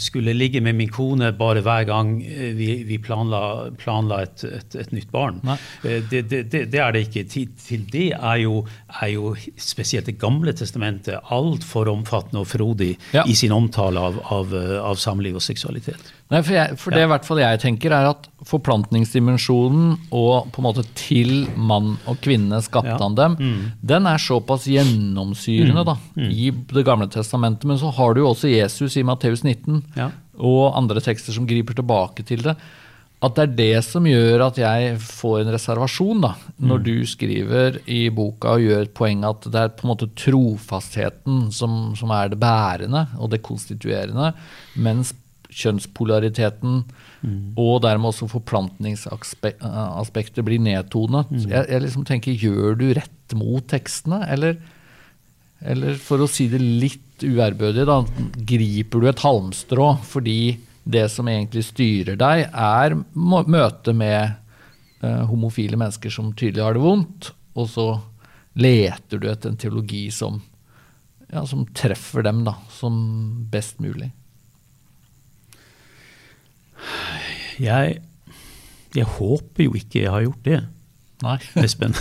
skulle 0.03 0.33
ligge 0.35 0.61
med 0.61 0.75
min 0.75 0.91
kone 0.93 1.31
bare 1.39 1.61
hver 1.65 1.85
gang 1.89 2.13
eh, 2.23 2.51
vi, 2.57 2.67
vi 2.87 2.97
planla, 3.01 3.71
planla 3.79 4.21
et, 4.27 4.43
et, 4.47 4.75
et 4.83 4.91
nytt 4.95 5.11
barn. 5.13 5.39
Eh, 5.83 6.01
Det, 6.11 6.21
det, 6.29 6.43
det, 6.51 6.65
det 6.73 6.79
er 6.83 6.91
det 6.95 7.05
ikke. 7.07 7.23
Til, 7.31 7.47
til 7.63 7.85
det 7.93 8.09
er 8.17 8.41
jo, 8.43 8.59
er 9.01 9.13
jo 9.15 9.33
spesielt 9.57 10.05
Det 10.09 10.17
gamle 10.21 10.53
testamentet 10.53 11.19
altfor 11.31 11.89
omfattende 11.91 12.43
og 12.43 12.49
frodig 12.51 12.93
Ja. 13.13 13.23
i 13.29 13.33
sin 13.35 13.51
omtale 13.55 13.99
av, 13.99 14.19
av, 14.33 14.53
eh, 14.57 14.77
av 14.83 14.95
samliv 14.99 15.35
og 15.39 15.41
seksualitet. 15.45 16.11
Nei, 16.31 16.39
for, 16.41 16.53
jeg, 16.55 16.77
for 16.81 16.95
det 16.95 17.03
i 17.03 17.09
hvert 17.11 17.25
fall 17.27 17.39
jeg 17.43 17.59
tenker 17.61 17.93
er 17.93 18.07
at 18.09 18.27
forplantningsdimensjonen 18.49 19.89
og 20.15 20.47
på 20.53 20.61
en 20.61 20.65
måte 20.65 20.83
til 20.97 21.33
mann 21.59 21.95
og 22.09 22.19
kvinne 22.23 22.61
skapte 22.65 22.95
han 23.01 23.17
dem, 23.17 23.35
den 23.85 24.07
er 24.09 24.17
såpass 24.21 24.65
gjennomsyrende 24.71 25.83
da, 25.85 25.97
i 26.17 26.49
Det 26.51 26.85
gamle 26.87 27.07
testamentet. 27.11 27.65
Men 27.69 27.77
så 27.77 27.91
har 27.93 28.13
du 28.15 28.21
jo 28.23 28.31
også 28.31 28.49
Jesus 28.49 28.97
i 28.97 29.03
Matteus 29.03 29.43
19 29.43 29.83
Ja. 29.99 30.09
og 30.39 30.73
andre 30.79 30.99
tekster 31.03 31.33
som 31.35 31.45
griper 31.45 31.73
tilbake 31.77 32.25
til 32.25 32.41
det. 32.41 32.55
At 33.23 33.35
det 33.37 33.43
er 33.43 33.55
det 33.55 33.83
som 33.85 34.03
gjør 34.03 34.41
at 34.49 34.57
jeg 34.59 34.97
får 34.99 35.41
en 35.45 35.53
reservasjon, 35.53 36.21
da, 36.25 36.33
når 36.59 36.81
du 36.83 37.05
skriver 37.07 37.77
i 37.87 38.09
boka 38.11 38.57
og 38.57 38.65
gjør 38.65 38.81
et 38.83 38.93
poeng 38.97 39.23
at 39.23 39.45
det 39.47 39.55
er 39.61 39.69
på 39.77 39.85
en 39.87 39.93
måte 39.93 40.09
trofastheten 40.19 41.51
som, 41.55 41.93
som 41.95 42.11
er 42.11 42.33
det 42.33 42.39
bærende 42.41 43.05
og 43.19 43.29
det 43.31 43.39
konstituerende, 43.45 44.33
mens 44.75 45.13
kjønnspolariteten 45.59 46.81
og 47.59 47.81
dermed 47.85 48.09
også 48.09 48.27
forplantningsaspektet 48.31 50.43
blir 50.43 50.59
nedtonet. 50.63 51.31
Jeg, 51.45 51.67
jeg 51.69 51.81
liksom 51.85 52.03
tenker, 52.07 52.35
gjør 52.35 52.75
du 52.79 52.87
rett 52.97 53.35
mot 53.39 53.63
tekstene, 53.69 54.23
eller, 54.33 54.57
eller 55.63 55.95
for 56.01 56.23
å 56.23 56.29
si 56.29 56.49
det 56.51 56.59
litt 56.59 57.23
uærbødig, 57.23 57.85
da, 57.87 58.01
griper 58.51 58.99
du 58.99 59.09
et 59.09 59.23
halmstrå 59.23 59.93
fordi 60.03 60.57
det 60.83 61.07
som 61.13 61.29
egentlig 61.31 61.63
styrer 61.69 62.17
deg, 62.19 62.49
er 62.51 62.97
møte 63.15 63.51
møtet 63.53 63.95
med 63.95 64.33
uh, 65.05 65.23
homofile 65.29 65.77
mennesker 65.79 66.11
som 66.11 66.33
tydelig 66.35 66.65
har 66.65 66.75
det 66.75 66.83
vondt, 66.83 67.31
og 67.55 67.65
så 67.71 67.87
leter 68.59 69.17
du 69.21 69.29
etter 69.31 69.49
en 69.53 69.61
teologi 69.61 70.11
som, 70.11 70.41
ja, 71.31 71.45
som 71.47 71.63
treffer 71.71 72.21
dem 72.27 72.43
da, 72.43 72.57
som 72.75 72.99
best 73.53 73.79
mulig? 73.79 74.11
Jeg, 77.61 77.99
jeg 78.95 79.09
håper 79.17 79.67
jo 79.67 79.75
ikke 79.77 80.03
jeg 80.05 80.11
har 80.11 80.25
gjort 80.25 80.47
det, 80.47 80.61
Nei. 81.23 81.37
Espen. 81.63 81.95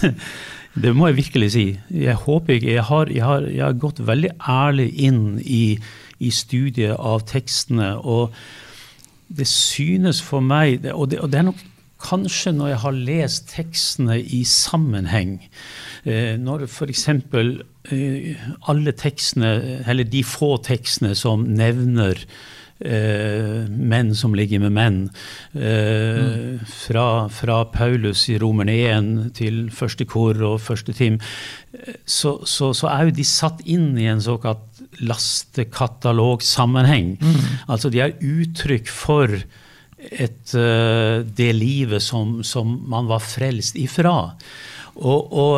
Det 0.73 0.95
må 0.97 1.11
jeg 1.11 1.19
virkelig 1.19 1.51
si. 1.55 1.67
Jeg 1.93 2.17
håper 2.25 2.57
ikke. 2.57 2.73
Jeg 2.73 2.85
har, 2.89 3.11
jeg 3.13 3.25
har, 3.25 3.45
jeg 3.45 3.65
har 3.65 3.77
gått 3.81 4.01
veldig 4.07 4.31
ærlig 4.49 4.89
inn 5.05 5.25
i, 5.45 5.77
i, 6.19 6.31
studiet 6.33 6.97
av 6.97 7.27
tekstene. 7.29 7.93
Og 7.99 8.33
det 9.29 9.47
synes 9.49 10.23
for 10.25 10.45
meg 10.45 10.89
og 10.95 11.11
det, 11.13 11.21
og 11.21 11.33
det 11.33 11.43
er 11.43 11.49
nok 11.51 11.61
kanskje 12.03 12.55
når 12.57 12.73
jeg 12.73 12.81
har 12.83 12.97
lest 13.11 13.53
tekstene 13.53 14.17
i 14.19 14.43
sammenheng, 14.49 15.37
eh, 16.09 16.35
når 16.41 16.67
f.eks. 16.67 17.05
Eh, 17.93 18.49
alle 18.73 18.97
tekstene, 18.97 19.53
eller 19.87 20.09
de 20.09 20.25
få 20.27 20.57
tekstene 20.65 21.15
som 21.19 21.45
nevner 21.47 22.25
eh, 22.85 23.69
menn 23.69 24.15
som 24.19 24.35
ligger 24.37 24.61
med 24.65 24.73
menn. 24.77 24.99
Eh, 25.55 26.19
mm. 26.19 26.59
fra, 26.67 27.29
fra, 27.33 27.65
Paulus 27.73 28.29
i 28.33 28.39
Romerne 28.43 28.77
1 28.91 29.33
til 29.39 29.71
første 29.75 30.05
kor 30.09 30.43
og 30.43 30.61
første 30.63 30.93
tim, 30.97 31.21
så, 32.05 32.39
så, 32.45 32.73
så, 32.77 32.87
er 32.91 33.05
jo 33.09 33.13
de 33.17 33.25
satt 33.27 33.61
inn 33.65 33.99
i 33.99 34.07
en 34.11 34.21
såkalt 34.23 34.83
lastekatalogsammenheng. 35.01 37.19
Mm. 37.23 37.41
Altså 37.73 37.89
de 37.93 38.01
er 38.05 38.19
uttrykk 38.21 38.89
for 38.93 39.29
et, 40.03 40.55
uh, 40.59 41.23
det 41.23 41.53
livet 41.57 42.03
som, 42.03 42.43
som, 42.47 42.87
man 42.91 43.07
var 43.11 43.21
frelst 43.25 43.77
ifra. 43.81 44.33
Og, 44.93 45.33
og, 45.33 45.55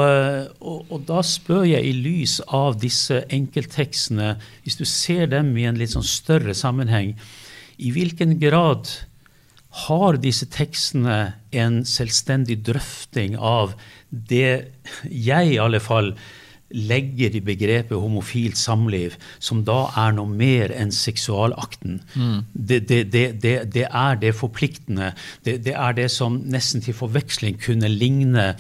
og, 0.63 0.85
og, 0.91 1.01
da 1.09 1.19
spør 1.27 1.65
jeg 1.67 1.83
i 1.89 1.95
lys 1.97 2.37
av 2.55 2.77
disse 2.79 3.25
enkelttekstene, 3.35 4.37
hvis 4.63 4.79
du 4.79 4.85
ser 4.87 5.27
dem 5.33 5.51
i 5.59 5.67
en 5.67 5.81
litt 5.81 5.95
sånn 5.97 6.07
større 6.07 6.55
sammenheng, 6.55 7.17
i 7.83 7.91
hvilken 7.91 8.37
grad 8.39 8.93
har 9.89 10.21
disse 10.23 10.47
tekstene 10.55 11.35
en 11.51 11.81
selvstendig 11.89 12.61
drøfting 12.67 13.35
av 13.35 13.75
det 14.11 14.71
jeg 15.11 15.57
i 15.57 15.59
alle 15.59 15.83
fall 15.83 16.13
legger 16.75 17.37
i 17.37 17.43
begrepet 17.45 18.01
homofilt 18.01 18.59
samliv, 18.59 19.15
som 19.39 19.63
da 19.67 19.85
er 20.01 20.15
noe 20.17 20.31
mer 20.31 20.73
enn 20.75 20.91
seksualakten. 20.95 22.01
Mm. 22.15 22.41
Det, 22.53 22.81
det, 22.89 23.03
det, 23.13 23.55
det, 23.75 23.87
er 23.87 24.19
det 24.21 24.35
forpliktende. 24.39 25.13
Det, 25.45 25.61
er 25.71 25.97
det 25.97 26.09
som 26.15 26.41
nesten 26.51 26.83
til 26.85 26.97
forveksling 26.97 27.61
kunne 27.63 27.91
ligne 27.93 28.53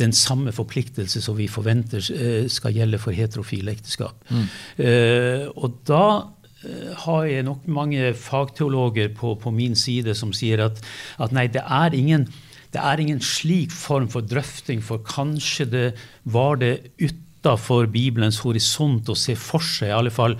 den 0.00 0.12
samme 0.12 0.52
forpliktelse 0.52 1.22
som 1.24 1.38
vi 1.38 1.48
forventer 1.48 2.04
uh, 2.12 2.44
skal 2.50 2.76
gjelde 2.76 3.00
for 3.00 3.16
heterofile 3.16 3.72
ekteskap. 3.72 4.16
Mm. 4.28 4.46
Uh, 4.82 5.48
og 5.56 5.80
da 5.88 6.06
uh, 6.20 6.86
har 7.06 7.26
jeg 7.30 7.48
nok 7.48 7.66
mange 7.66 8.12
fagteologer 8.18 9.14
på, 9.16 9.36
på 9.40 9.54
min 9.54 9.78
side 9.78 10.16
som 10.18 10.34
sier 10.36 10.66
at, 10.66 10.82
at 11.22 11.32
nei, 11.32 11.48
det 11.52 11.64
er 11.64 11.94
ingen 11.96 12.28
det 12.72 12.80
er 12.80 13.00
ingen 13.02 13.18
slik 13.20 13.68
form 13.68 14.06
for 14.08 14.24
drøfting, 14.24 14.80
for 14.80 15.02
kanskje 15.04 15.66
det 15.68 15.88
var 16.24 16.56
det 16.56 16.78
ut 17.02 17.18
utafor 17.42 17.90
Bibelens 17.90 18.40
horisont 18.44 19.08
å 19.10 19.18
se 19.18 19.34
for 19.34 19.62
seg 19.62 19.90
i 19.90 19.96
alle 19.96 20.14
fall 20.14 20.38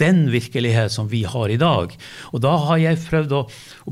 den 0.00 0.30
virkelighet 0.32 0.92
som 0.94 1.10
vi 1.10 1.26
har 1.28 1.50
i 1.52 1.58
dag. 1.60 1.92
Og 2.32 2.40
da 2.40 2.54
har 2.64 2.78
jeg 2.80 3.02
prøvd 3.04 3.34
å, 3.36 3.42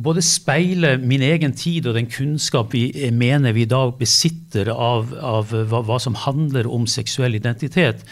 både 0.00 0.24
speile 0.24 0.96
min 1.02 1.20
egen 1.20 1.52
tid 1.52 1.86
og 1.86 1.98
den 1.98 2.08
kunnskap 2.08 2.72
vi 2.72 2.88
mener 3.12 3.52
vi 3.52 3.66
i 3.66 3.68
dag 3.68 3.92
besitter 3.98 4.72
av, 4.72 5.12
av 5.20 5.52
hva, 5.52 5.82
hva, 5.84 5.98
som 6.00 6.16
handler 6.16 6.64
om 6.64 6.88
seksuell 6.88 7.36
identitet, 7.36 8.06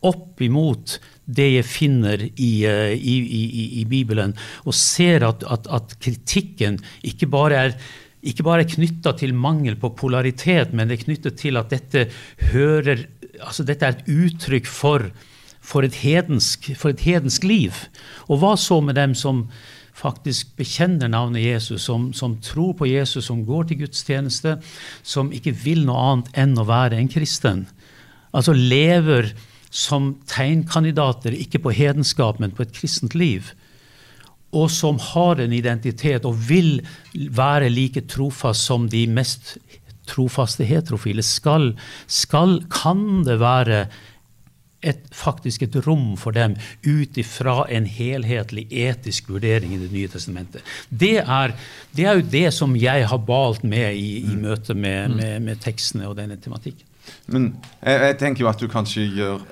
opp 0.00 0.40
imot 0.40 0.96
det 1.28 1.50
jeg 1.58 1.68
finner 1.68 2.24
i, 2.24 2.64
eh, 2.66 2.96
i, 2.96 3.18
i, 3.20 3.66
i 3.82 3.84
Bibelen, 3.84 4.32
og 4.64 4.74
ser 4.74 5.28
at, 5.28 5.44
at, 5.44 5.68
at 5.68 5.92
kritikken 6.00 6.80
ikke 7.04 7.28
bare 7.30 7.66
er 7.66 7.76
ikke 8.22 8.44
bare 8.46 8.66
knytta 8.70 9.16
til 9.18 9.32
mangel 9.34 9.74
på 9.82 9.88
polaritet, 9.98 10.70
men 10.70 10.86
det 10.86 11.00
er 11.00 11.06
knyttet 11.08 11.40
til 11.40 11.58
at 11.58 11.72
dette 11.74 12.04
hører 12.52 13.02
altså 13.42 13.66
dette 13.66 13.86
er 13.86 13.96
et 13.96 14.10
uttrykk 14.10 14.68
for, 14.70 15.10
for, 15.60 15.86
et 15.86 16.00
hedensk, 16.02 16.72
for, 16.78 16.94
et 16.94 17.04
hedensk, 17.06 17.44
liv. 17.44 17.84
Og 18.28 18.42
hva 18.42 18.56
så 18.60 18.80
med 18.84 18.98
dem 18.98 19.16
som 19.18 19.46
faktisk 19.98 20.54
bekjenner 20.58 21.10
navnet 21.12 21.44
Jesus, 21.44 21.84
som, 21.84 22.10
som, 22.16 22.38
tror 22.42 22.72
på 22.78 22.88
Jesus, 22.88 23.26
som 23.28 23.44
går 23.46 23.68
til 23.68 23.82
gudstjeneste, 23.84 24.56
som 25.02 25.32
ikke 25.34 25.54
vil 25.64 25.84
noe 25.86 26.04
annet 26.12 26.36
enn 26.44 26.56
å 26.58 26.68
være 26.68 26.98
en 26.98 27.10
kristen? 27.12 27.66
Altså 28.32 28.54
lever 28.56 29.34
som 29.72 30.14
tegnkandidater, 30.28 31.34
ikke 31.36 31.62
på 31.64 31.72
hedenskap, 31.76 32.40
men 32.40 32.52
på 32.52 32.64
et 32.64 32.72
kristent 32.76 33.16
liv. 33.16 33.52
Og 34.52 34.68
som 34.72 34.98
har 35.00 35.40
en 35.40 35.52
identitet 35.56 36.26
og 36.28 36.36
vil 36.48 36.82
være 37.12 37.70
like 37.72 38.04
trofast 38.12 38.68
som 38.68 38.84
de 38.92 39.06
mest 39.08 39.54
trofaste 40.12 40.66
heterofile, 40.68 41.24
skal, 41.26 41.72
skal, 42.06 42.60
kan 42.72 43.22
det 43.26 43.40
være 43.42 43.86
et, 44.82 45.02
faktisk 45.14 45.62
et 45.62 45.76
rom 45.86 46.14
for 46.18 46.34
dem 46.34 46.56
ut 46.82 47.18
ifra 47.20 47.62
en 47.70 47.86
helhetlig 47.86 48.66
etisk 48.70 49.30
vurdering 49.30 49.74
i 49.76 49.80
Det 49.82 49.90
nye 49.92 50.10
testamentet. 50.10 50.62
Det 50.88 51.18
er, 51.22 51.54
det 51.96 52.06
er 52.06 52.18
jo 52.18 52.30
det 52.32 52.48
som 52.54 52.74
jeg 52.76 53.06
har 53.08 53.20
balt 53.26 53.64
med 53.64 53.94
i, 53.94 54.18
i 54.22 54.34
mm. 54.34 54.40
møte 54.42 54.74
med, 54.74 55.08
mm. 55.08 55.16
med, 55.16 55.36
med, 55.48 55.60
tekstene 55.62 56.08
og 56.08 56.16
denne 56.18 56.36
tematikken. 56.36 56.88
Men 57.26 57.52
jeg, 57.82 58.00
jeg, 58.00 58.18
tenker 58.18 58.44
jo 58.44 58.50
at 58.50 58.62
du 58.62 58.68
kanskje 58.70 59.06
gjør 59.10 59.46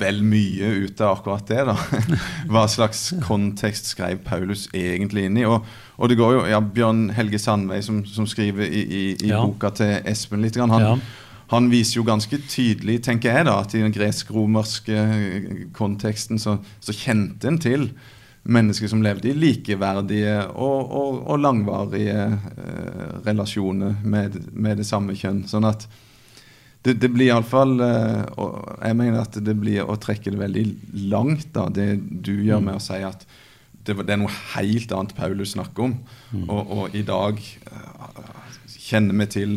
vel 0.00 0.22
mye 0.26 0.70
ut 0.84 1.00
av 1.00 1.18
akkurat 1.18 1.48
det. 1.48 1.64
da. 1.68 1.76
Hva 2.52 2.64
slags 2.70 3.08
kontekst 3.26 3.90
skrev 3.92 4.22
Paulus 4.26 4.66
egentlig 4.74 5.26
inn 5.28 5.38
i? 5.40 5.46
Og, 5.48 5.66
og 5.96 6.10
det 6.10 6.18
går 6.20 6.34
jo, 6.36 6.42
ja, 6.50 6.60
Bjørn 6.60 7.08
Helge 7.16 7.40
Sandveig, 7.42 7.84
som, 7.86 8.02
som 8.08 8.28
skriver 8.28 8.66
i, 8.66 8.82
i, 8.82 9.04
i 9.14 9.30
ja. 9.32 9.42
boka 9.44 9.72
til 9.76 9.96
Espen 10.08 10.44
litt, 10.44 10.58
han, 10.60 10.74
ja. 10.82 10.96
han, 11.52 11.70
viser 11.72 12.00
jo 12.00 12.06
ganske 12.08 12.40
tydelig, 12.48 13.00
tenker 13.06 13.32
jeg, 13.32 13.48
da, 13.48 13.60
at 13.62 13.74
i 13.74 13.84
den 13.84 13.94
gresk-romerske 13.94 15.06
konteksten 15.76 16.42
så, 16.42 16.58
så 16.80 16.96
kjente 16.96 17.50
en 17.50 17.62
til 17.62 17.90
mennesker 18.46 18.90
som 18.90 19.02
levde 19.02 19.30
i 19.30 19.36
likeverdige 19.36 20.38
og, 20.54 20.92
og, 20.94 21.22
og 21.26 21.40
langvarige 21.42 22.26
eh, 22.26 23.14
relasjoner 23.26 23.96
med, 24.04 24.38
med, 24.52 24.78
det 24.78 24.86
samme 24.86 25.16
kjønn. 25.18 25.44
Sånn 25.50 25.66
at 25.66 25.86
det, 26.86 26.94
det 27.02 27.10
blir 27.10 27.30
iallfall 27.30 27.80
uh, 27.80 28.78
Jeg 28.84 28.98
mener 28.98 29.24
at 29.24 29.38
det 29.42 29.56
blir 29.58 29.86
å 29.86 29.98
trekke 30.00 30.32
det 30.32 30.40
veldig 30.40 30.66
langt, 31.10 31.48
da, 31.56 31.66
det 31.72 31.96
du 31.98 32.34
gjør 32.46 32.62
med 32.62 32.78
å 32.78 32.82
si 32.82 33.00
at 33.06 33.26
det, 33.86 33.94
er 34.02 34.18
noe 34.18 34.34
helt 34.56 34.90
annet 34.90 35.14
Paulus 35.14 35.52
snakker 35.54 35.84
om. 35.84 35.92
Mm. 36.34 36.46
Og, 36.50 36.70
og, 36.74 36.94
i 36.98 37.04
dag 37.06 37.38
uh, 37.70 38.20
kjenner 38.74 39.18
vi 39.22 39.26
til 39.30 39.56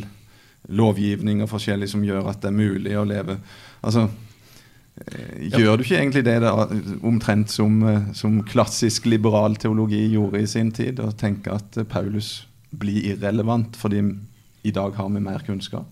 lovgivning 0.69 1.41
og 1.41 1.49
forskjellig 1.49 1.89
som 1.89 2.03
gjør 2.05 2.30
at 2.30 2.43
det 2.43 2.51
er 2.51 2.57
mulig 2.57 2.93
å 2.97 3.07
leve. 3.09 3.39
Altså, 3.82 4.05
uh, 4.05 5.32
gjør 5.49 5.77
du 5.77 5.86
ikke 5.86 5.97
egentlig 5.97 6.25
det 6.30 6.39
da, 6.45 6.53
omtrent 7.01 7.53
som, 7.53 7.82
som, 8.17 8.41
klassisk 8.45 9.09
liberal 9.09 9.57
teologi 9.61 10.03
gjorde 10.13 10.43
i 10.45 10.49
sin 10.49 10.73
tid, 10.73 11.01
og 11.01 11.17
tenker 11.17 11.57
at 11.57 11.82
Paulus 11.89 12.43
blir 12.69 13.15
irrelevant 13.15 13.77
fordi 13.82 14.03
i 14.61 14.73
dag 14.75 14.93
har 14.97 15.09
vi 15.09 15.23
mer 15.25 15.41
kunnskap? 15.45 15.89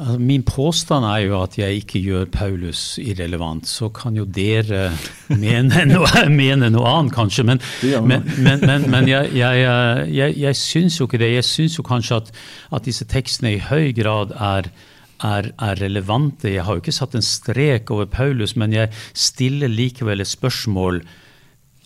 Altså, 0.00 0.16
min 0.18 0.42
påstand 0.46 1.04
er 1.04 1.26
jo 1.26 1.34
at 1.42 1.58
jeg 1.58 1.82
ikke 1.82 2.00
gjør 2.00 2.28
Paulus 2.32 2.98
irrelevant. 3.02 3.68
Så 3.68 3.90
kan 3.92 4.16
jo 4.16 4.24
dere 4.24 4.94
mene 5.28 5.84
noe, 5.90 6.22
mene 6.32 6.70
noe 6.72 6.88
annet, 6.88 7.12
kanskje. 7.12 7.44
Men, 7.44 7.60
men, 8.08 8.24
men, 8.64 8.86
men 8.88 9.08
jeg, 9.10 9.34
jeg, 9.36 9.66
jeg, 10.14 10.38
jeg 10.40 10.56
syns 10.56 10.96
jo 11.00 11.08
ikke 11.08 11.20
det. 11.20 11.34
Jeg 11.34 11.48
syns 11.48 11.76
jo 11.76 11.84
kanskje 11.84 12.22
at, 12.22 12.30
at, 12.72 12.86
disse 12.88 13.04
tekstene 13.12 13.58
i 13.58 13.64
høy 13.66 13.90
grad 13.96 14.32
er, 14.32 14.70
er, 15.20 15.50
er, 15.52 15.82
relevante. 15.82 16.48
Jeg 16.48 16.64
har 16.64 16.78
jo 16.78 16.84
ikke 16.84 16.96
satt 16.96 17.18
en 17.18 17.26
strek 17.26 17.92
over 17.92 18.08
Paulus, 18.08 18.56
men 18.56 18.72
jeg 18.72 18.94
stiller 19.12 19.68
likevel 19.68 20.24
et 20.24 20.32
spørsmål 20.32 21.02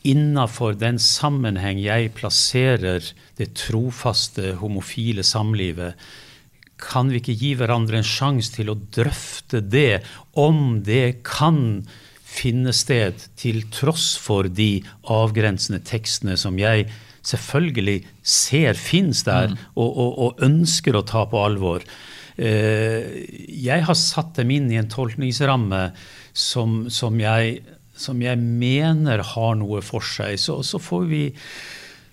innafor 0.05 0.77
den 0.77 1.01
sammenheng 1.01 1.81
jeg 1.81 2.13
plasserer 2.15 3.03
det 3.41 3.55
trofaste 3.57 4.53
homofile 4.61 5.25
samlivet 5.25 5.97
kan 6.81 7.11
vi 7.13 7.21
ikke 7.21 7.37
gi 7.39 7.53
hverandre 7.59 8.01
en 8.01 8.07
sjanse 8.07 8.55
til 8.57 8.73
å 8.73 8.79
drøfte 8.97 9.63
det, 9.63 10.03
om 10.35 10.81
det 10.85 11.23
kan 11.27 11.85
finne 12.35 12.75
sted, 12.75 13.29
til 13.39 13.63
tross 13.75 14.15
for 14.21 14.49
de 14.51 14.83
avgrensende 15.11 15.81
tekstene 15.87 16.37
som 16.41 16.59
jeg 16.59 16.89
selvfølgelig 17.25 18.01
ser 18.27 18.77
fins 18.79 19.23
der, 19.27 19.55
mm. 19.55 19.63
og, 19.79 19.89
og, 19.89 20.11
og, 20.27 20.43
ønsker 20.45 20.99
å 20.99 21.05
ta 21.09 21.25
på 21.31 21.41
alvor. 21.41 21.87
Eh, 22.37 23.23
jeg 23.49 23.87
har 23.87 23.99
satt 23.99 24.35
dem 24.41 24.51
inn 24.53 24.69
i 24.73 24.81
en 24.81 24.91
tolkningsramme 24.91 25.87
som, 26.35 26.85
som, 26.93 27.17
jeg, 27.23 27.63
som 27.97 28.21
jeg, 28.23 28.41
mener 28.41 29.23
har 29.35 29.57
noe 29.61 29.81
for 29.87 30.05
seg. 30.05 30.37
Så, 30.43 30.61
så 30.67 30.83
får 30.83 31.09
vi 31.09 31.25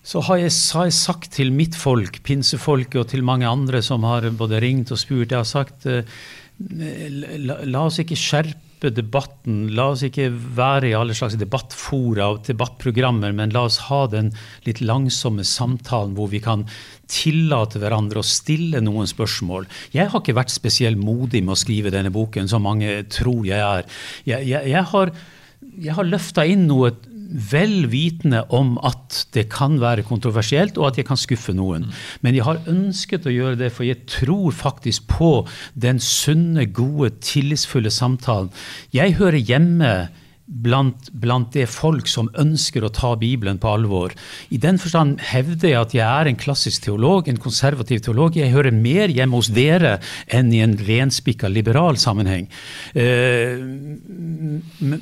så 0.01 0.21
har 0.25 0.39
jeg, 0.41 0.53
har 0.73 0.87
jeg, 0.89 0.97
sagt 0.97 1.29
til 1.37 1.51
mitt 1.53 1.77
folk, 1.77 2.23
pinsefolket, 2.25 2.99
og 3.03 3.09
til 3.11 3.25
mange 3.25 3.49
andre 3.49 3.83
som 3.85 4.05
har 4.07 4.25
både 4.37 4.61
ringt 4.63 4.93
og 4.93 4.99
spurt, 5.01 5.29
jeg 5.29 5.37
har 5.37 5.49
sagt 5.49 5.85
eh, 5.89 6.07
la, 7.37 7.61
la 7.69 7.83
oss 7.85 7.99
ikke 8.01 8.17
skjerpe 8.17 8.89
debatten. 8.97 9.67
La 9.77 9.91
oss 9.93 10.01
ikke 10.05 10.25
være 10.31 10.89
i 10.89 10.95
alle 10.97 11.13
slags 11.17 11.37
debattfora 11.37 12.31
og 12.33 12.41
debattprogrammer, 12.47 13.33
men 13.37 13.53
la 13.53 13.67
oss 13.69 13.77
ha 13.91 14.03
den 14.09 14.31
litt 14.65 14.81
langsomme 14.81 15.45
samtalen 15.45 16.15
hvor 16.17 16.31
vi 16.33 16.41
kan 16.41 16.65
tillate 17.11 17.81
hverandre 17.81 18.23
å 18.23 18.25
stille 18.25 18.81
noen 18.81 19.09
spørsmål. 19.09 19.69
Jeg 19.93 20.09
har 20.09 20.23
ikke 20.23 20.37
vært 20.39 20.53
spesielt 20.53 20.97
modig 20.97 21.43
med 21.45 21.53
å 21.53 21.61
skrive 21.61 21.93
denne 21.93 22.13
boken, 22.13 22.49
som 22.49 22.65
mange 22.65 23.03
tror 23.13 23.45
jeg 23.45 23.61
er. 23.61 23.85
Jeg, 24.25 24.49
jeg, 24.49 24.73
jeg 24.73 24.85
har, 24.95 25.13
jeg 25.77 25.97
har 25.99 26.09
løfta 26.09 26.49
inn 26.49 26.65
noe 26.71 26.95
vel 27.31 27.87
vitende 27.91 28.43
om 28.53 28.75
at 28.85 29.25
det 29.35 29.47
kan 29.53 29.79
være 29.81 30.05
kontroversielt, 30.07 30.77
og 30.77 30.91
at 30.91 31.01
jeg 31.01 31.07
kan 31.09 31.19
skuffe 31.19 31.55
noen. 31.55 31.89
Men 32.21 32.37
jeg 32.37 32.47
har 32.47 32.63
ønsket 32.71 33.27
å 33.27 33.35
gjøre 33.35 33.59
det, 33.63 33.71
for 33.75 33.87
jeg 33.87 34.03
tror 34.11 34.51
faktisk 34.55 35.07
på 35.11 35.33
den 35.73 36.01
sunne, 36.03 36.67
gode, 36.71 37.13
tillitsfulle 37.23 37.91
samtalen. 37.93 38.51
Jeg 38.93 39.17
hører 39.19 39.39
hjemme 39.39 39.93
blant, 40.51 41.09
blant, 41.15 41.51
det 41.55 41.67
folk 41.71 42.09
som 42.11 42.29
ønsker 42.39 42.83
å 42.83 42.91
ta 42.93 43.13
Bibelen 43.19 43.59
på 43.61 43.71
alvor. 43.71 44.13
I 44.51 44.59
den 44.61 44.79
forstand 44.81 45.21
hevder 45.31 45.71
jeg 45.71 45.79
at 45.79 45.95
jeg 45.95 46.05
er 46.05 46.29
en 46.29 46.39
klassisk 46.39 46.85
teolog, 46.87 47.27
en 47.27 47.39
konservativ 47.41 48.03
teolog. 48.05 48.35
Jeg 48.35 48.51
hører 48.53 48.75
mer 48.75 49.13
hjemme 49.13 49.39
hos 49.39 49.51
dere 49.55 49.97
enn 50.27 50.51
i 50.53 50.61
en 50.65 50.75
renspikka 50.75 51.51
liberal 51.51 51.99
sammenheng. 52.01 52.49
Eh, 52.93 53.63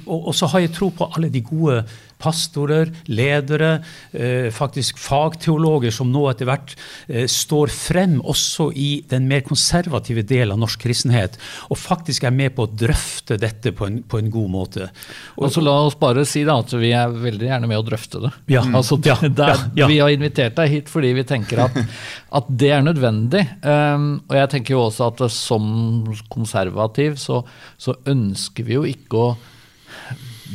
og, 0.06 0.30
og 0.30 0.38
så 0.38 0.52
har 0.54 0.66
jeg 0.66 0.76
tro 0.78 0.92
på 0.94 1.10
alle 1.16 1.32
de 1.34 1.44
gode 1.46 1.82
pastorer, 2.20 2.92
ledere, 3.08 3.80
eh, 4.12 4.50
faktisk 4.52 5.00
fagteologer 5.00 5.94
som 5.94 6.12
nå 6.12 6.26
etter 6.30 6.50
hvert 6.50 6.76
eh, 7.08 7.26
står 7.32 7.72
frem 7.72 8.18
også 8.20 8.70
i 8.76 8.90
den 9.10 9.28
mer 9.30 9.44
konservative 9.48 10.26
delen 10.28 10.58
av 10.58 10.62
norsk 10.66 10.84
kristenhet, 10.84 11.38
og 11.72 11.80
faktisk 11.80 12.28
er 12.28 12.36
med 12.36 12.56
på 12.58 12.66
å 12.68 12.72
drøfte 12.84 13.40
dette 13.40 13.72
på 13.76 13.88
en, 13.88 14.02
på 14.04 14.20
en 14.20 14.32
god 14.34 14.52
måte. 14.52 14.90
Og, 15.38 15.48
og 15.48 15.54
så 15.54 15.64
La 15.70 15.76
oss 15.86 15.98
bare 16.00 16.24
si 16.28 16.42
da, 16.48 16.58
at 16.64 16.74
vi 16.80 16.92
er 16.96 17.12
veldig 17.14 17.46
gjerne 17.46 17.70
med 17.70 17.80
å 17.80 17.86
drøfte 17.86 18.24
det. 18.24 18.32
Ja, 18.52 18.64
altså, 18.80 18.98
det, 18.98 19.16
der, 19.38 19.54
ja, 19.54 19.84
ja, 19.84 19.90
Vi 19.92 20.00
har 20.02 20.14
invitert 20.14 20.58
deg 20.58 20.74
hit 20.74 20.92
fordi 20.92 21.14
vi 21.16 21.26
tenker 21.28 21.64
at, 21.68 21.78
at 22.40 22.50
det 22.50 22.74
er 22.76 22.84
nødvendig. 22.86 23.46
Um, 23.64 24.10
og 24.28 24.36
jeg 24.40 24.52
tenker 24.56 24.76
jo 24.76 24.84
også 24.88 25.12
at 25.12 25.24
som 25.34 25.70
konservativ 26.32 27.20
så, 27.22 27.44
så 27.80 27.96
ønsker 28.10 28.68
vi 28.68 28.78
jo 28.78 28.86
ikke 28.90 29.24
å 29.24 29.30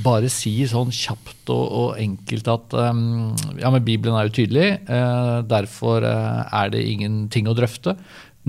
bare 0.03 0.31
si 0.33 0.53
sånn 0.69 0.93
kjapt 0.95 1.51
og, 1.55 1.65
og 1.65 1.89
enkelt 2.01 2.49
at 2.51 2.77
um, 2.91 3.33
ja, 3.61 3.71
men 3.71 3.85
Bibelen 3.87 4.17
er 4.19 4.29
jo 4.29 4.37
tydelig, 4.41 4.69
uh, 4.89 5.43
derfor 5.47 6.07
uh, 6.07 6.47
er 6.51 6.73
det 6.75 6.85
ingenting 6.89 7.51
å 7.51 7.57
drøfte. 7.57 7.97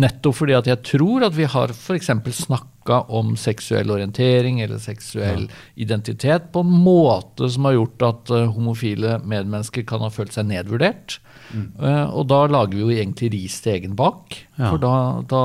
Nettopp 0.02 0.40
fordi 0.42 0.56
at 0.58 0.68
jeg 0.68 0.82
tror 0.88 1.24
at 1.28 1.36
vi 1.38 1.46
har 1.48 1.72
f.eks. 1.72 2.10
snakka 2.42 3.04
om 3.16 3.36
seksuell 3.40 3.94
orientering 3.96 4.60
eller 4.66 4.82
seksuell 4.84 5.46
ja. 5.46 5.62
identitet 5.86 6.50
på 6.54 6.66
en 6.66 6.74
måte 6.84 7.48
som 7.54 7.70
har 7.70 7.78
gjort 7.78 8.10
at 8.10 8.34
uh, 8.34 8.42
homofile 8.56 9.20
medmennesker 9.24 9.86
kan 9.88 10.04
ha 10.04 10.12
følt 10.14 10.36
seg 10.36 10.50
nedvurdert. 10.52 11.20
Mm. 11.46 11.78
og 12.18 12.24
da 12.26 12.40
lager 12.50 12.74
vi 12.74 12.82
jo 12.82 12.90
egentlig 12.90 13.28
ris 13.36 13.60
til 13.62 13.76
egen 13.76 13.94
bak. 13.96 14.34
Ja. 14.58 14.72
For 14.72 14.82
da, 14.82 14.96
da 15.30 15.42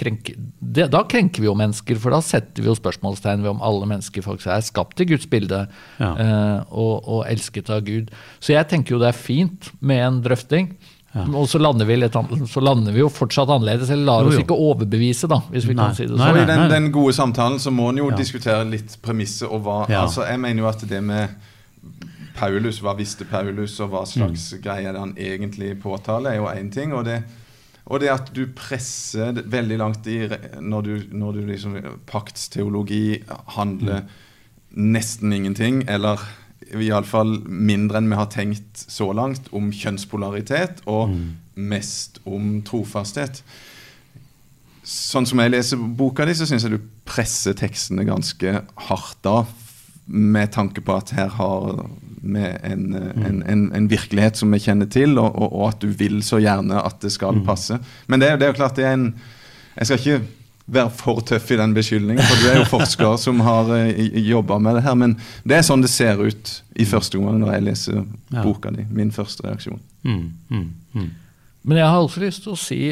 krenke, 0.00 0.34
det, 0.60 0.88
da 0.92 1.02
krenker 1.08 1.44
vi 1.44 1.48
jo 1.48 1.56
mennesker, 1.58 1.98
for 2.00 2.14
da 2.14 2.20
setter 2.24 2.64
vi 2.64 2.70
jo 2.70 2.76
spørsmålstegn 2.78 3.44
ved 3.44 3.52
om 3.52 3.64
alle 3.64 3.88
mennesker 3.90 4.24
faktisk 4.24 4.52
er 4.52 4.64
skapt 4.64 5.02
i 5.04 5.08
Guds 5.12 5.28
bilde 5.30 5.64
ja. 6.00 6.10
uh, 6.10 6.56
og, 6.70 6.94
og, 7.04 7.20
elsket 7.30 7.70
av 7.72 7.84
Gud. 7.86 8.08
Så 8.40 8.54
jeg 8.56 8.68
tenker 8.70 8.96
jo 8.96 9.02
det 9.02 9.10
er 9.12 9.18
fint 9.18 9.70
med 9.84 10.02
en 10.06 10.22
drøfting. 10.24 10.72
Ja. 11.10 11.24
Og 11.34 11.48
så 11.50 11.58
lander, 11.58 11.88
vi 11.88 11.96
litt, 11.98 12.14
så 12.46 12.62
lander 12.62 12.94
vi 12.94 13.02
jo 13.02 13.08
fortsatt 13.10 13.50
annerledes, 13.50 13.90
eller 13.90 14.06
lar 14.06 14.28
oss 14.30 14.38
ikke 14.38 14.54
overbevise, 14.54 15.26
da, 15.30 15.40
hvis 15.50 15.66
vi 15.66 15.74
nei. 15.74 15.88
kan 15.88 15.96
si 15.98 16.06
det 16.06 16.14
sånn. 16.14 16.38
I 16.38 16.46
den, 16.46 16.66
den, 16.70 16.90
gode 16.94 17.16
samtalen 17.16 17.58
så 17.58 17.72
må 17.74 17.88
en 17.90 17.98
jo 17.98 18.10
ja. 18.12 18.18
diskutere 18.20 18.62
litt 18.68 18.94
premisset 19.02 19.48
og 19.50 19.64
hva 19.66 19.80
altså 19.88 20.28
Jeg 20.28 20.38
mener 20.38 20.62
jo 20.62 20.70
at 20.70 20.84
det 20.86 21.02
med 21.02 21.34
Paulus, 22.38 22.78
hva 22.80 22.94
visste 22.96 23.26
Paulus, 23.28 23.74
og 23.82 23.90
hva 23.92 24.04
slags 24.08 24.52
mm. 24.54 24.62
greie 24.64 24.94
han 24.94 25.16
egentlig 25.18 25.74
påtaler, 25.82 26.36
er 26.36 26.38
jo 26.38 26.48
én 26.52 26.70
ting. 26.72 26.94
og 26.94 27.04
det 27.10 27.20
og 27.90 28.02
det 28.02 28.10
at 28.12 28.28
du 28.34 28.44
presser 28.54 29.40
veldig 29.50 29.78
langt 29.80 30.06
i 30.06 30.20
Når 30.62 30.82
du, 30.86 30.92
når 31.10 31.32
du 31.36 31.40
liksom 31.48 31.74
Paktsteologi 32.06 33.20
handler 33.56 34.04
mm. 34.04 34.12
nesten 34.94 35.34
ingenting, 35.34 35.82
eller 35.90 36.22
iallfall 36.70 37.40
mindre 37.48 37.98
enn 37.98 38.10
vi 38.12 38.18
har 38.18 38.30
tenkt 38.30 38.84
så 38.86 39.10
langt, 39.16 39.50
om 39.56 39.72
kjønnspolaritet, 39.74 40.84
og 40.86 41.10
mm. 41.10 41.26
mest 41.72 42.20
om 42.28 42.60
trofasthet. 42.66 43.42
Sånn 44.86 45.26
som 45.26 45.42
jeg 45.42 45.52
leser 45.52 45.82
boka 45.98 46.26
di, 46.28 46.36
så 46.38 46.46
syns 46.48 46.66
jeg 46.66 46.76
du 46.76 46.86
presser 47.08 47.58
tekstene 47.58 48.06
ganske 48.06 48.60
hardt 48.86 49.18
da, 49.26 49.42
med 50.06 50.54
tanke 50.54 50.82
på 50.82 50.94
at 50.94 51.12
her 51.14 51.34
har 51.36 51.82
med 52.20 52.58
en, 52.64 52.82
mm. 52.90 53.26
en, 53.26 53.42
en, 53.42 53.62
en, 53.76 53.86
virkelighet 53.90 54.36
som 54.36 54.52
vi 54.52 54.60
kjenner 54.60 54.88
til, 54.92 55.18
og, 55.18 55.30
og, 55.30 55.48
og, 55.52 55.68
at 55.70 55.80
du 55.82 55.88
vil 55.88 56.20
så 56.26 56.40
gjerne 56.42 56.82
at 56.82 57.00
det 57.02 57.12
skal 57.14 57.40
mm. 57.40 57.46
passe. 57.46 57.78
Men 58.06 58.20
det, 58.20 58.34
det, 58.40 58.46
er 58.46 58.52
jo 58.52 58.58
klart 58.60 58.76
det 58.76 58.86
er 58.88 58.98
en 58.98 59.14
Jeg 59.76 59.86
skal 59.86 59.98
ikke 59.98 60.20
være 60.70 60.90
for 60.94 61.20
tøff 61.26 61.50
i 61.50 61.58
den 61.58 61.72
beskyldningen, 61.74 62.22
for 62.22 62.42
du 62.42 62.48
er 62.50 62.58
jo 62.60 62.66
forsker 62.68 63.16
som 63.18 63.40
har 63.42 63.70
eh, 63.74 64.18
jobba 64.28 64.58
med 64.62 64.78
det 64.78 64.84
her. 64.86 64.96
Men 64.98 65.16
det 65.42 65.56
er 65.56 65.66
sånn 65.66 65.82
det 65.82 65.90
ser 65.90 66.20
ut 66.20 66.52
i 66.78 66.86
første 66.86 67.18
omgang 67.18 67.40
når 67.42 67.54
jeg 67.54 67.66
leser 67.66 67.96
ja. 67.98 68.44
boka 68.44 68.72
di. 68.74 68.84
Min 68.94 69.10
første 69.14 69.46
reaksjon. 69.46 69.80
Mm, 70.02 70.26
mm, 70.48 70.66
mm. 70.94 71.08
Men 71.62 71.82
jeg 71.82 71.88
har 71.90 72.02
også 72.02 72.22
lyst 72.22 72.44
til 72.46 72.54
å 72.54 72.60
si 72.60 72.82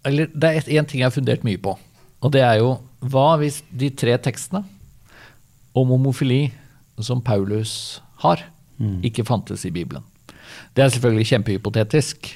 eller 0.00 0.30
Det 0.32 0.48
er 0.48 0.68
én 0.80 0.86
ting 0.88 1.02
jeg 1.02 1.10
har 1.10 1.12
fundert 1.12 1.42
mye 1.44 1.60
på. 1.60 1.74
Og 2.24 2.32
det 2.32 2.40
er 2.40 2.62
jo 2.62 2.78
hva 3.00 3.34
hvis 3.40 3.60
de 3.68 3.90
tre 3.92 4.14
tekstene 4.20 4.62
om 5.76 5.92
homofili 5.92 6.46
som 7.00 7.20
Paulus 7.24 8.00
har, 8.24 8.44
mm. 8.78 9.00
ikke 9.06 9.26
fantes 9.28 9.66
i 9.68 9.72
Bibelen. 9.74 10.04
Det 10.74 10.84
er 10.84 10.92
selvfølgelig 10.92 11.30
kjempehypotetisk. 11.32 12.30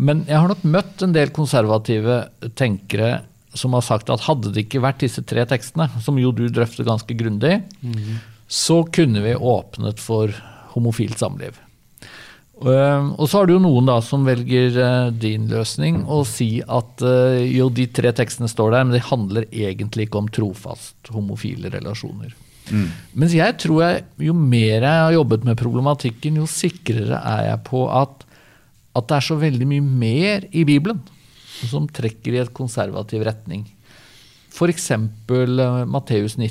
Men 0.00 0.24
jeg 0.28 0.38
har 0.38 0.50
nok 0.50 0.62
møtt 0.64 1.02
en 1.04 1.14
del 1.16 1.32
konservative 1.34 2.22
tenkere 2.58 3.20
som 3.54 3.74
har 3.74 3.82
sagt 3.82 4.10
at 4.12 4.22
hadde 4.28 4.52
det 4.54 4.66
ikke 4.66 4.82
vært 4.84 5.02
disse 5.02 5.24
tre 5.26 5.42
tekstene, 5.48 5.88
som 6.02 6.18
jo 6.20 6.30
du 6.34 6.44
drøfter 6.48 6.86
ganske 6.86 7.16
grundig, 7.18 7.56
mm. 7.82 8.20
så 8.46 8.84
kunne 8.94 9.24
vi 9.24 9.34
åpnet 9.34 9.98
for 10.02 10.30
homofilt 10.76 11.18
samliv. 11.18 11.58
Og 12.60 13.24
så 13.24 13.40
har 13.40 13.48
du 13.48 13.54
jo 13.54 13.62
noen 13.64 13.88
da 13.88 13.96
som 14.04 14.26
velger 14.28 14.74
eh, 14.76 15.06
din 15.16 15.46
løsning 15.48 16.02
og 16.04 16.26
si 16.28 16.60
at 16.60 17.00
eh, 17.00 17.46
jo, 17.56 17.70
de 17.72 17.86
tre 17.88 18.12
tekstene 18.12 18.50
står 18.52 18.74
der, 18.74 18.84
men 18.84 18.98
de 18.98 19.06
handler 19.06 19.46
egentlig 19.48 20.06
ikke 20.06 20.20
om 20.20 20.28
trofast 20.28 21.08
homofile 21.14 21.72
relasjoner. 21.72 22.34
Mm. 22.70 22.88
Mens 23.18 23.34
jeg 23.34 23.56
tror 23.62 23.80
jeg, 23.82 24.04
jo 24.28 24.34
mer 24.36 24.84
jeg 24.84 25.04
har 25.04 25.14
jobbet 25.16 25.46
med 25.48 25.58
problematikken, 25.58 26.38
jo 26.42 26.46
sikrere 26.50 27.18
er 27.18 27.48
jeg 27.48 27.62
på 27.66 27.86
at, 27.90 28.26
at 28.96 29.08
det 29.10 29.16
er 29.16 29.26
så 29.26 29.38
veldig 29.40 29.68
mye 29.72 29.86
mer 30.04 30.46
i 30.52 30.66
Bibelen 30.68 31.00
som 31.60 31.88
trekker 31.90 32.36
i 32.36 32.42
et 32.44 32.54
konservativ 32.56 33.24
retning. 33.26 33.66
F.eks. 34.50 34.88
Uh, 35.30 35.84
Matteus 35.88 36.36
19, 36.38 36.48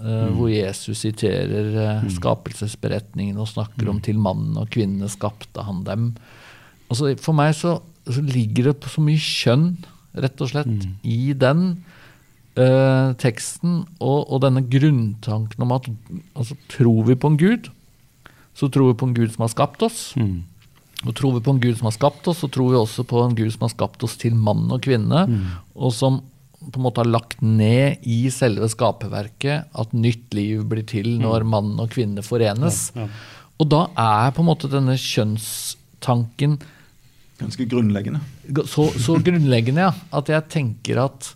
uh, 0.00 0.06
mm. 0.06 0.32
hvor 0.36 0.50
Jesus 0.50 1.04
siterer 1.04 1.70
uh, 1.76 2.08
skapelsesberetningen 2.10 3.38
og 3.38 3.48
snakker 3.50 3.86
mm. 3.86 3.92
om 3.92 4.00
'til 4.02 4.18
mannen 4.18 4.58
og 4.58 4.70
kvinnene 4.72 5.10
skapte 5.10 5.62
han 5.64 5.84
dem'. 5.86 6.10
Altså, 6.90 7.14
for 7.22 7.36
meg 7.38 7.54
så, 7.54 7.78
så, 8.08 8.20
ligger 8.20 8.72
det 8.72 8.90
så 8.90 9.02
mye 9.04 9.20
kjønn, 9.22 9.68
rett 10.18 10.42
og 10.42 10.50
slett, 10.50 10.66
mm. 10.66 10.96
i 11.06 11.32
den 11.38 11.84
uh, 12.58 13.12
teksten 13.20 13.82
og, 14.00 14.18
og, 14.26 14.40
denne 14.44 14.62
grunntanken 14.66 15.66
om 15.66 15.74
at 15.76 15.88
altså, 16.34 16.56
tror 16.72 17.04
vi 17.10 17.18
på 17.18 17.32
en 17.32 17.40
gud, 17.40 17.70
så 18.56 18.70
tror 18.72 18.90
vi 18.90 18.98
på 19.00 19.10
en 19.10 19.16
gud 19.16 19.30
som 19.34 19.46
har 19.46 19.52
skapt 19.52 19.84
oss. 19.86 20.00
Mm. 20.18 20.40
Og 21.06 21.14
tror 21.16 21.36
vi 21.36 21.44
på 21.44 21.54
en 21.54 21.62
gud 21.62 21.78
som 21.78 21.88
har 21.88 21.96
skapt 21.96 22.26
oss, 22.28 22.42
så 22.42 22.50
tror 22.52 22.74
vi 22.74 22.80
også 22.80 23.06
på 23.08 23.22
en 23.24 23.36
gud 23.38 23.52
som 23.54 23.64
har 23.64 23.72
skapt 23.72 24.02
oss 24.04 24.18
til 24.20 24.36
mann 24.36 24.66
og 24.68 24.82
kvinne, 24.84 25.24
mm. 25.30 25.46
og 25.80 25.94
som 25.96 26.20
på 26.60 26.76
en 26.76 26.84
måte 26.84 27.00
har 27.00 27.08
lagt 27.08 27.38
ned 27.40 28.02
i 28.04 28.26
selve 28.34 28.68
skaperverket 28.68 29.70
at 29.80 29.94
nytt 29.96 30.34
liv 30.36 30.66
blir 30.68 30.84
til 30.84 31.14
mm. 31.14 31.22
når 31.24 31.46
mann 31.48 31.72
og 31.80 31.88
kvinne 31.94 32.24
forenes. 32.24 32.90
Ja, 32.96 33.06
ja. 33.06 33.38
Og 33.60 33.68
da 33.68 33.80
er 34.00 34.32
på 34.32 34.40
en 34.40 34.48
måte 34.48 34.70
denne 34.72 34.96
kjønnstanken 34.96 36.60
Ganske 37.40 37.64
grunnleggende. 37.64 38.20
Så, 38.68 38.90
så 39.00 39.14
grunnleggende, 39.24 39.86
ja. 39.86 39.92
At 40.12 40.28
jeg 40.28 40.44
tenker 40.52 40.98
at 41.06 41.30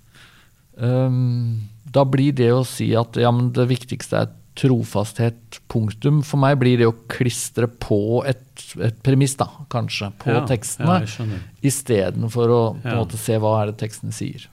da 0.75 2.05
blir 2.11 2.35
det 2.35 2.51
å 2.55 2.65
si 2.67 2.89
at 2.99 3.19
ja, 3.21 3.31
det 3.31 3.69
viktigste 3.71 4.25
er 4.25 4.33
trofasthet, 4.59 5.59
punktum. 5.71 6.23
For 6.27 6.41
meg 6.41 6.59
blir 6.61 6.79
det 6.81 6.89
å 6.89 6.97
klistre 7.11 7.67
på 7.67 8.23
et, 8.29 8.47
et 8.79 8.97
premiss, 9.07 9.37
da, 9.41 9.49
kanskje, 9.73 10.13
på 10.23 10.31
ja, 10.31 10.45
tekstene, 10.47 11.01
ja, 11.03 11.39
istedenfor 11.67 12.55
å 12.55 12.63
på 12.79 12.91
en 12.93 13.01
måte 13.03 13.21
se 13.21 13.39
hva 13.43 13.57
er 13.61 13.73
det 13.73 13.79
tekstene 13.83 14.15
sier. 14.15 14.47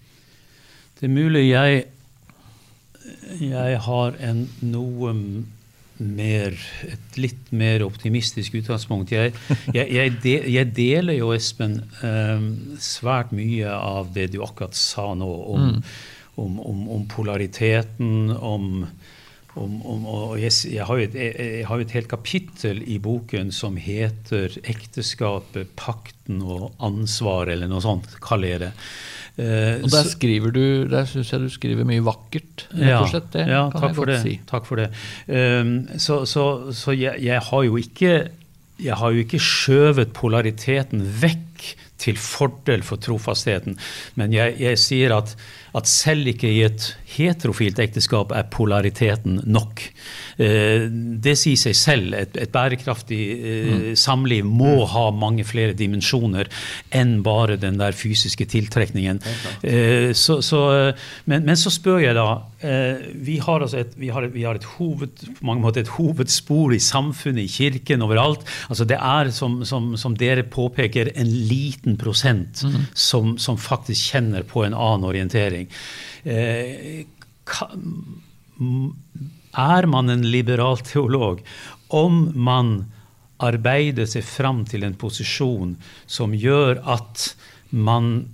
Det 0.98 1.08
er 1.08 1.14
mulig 1.14 1.48
jeg, 1.48 1.86
jeg 3.42 3.82
har 3.88 4.18
en 4.22 4.46
noe 4.62 5.14
mer, 6.02 6.58
et 6.88 7.20
litt 7.22 7.52
mer 7.56 7.86
optimistisk 7.86 8.58
utgangspunkt. 8.60 9.14
Jeg, 9.14 9.36
jeg, 9.76 9.88
jeg, 9.88 10.18
de, 10.24 10.36
jeg 10.56 10.74
deler 10.78 11.20
jo, 11.20 11.32
Espen, 11.36 11.80
um, 12.02 12.52
svært 12.82 13.34
mye 13.36 13.72
av 13.72 14.12
det 14.16 14.32
du 14.36 14.42
akkurat 14.46 14.78
sa 14.78 15.12
nå 15.18 15.32
om, 15.56 15.68
mm. 15.70 15.82
om, 16.44 16.62
om, 16.74 16.86
om 16.98 17.10
polariteten, 17.12 18.32
om 18.38 18.86
om, 19.60 19.82
om, 19.84 20.04
og 20.08 20.38
jeg, 20.40 20.54
jeg, 20.72 20.86
har 20.88 21.02
et, 21.04 21.16
jeg, 21.18 21.64
har 21.68 21.80
jo 21.80 21.84
et, 21.84 21.96
helt 21.98 22.12
kapittel 22.12 22.82
i 22.88 22.98
boken 23.04 23.52
som 23.52 23.76
heter 23.76 24.56
'Ekteskapet, 24.62 25.74
pakten 25.76 26.40
og 26.42 26.72
ansvar', 26.80 27.52
eller 27.52 27.68
noe 27.68 27.84
sånt, 27.84 28.08
kaller 28.24 28.54
jeg 28.54 28.62
det. 28.64 28.72
Eh, 29.40 29.80
og 29.80 29.90
Der 29.94 30.10
skriver 30.12 30.52
du, 30.52 30.64
der 30.92 31.08
syns 31.08 31.32
jeg 31.32 31.46
du 31.46 31.50
skriver 31.50 31.88
mye 31.88 32.04
vakkert. 32.04 32.68
rett 32.76 32.98
og 33.00 33.10
slett. 33.14 33.32
Det 33.34 33.48
ja, 33.48 33.64
kan 33.72 33.90
jeg 33.90 33.96
godt 33.96 34.12
det, 34.12 34.20
si. 34.26 34.36
Takk 34.50 34.68
for 34.68 34.82
det. 34.82 34.90
Um, 35.28 35.88
så, 35.98 36.26
så, 36.26 36.74
så 36.76 36.92
jeg, 36.92 37.40
har 37.48 37.64
jo 37.64 37.80
ikke 37.80 38.30
jeg 38.82 38.98
har 38.98 39.14
jo 39.14 39.22
ikke 39.22 39.40
skjøvet 39.40 40.14
polariteten 40.18 41.04
vekk 41.22 41.48
til 42.02 42.18
fordel 42.18 42.82
for 42.82 42.98
trofastheten, 42.98 43.76
men 44.18 44.34
jeg, 44.34 44.56
jeg 44.58 44.80
sier 44.82 45.14
at 45.14 45.36
at 45.78 45.88
selv 45.88 46.28
ikke 46.32 46.50
i 46.52 46.64
et 46.66 46.88
heterofilt 47.12 47.80
ekteskap 47.80 48.34
er 48.36 48.48
polariteten 48.52 49.40
nok. 49.52 49.84
Eh, 50.42 50.88
det 51.24 51.36
sier 51.40 51.60
seg 51.60 51.78
selv. 51.78 52.16
Et, 52.18 52.38
et 52.44 52.52
bærekraftig 52.52 53.20
eh, 53.36 53.72
mm. 53.72 53.86
samliv 54.00 54.48
må 54.48 54.74
mm. 54.82 54.86
ha 54.94 55.06
mange 55.16 55.46
flere 55.48 55.76
dimensjoner 55.78 56.50
enn 56.96 57.20
bare 57.26 57.60
den 57.62 57.80
der 57.82 57.96
fysiske 57.96 58.48
tiltrekningen. 58.52 59.22
Eh, 59.64 60.12
så, 60.18 60.40
så, 60.44 60.62
men, 61.26 61.46
men, 61.48 61.60
så 61.60 61.72
spør 61.74 62.02
jeg 62.02 62.18
da 62.18 62.30
Vi 62.62 63.40
har, 63.42 63.64
altså 63.64 63.80
et, 63.82 63.94
vi 63.98 64.12
har, 64.14 64.28
vi 64.34 64.44
har 64.46 64.58
et, 64.58 64.66
hoved, 64.78 65.24
et 65.82 65.94
hovedspor 65.96 66.76
i 66.76 66.82
samfunnet, 66.84 67.48
i 67.48 67.52
kirken, 67.52 68.04
overalt. 68.06 68.44
Altså 68.70 68.86
det 68.88 68.98
er, 68.98 69.32
som, 69.34 69.62
som, 69.66 69.94
som 69.98 70.16
dere 70.18 70.44
påpeker, 70.44 71.14
en 71.16 71.32
liten 71.50 71.98
prosent 72.02 72.64
mm. 72.64 72.78
som, 72.94 73.36
som 73.42 73.58
faktisk 73.58 74.14
kjenner 74.14 74.46
på 74.48 74.66
en 74.66 74.78
annen 74.78 75.08
orientering. 75.10 75.61
Eh, 76.24 77.04
er 79.52 79.88
man 79.90 80.10
en 80.14 80.26
liberal 80.32 80.80
teolog 80.86 81.42
om 81.92 82.24
man 82.36 82.76
arbeider 83.42 84.06
seg 84.10 84.24
fram 84.26 84.64
til 84.70 84.86
en 84.86 84.98
posisjon 85.00 85.76
som 86.06 86.36
gjør 86.38 86.82
at 86.94 87.32
man 87.72 88.30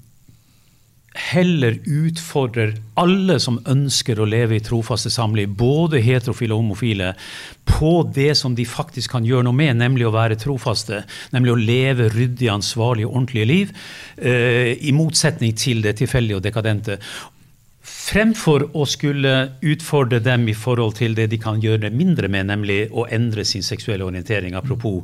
heller 1.18 1.80
utfordrer 1.84 2.76
alle 2.98 3.38
som 3.42 3.60
ønsker 3.70 4.20
å 4.20 4.28
leve 4.30 4.58
i 4.58 4.64
trofaste 4.64 5.12
samliv, 5.14 5.52
både 5.58 6.02
heterofile 6.04 6.56
og 6.56 6.64
homofile, 6.64 7.14
på 7.68 7.92
det 8.16 8.32
som 8.40 8.56
de 8.56 8.66
faktisk 8.68 9.16
kan 9.16 9.26
gjøre 9.28 9.48
noe 9.48 9.58
med, 9.58 9.76
nemlig 9.82 10.08
å 10.08 10.14
være 10.16 10.40
trofaste. 10.40 11.04
Nemlig 11.36 11.54
å 11.54 11.60
leve 11.60 12.12
ryddige, 12.14 12.54
ansvarlige, 12.54 13.10
ordentlige 13.10 13.50
liv. 13.50 13.74
Eh, 14.18 14.78
I 14.78 14.94
motsetning 14.96 15.58
til 15.58 15.84
det 15.86 15.98
tilfeldige 16.00 16.40
og 16.40 16.46
dekadente. 16.46 17.02
Fremfor 18.08 18.64
å 18.78 18.86
skulle 18.88 19.32
utfordre 19.68 20.22
dem 20.24 20.46
i 20.48 20.56
forhold 20.56 20.96
til 21.00 21.16
det 21.18 21.26
de 21.34 21.40
kan 21.44 21.60
gjøre 21.60 21.90
mindre 21.92 22.30
med, 22.32 22.48
nemlig 22.48 22.78
å 22.96 23.04
endre 23.12 23.44
sin 23.48 23.66
seksuelle 23.66 24.06
orientering, 24.08 24.56
apropos 24.56 25.02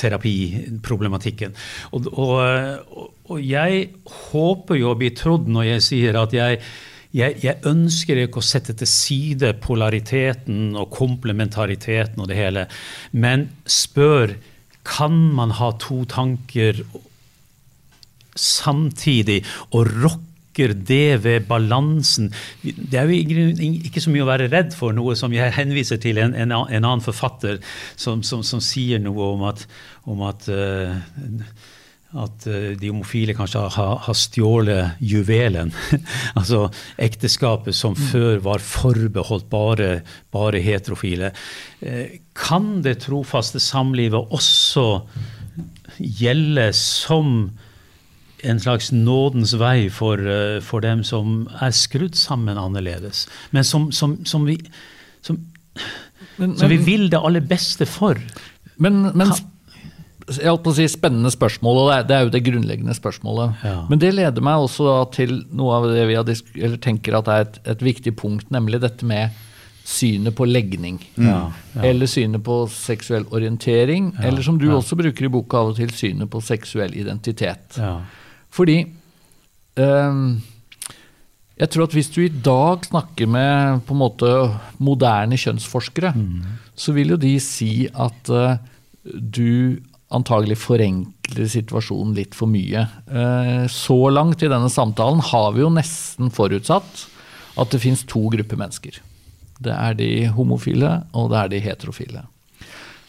terapiproblematikken. 0.00 1.54
Og, 1.94 2.08
og, 2.10 3.04
og, 3.28 3.36
jeg 3.38 3.84
håper 4.32 4.80
jo 4.80 4.90
å 4.90 4.98
bli 4.98 5.12
trodd 5.14 5.46
når 5.54 5.68
jeg 5.68 5.84
sier 5.86 6.18
at 6.18 6.34
jeg, 6.34 6.58
jeg, 7.14 7.38
jeg, 7.44 7.60
ønsker 7.68 8.24
ikke 8.24 8.42
å 8.42 8.48
sette 8.48 8.74
til 8.80 8.90
side 8.90 9.52
polariteten 9.62 10.74
og 10.74 10.90
komplementariteten 10.98 12.24
og 12.24 12.32
det 12.32 12.40
hele, 12.40 12.66
men 13.14 13.52
spør 13.70 14.34
kan 14.82 15.14
man 15.36 15.54
ha 15.60 15.70
to 15.78 16.02
tanker 16.10 16.82
samtidig 18.34 19.44
og 19.70 19.86
rocke 20.02 20.31
rokker 20.52 20.74
det 20.74 21.22
ved 21.24 21.46
balansen 21.48 22.32
Det 22.62 22.98
er 22.98 23.08
jo 23.08 23.52
ikke 23.88 24.00
så 24.00 24.10
mye 24.10 24.22
å 24.22 24.28
være 24.28 24.50
redd 24.50 24.74
for, 24.74 24.92
noe 24.92 25.16
som 25.16 25.32
jeg 25.32 25.52
henviser 25.52 25.98
til 25.98 26.18
en, 26.18 26.34
en, 26.34 26.52
en 26.52 26.84
annen 26.84 27.00
forfatter 27.00 27.60
som, 27.96 28.22
som, 28.22 28.42
som, 28.42 28.60
sier 28.60 29.00
noe 29.00 29.32
om 29.34 29.42
at, 29.44 29.66
om 30.04 30.22
at 30.22 30.48
uh, 30.48 30.96
at 32.12 32.44
uh, 32.44 32.76
de 32.76 32.90
homofile 32.90 33.32
kanskje 33.32 33.58
har, 33.72 33.96
har 34.04 34.14
stjålet 34.14 35.00
juvelen. 35.00 35.72
altså 36.38 36.68
ekteskapet 36.98 37.74
som 37.74 37.94
mm. 37.96 38.02
før 38.12 38.42
var 38.44 38.60
forbeholdt 38.60 39.48
bare, 39.48 40.02
bare 40.30 40.60
heterofile. 40.60 41.32
Uh, 41.80 42.20
kan 42.36 42.82
det 42.84 42.98
trofaste 43.06 43.60
samlivet 43.60 44.28
også 44.28 45.06
gjelde 45.96 46.68
som 46.76 47.48
en 48.42 48.60
slags 48.60 48.90
nådens 48.92 49.54
vei 49.60 49.88
for, 49.90 50.18
eh, 50.18 50.60
for, 50.64 50.82
dem 50.84 51.04
som 51.06 51.46
er 51.62 51.74
skrudd 51.76 52.16
sammen 52.18 52.58
annerledes. 52.58 53.26
Men 53.50 53.64
som, 53.64 53.90
som, 53.92 54.18
som 54.26 54.46
vi, 54.46 54.58
som, 55.22 55.38
men, 56.36 56.56
vi 56.56 56.80
vil 56.82 57.08
det 57.12 57.20
aller 57.22 57.44
beste 57.46 57.86
for. 57.86 58.18
Men, 58.82 59.04
men 59.14 59.30
jeg 60.30 60.48
holdt 60.48 60.64
på 60.64 60.72
å 60.72 60.76
si 60.76 60.86
spennende 60.90 61.32
spørsmål, 61.34 61.80
og 61.82 61.88
det 61.88 61.94
er, 61.94 62.04
det 62.08 62.16
er 62.16 62.26
jo 62.26 62.34
det 62.34 62.42
grunnleggende 62.46 62.96
spørsmålet. 62.96 63.62
Ja. 63.66 63.78
Men 63.90 64.02
det 64.02 64.12
leder 64.14 64.44
meg 64.44 64.66
også 64.66 64.98
til 65.14 65.40
noe 65.54 65.78
av 65.78 65.88
det 65.90 66.04
vi 66.10 66.18
har 66.18 66.76
tenker 66.82 67.18
at 67.18 67.30
er 67.30 67.46
et, 67.46 67.58
et, 67.74 67.82
viktig 67.82 68.14
punkt, 68.18 68.50
nemlig 68.54 68.82
dette 68.82 69.06
med 69.08 69.34
synet 69.88 70.36
på 70.38 70.46
legning. 70.46 71.00
Mm. 71.16 71.26
Ja, 71.26 71.40
ja. 71.74 71.84
Eller 71.90 72.10
synet 72.10 72.44
på 72.46 72.62
seksuell 72.70 73.26
orientering. 73.34 74.12
eller 74.22 74.42
som 74.46 74.60
du 74.60 74.68
også 74.72 74.96
bruker 74.98 75.26
i 75.26 75.32
boka 75.32 75.58
av 75.58 75.72
og 75.72 75.80
til, 75.80 75.90
synet 75.90 76.30
på 76.30 76.42
seksuell 76.44 76.94
identitet. 76.94 77.80
Ja. 77.82 77.96
Fordi 78.52 78.82
um, 79.80 80.40
jeg 81.56 81.70
tror 81.72 81.86
at 81.86 81.94
hvis 81.96 82.10
du 82.12 82.22
i 82.24 82.32
dag 82.32 82.84
snakker 82.88 83.30
med 83.30 83.84
på 83.86 83.94
en 83.94 84.02
måte 84.02 84.32
moderne 84.82 85.38
kjønnsforskere, 85.40 86.12
mm. 86.16 86.58
så 86.74 86.94
vil 86.96 87.14
jo 87.14 87.20
de 87.20 87.36
si 87.42 87.86
at 87.88 88.32
uh, 88.32 88.58
du 89.04 89.78
antagelig 90.12 90.58
forenkler 90.60 91.48
situasjonen 91.48 92.16
litt 92.16 92.36
for 92.36 92.50
mye. 92.50 92.84
Uh, 93.08 93.64
så 93.72 93.96
langt 94.12 94.44
i 94.44 94.50
denne 94.52 94.68
samtalen 94.72 95.22
har 95.32 95.54
vi 95.56 95.64
jo 95.64 95.72
nesten 95.72 96.32
forutsatt 96.34 97.06
at 97.60 97.72
det 97.72 97.82
fins 97.82 98.04
to 98.08 98.26
grupper 98.32 98.60
mennesker. 98.60 99.00
Det 99.62 99.72
er 99.72 99.96
de 99.96 100.10
homofile, 100.34 101.02
og 101.14 101.30
det 101.32 101.40
er 101.40 101.50
de 101.52 101.64
heterofile. 101.64 102.24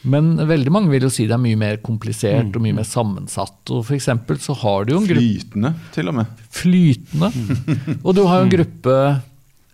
Men 0.04 0.34
veldig 0.36 0.72
mange 0.74 0.91
vil 0.91 1.06
jo 1.08 1.12
si 1.14 1.26
det 1.30 1.36
er 1.38 1.41
mye 1.41 1.60
mer 1.60 1.78
komplisert 1.84 2.49
mm. 2.49 2.56
og 2.58 2.64
mye 2.66 2.78
mer 2.80 2.88
sammensatt. 2.88 3.60
og 3.72 3.86
for 3.88 4.39
så 4.43 4.56
har 4.64 4.86
du 4.86 4.95
jo 4.95 5.01
en 5.01 5.08
gruppe 5.08 5.24
Flytende, 5.24 5.74
til 5.95 6.12
og 6.12 6.18
med. 6.18 6.41
Flytende. 6.51 7.30
Og 8.06 8.18
du 8.18 8.26
har 8.28 8.41
jo 8.41 8.47
en 8.47 8.51
gruppe 8.51 8.97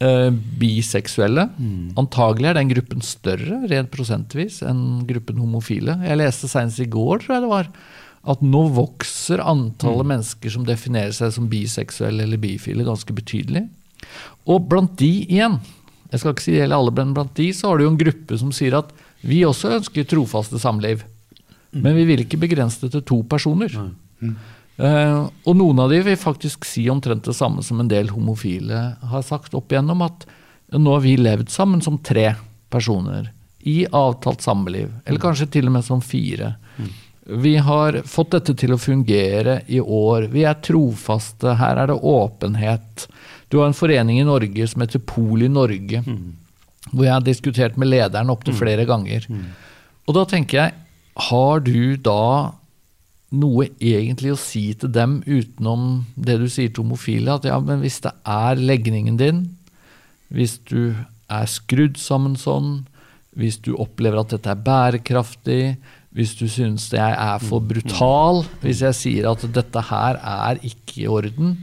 eh, 0.05 0.29
biseksuelle. 0.61 1.47
Mm. 1.57 1.95
Antagelig 1.99 2.51
er 2.51 2.59
den 2.59 2.73
gruppen 2.73 3.01
større 3.05 3.63
rent 3.71 3.89
prosentvis 3.93 4.61
enn 4.65 5.01
gruppen 5.09 5.41
homofile. 5.41 5.97
Jeg 6.05 6.21
leste 6.21 6.51
senest 6.51 6.83
i 6.83 6.89
går, 6.89 7.23
tror 7.23 7.37
jeg 7.37 7.45
det 7.47 7.51
var, 7.55 7.73
at 8.29 8.45
nå 8.45 8.63
vokser 8.75 9.41
antallet 9.41 10.05
mm. 10.05 10.13
mennesker 10.13 10.55
som 10.55 10.67
definerer 10.67 11.15
seg 11.15 11.33
som 11.35 11.49
biseksuelle 11.49 12.27
eller 12.27 12.41
bifile, 12.41 12.85
ganske 12.87 13.17
betydelig. 13.17 13.65
Og 14.49 14.65
blant 14.69 14.93
de 15.01 15.11
igjen, 15.25 15.59
jeg 16.09 16.21
skal 16.21 16.33
ikke 16.33 16.45
si 16.45 16.55
det 16.55 16.63
gjelder 16.63 16.79
alle, 16.79 16.95
men 16.97 17.13
blant 17.17 17.35
de 17.37 17.51
så 17.55 17.69
har 17.69 17.79
du 17.79 17.85
jo 17.85 17.93
en 17.93 18.01
gruppe 18.01 18.37
som 18.41 18.53
sier 18.55 18.77
at 18.77 18.93
vi 19.21 19.41
også 19.47 19.73
ønsker 19.79 20.07
trofaste 20.07 20.59
samliv, 20.61 21.03
men 21.71 21.95
vi 21.97 22.05
vil 22.07 22.23
ikke 22.23 22.39
begrense 22.41 22.81
det 22.85 22.93
til 22.95 23.05
to 23.05 23.19
personer. 23.29 23.73
Uh, 24.79 25.27
og 25.43 25.57
noen 25.59 25.81
av 25.83 25.91
de 25.91 25.99
vil 26.05 26.19
faktisk 26.19 26.63
si 26.67 26.85
omtrent 26.91 27.25
det 27.27 27.35
samme 27.35 27.63
som 27.65 27.81
en 27.81 27.89
del 27.91 28.13
homofile 28.13 28.93
har 29.11 29.25
sagt 29.27 29.57
opp 29.57 29.73
igjennom, 29.73 30.05
at 30.07 30.23
nå 30.71 30.95
har 30.95 31.03
vi 31.03 31.17
levd 31.19 31.51
sammen 31.51 31.83
som 31.83 31.99
tre 31.99 32.31
personer 32.71 33.31
i 33.67 33.83
avtalt 33.91 34.45
samliv, 34.45 34.91
eller 35.03 35.21
kanskje 35.21 35.49
til 35.51 35.67
og 35.67 35.75
med 35.75 35.85
som 35.85 36.01
fire. 36.01 36.53
Vi 37.29 37.57
har 37.61 37.99
fått 38.09 38.31
dette 38.37 38.55
til 38.57 38.71
å 38.73 38.81
fungere 38.81 39.59
i 39.67 39.81
år. 39.83 40.29
Vi 40.33 40.47
er 40.47 40.61
trofaste. 40.65 41.57
Her 41.59 41.83
er 41.83 41.91
det 41.91 41.99
åpenhet. 41.99 43.03
Du 43.51 43.59
har 43.59 43.69
en 43.69 43.77
forening 43.77 44.17
i 44.21 44.25
Norge 44.25 44.65
som 44.71 44.81
heter 44.81 45.03
Pol 45.05 45.43
i 45.45 45.51
Norge. 45.51 46.01
Mm 46.07 46.38
hvor 46.91 47.05
jeg 47.05 47.15
har 47.15 47.25
diskutert 47.25 47.77
med 47.79 47.91
lederen 47.91 48.31
opptil 48.33 48.55
mm. 48.55 48.59
flere 48.59 48.85
ganger. 48.89 49.25
Mm. 49.29 49.49
Og 50.09 50.15
da 50.17 50.25
tenker 50.29 50.61
jeg, 50.61 50.77
har 51.29 51.61
du 51.65 51.97
da 52.01 52.55
noe 53.29 53.67
egentlig 53.77 54.33
å 54.33 54.39
si 54.41 54.71
til 54.79 54.89
dem 54.93 55.19
utenom 55.27 56.05
det 56.17 56.39
du 56.41 56.47
sier 56.49 56.71
til 56.73 56.85
homofile? 56.85 57.37
At 57.37 57.45
ja, 57.49 57.59
men 57.61 57.83
hvis 57.83 57.99
det 58.05 58.13
er 58.25 58.61
legningen 58.61 59.19
din, 59.19 59.43
hvis 60.33 60.57
du 60.69 60.95
er 61.29 61.49
skrudd 61.49 61.99
sammen 62.01 62.37
sånn, 62.39 62.83
hvis 63.37 63.59
du 63.61 63.75
opplever 63.77 64.23
at 64.23 64.33
dette 64.33 64.51
er 64.51 64.63
bærekraftig, 64.65 65.63
hvis 66.15 66.33
du 66.39 66.47
syns 66.49 66.87
jeg 66.91 67.13
er 67.13 67.41
for 67.43 67.61
mm. 67.61 67.67
brutal, 67.69 68.43
hvis 68.63 68.81
jeg 68.87 68.97
sier 68.97 69.29
at 69.29 69.45
dette 69.53 69.83
her 69.91 70.17
er 70.17 70.61
ikke 70.65 71.03
i 71.03 71.09
orden, 71.09 71.59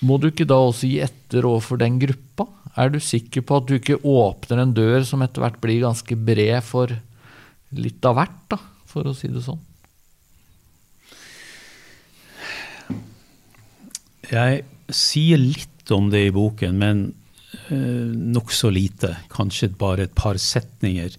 må 0.00 0.16
du 0.20 0.30
ikke 0.30 0.46
da 0.48 0.60
også 0.62 0.88
gi 0.88 1.00
etter 1.04 1.46
overfor 1.46 1.80
den 1.80 1.98
gruppa? 2.00 2.46
Er 2.78 2.92
du 2.92 2.98
sikker 3.02 3.44
på 3.46 3.58
at 3.58 3.68
du 3.68 3.76
ikke 3.78 4.00
åpner 4.06 4.62
en 4.62 4.74
dør 4.76 5.02
som 5.06 5.22
etter 5.24 5.44
hvert 5.44 5.60
blir 5.62 5.82
ganske 5.86 6.18
bred 6.28 6.62
for 6.66 6.92
litt 7.76 8.04
av 8.08 8.16
hvert, 8.18 8.44
da, 8.54 8.58
for 8.88 9.08
å 9.08 9.14
si 9.16 9.30
det 9.32 9.44
sånn? 9.44 9.60
Jeg 14.28 14.64
sier 14.92 15.40
litt 15.40 15.92
om 15.94 16.10
det 16.12 16.26
i 16.28 16.32
boken, 16.34 16.76
men 16.80 17.04
øh, 17.72 18.08
nokså 18.36 18.70
lite. 18.72 19.14
Kanskje 19.32 19.70
bare 19.80 20.08
et 20.08 20.16
par 20.16 20.40
setninger. 20.40 21.16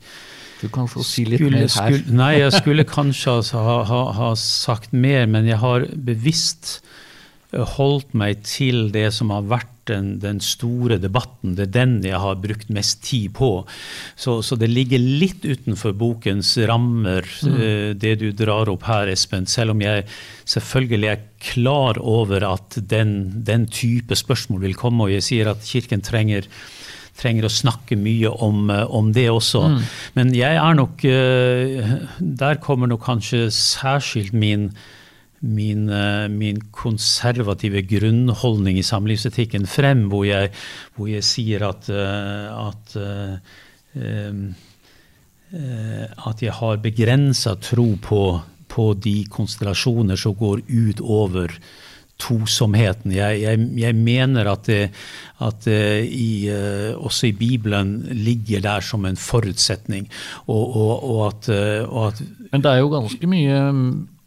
Du 0.59 0.67
kan 0.73 0.89
få 0.91 1.03
si 1.07 1.23
litt 1.25 1.41
skulle, 1.41 1.63
mer 1.63 1.65
her. 1.65 1.95
Skulle, 1.95 2.17
nei, 2.19 2.31
jeg 2.37 2.53
skulle 2.57 2.85
kanskje 2.89 3.37
ha, 3.55 3.77
ha, 3.89 4.01
ha, 4.17 4.29
sagt 4.39 4.93
mer, 4.93 5.25
men 5.31 5.47
jeg 5.49 5.61
har 5.61 5.87
bevisst 5.95 6.79
eh, 7.53 7.65
holdt 7.77 8.13
meg 8.17 8.43
til 8.47 8.89
det 8.93 9.07
som 9.15 9.33
har 9.33 9.47
vært 9.49 9.78
den, 9.89 10.11
den, 10.21 10.39
store 10.43 10.99
debatten. 11.01 11.55
Det 11.57 11.67
er 11.67 11.73
den 11.75 11.95
jeg 12.07 12.21
har 12.21 12.39
brukt 12.41 12.71
mest 12.73 13.01
tid 13.07 13.33
på. 13.37 13.51
Så, 14.15 14.39
så 14.45 14.57
det 14.59 14.71
ligger 14.71 15.01
litt 15.01 15.45
utenfor 15.45 15.95
bokens 15.97 16.55
rammer, 16.69 17.27
mm. 17.27 17.55
uh, 17.59 17.89
det 17.99 18.15
du 18.23 18.29
drar 18.31 18.71
opp 18.71 18.87
her, 18.89 19.11
Espen. 19.11 19.49
Selv 19.49 19.75
om 19.75 19.83
jeg 19.83 20.05
selvfølgelig 20.49 21.11
er 21.11 21.25
klar 21.43 21.99
over 22.01 22.45
at 22.47 22.79
den, 22.91 23.43
den 23.47 23.67
type 23.71 24.15
spørsmål 24.17 24.67
vil 24.67 24.77
komme, 24.79 25.07
og 25.07 25.15
jeg 25.17 25.25
sier 25.25 25.51
at 25.53 25.65
Kirken 25.65 26.05
trenger 26.05 26.47
trenger 27.19 27.47
å 27.47 27.51
snakke 27.51 27.97
mye 27.99 28.31
om, 28.31 28.69
eh, 28.71 28.85
om 28.95 29.11
det 29.15 29.27
også. 29.31 29.65
Mm. 29.73 29.81
Men 30.15 30.31
jeg 30.37 30.59
er 30.59 30.77
nok 30.77 31.03
uh, 31.03 31.91
Der 32.19 32.61
kommer 32.63 32.87
nok 32.87 33.03
kanskje 33.03 33.49
særskilt 33.51 34.33
min 34.33 34.69
min, 35.39 35.89
eh, 35.89 36.27
min, 36.27 36.61
konservative 36.71 37.81
grunnholdning 37.87 38.79
i 38.79 38.83
samlivsetikken 38.83 39.67
frem, 39.67 40.07
hvor 40.11 40.25
jeg, 40.27 40.51
hvor 40.95 41.07
jeg 41.11 41.23
sier 41.23 41.67
at, 41.69 41.89
eh, 41.89 42.67
at, 42.67 42.95
eh, 43.95 44.39
at 46.29 46.41
jeg 46.43 46.53
har 46.59 46.81
begrensa 46.83 47.55
tro 47.55 47.95
på, 48.01 48.23
på, 48.69 48.93
de 48.93 49.23
konstellasjoner 49.31 50.19
som 50.19 50.35
går 50.37 50.61
ut 50.67 50.99
over 51.01 51.55
tosomheten. 52.19 53.13
Jeg, 53.15 53.39
jeg, 53.41 53.59
jeg 53.79 53.95
mener 53.95 54.51
at 54.51 54.67
det, 54.67 54.89
at 55.39 55.63
det 55.63 56.03
i, 56.11 56.51
også 56.99 57.29
i 57.29 57.31
Bibelen 57.31 58.01
ligger 58.11 58.59
der 58.59 58.83
som 58.83 59.07
en 59.07 59.15
forutsetning. 59.15 60.09
Og, 60.51 60.75
og, 60.75 61.09
og 61.09 61.27
at, 61.29 61.49
og 61.87 62.07
at 62.09 62.21
Men 62.51 62.61
det 62.61 62.71
er 62.73 62.83
jo 62.83 62.91
ganske 62.91 63.31
mye 63.31 63.59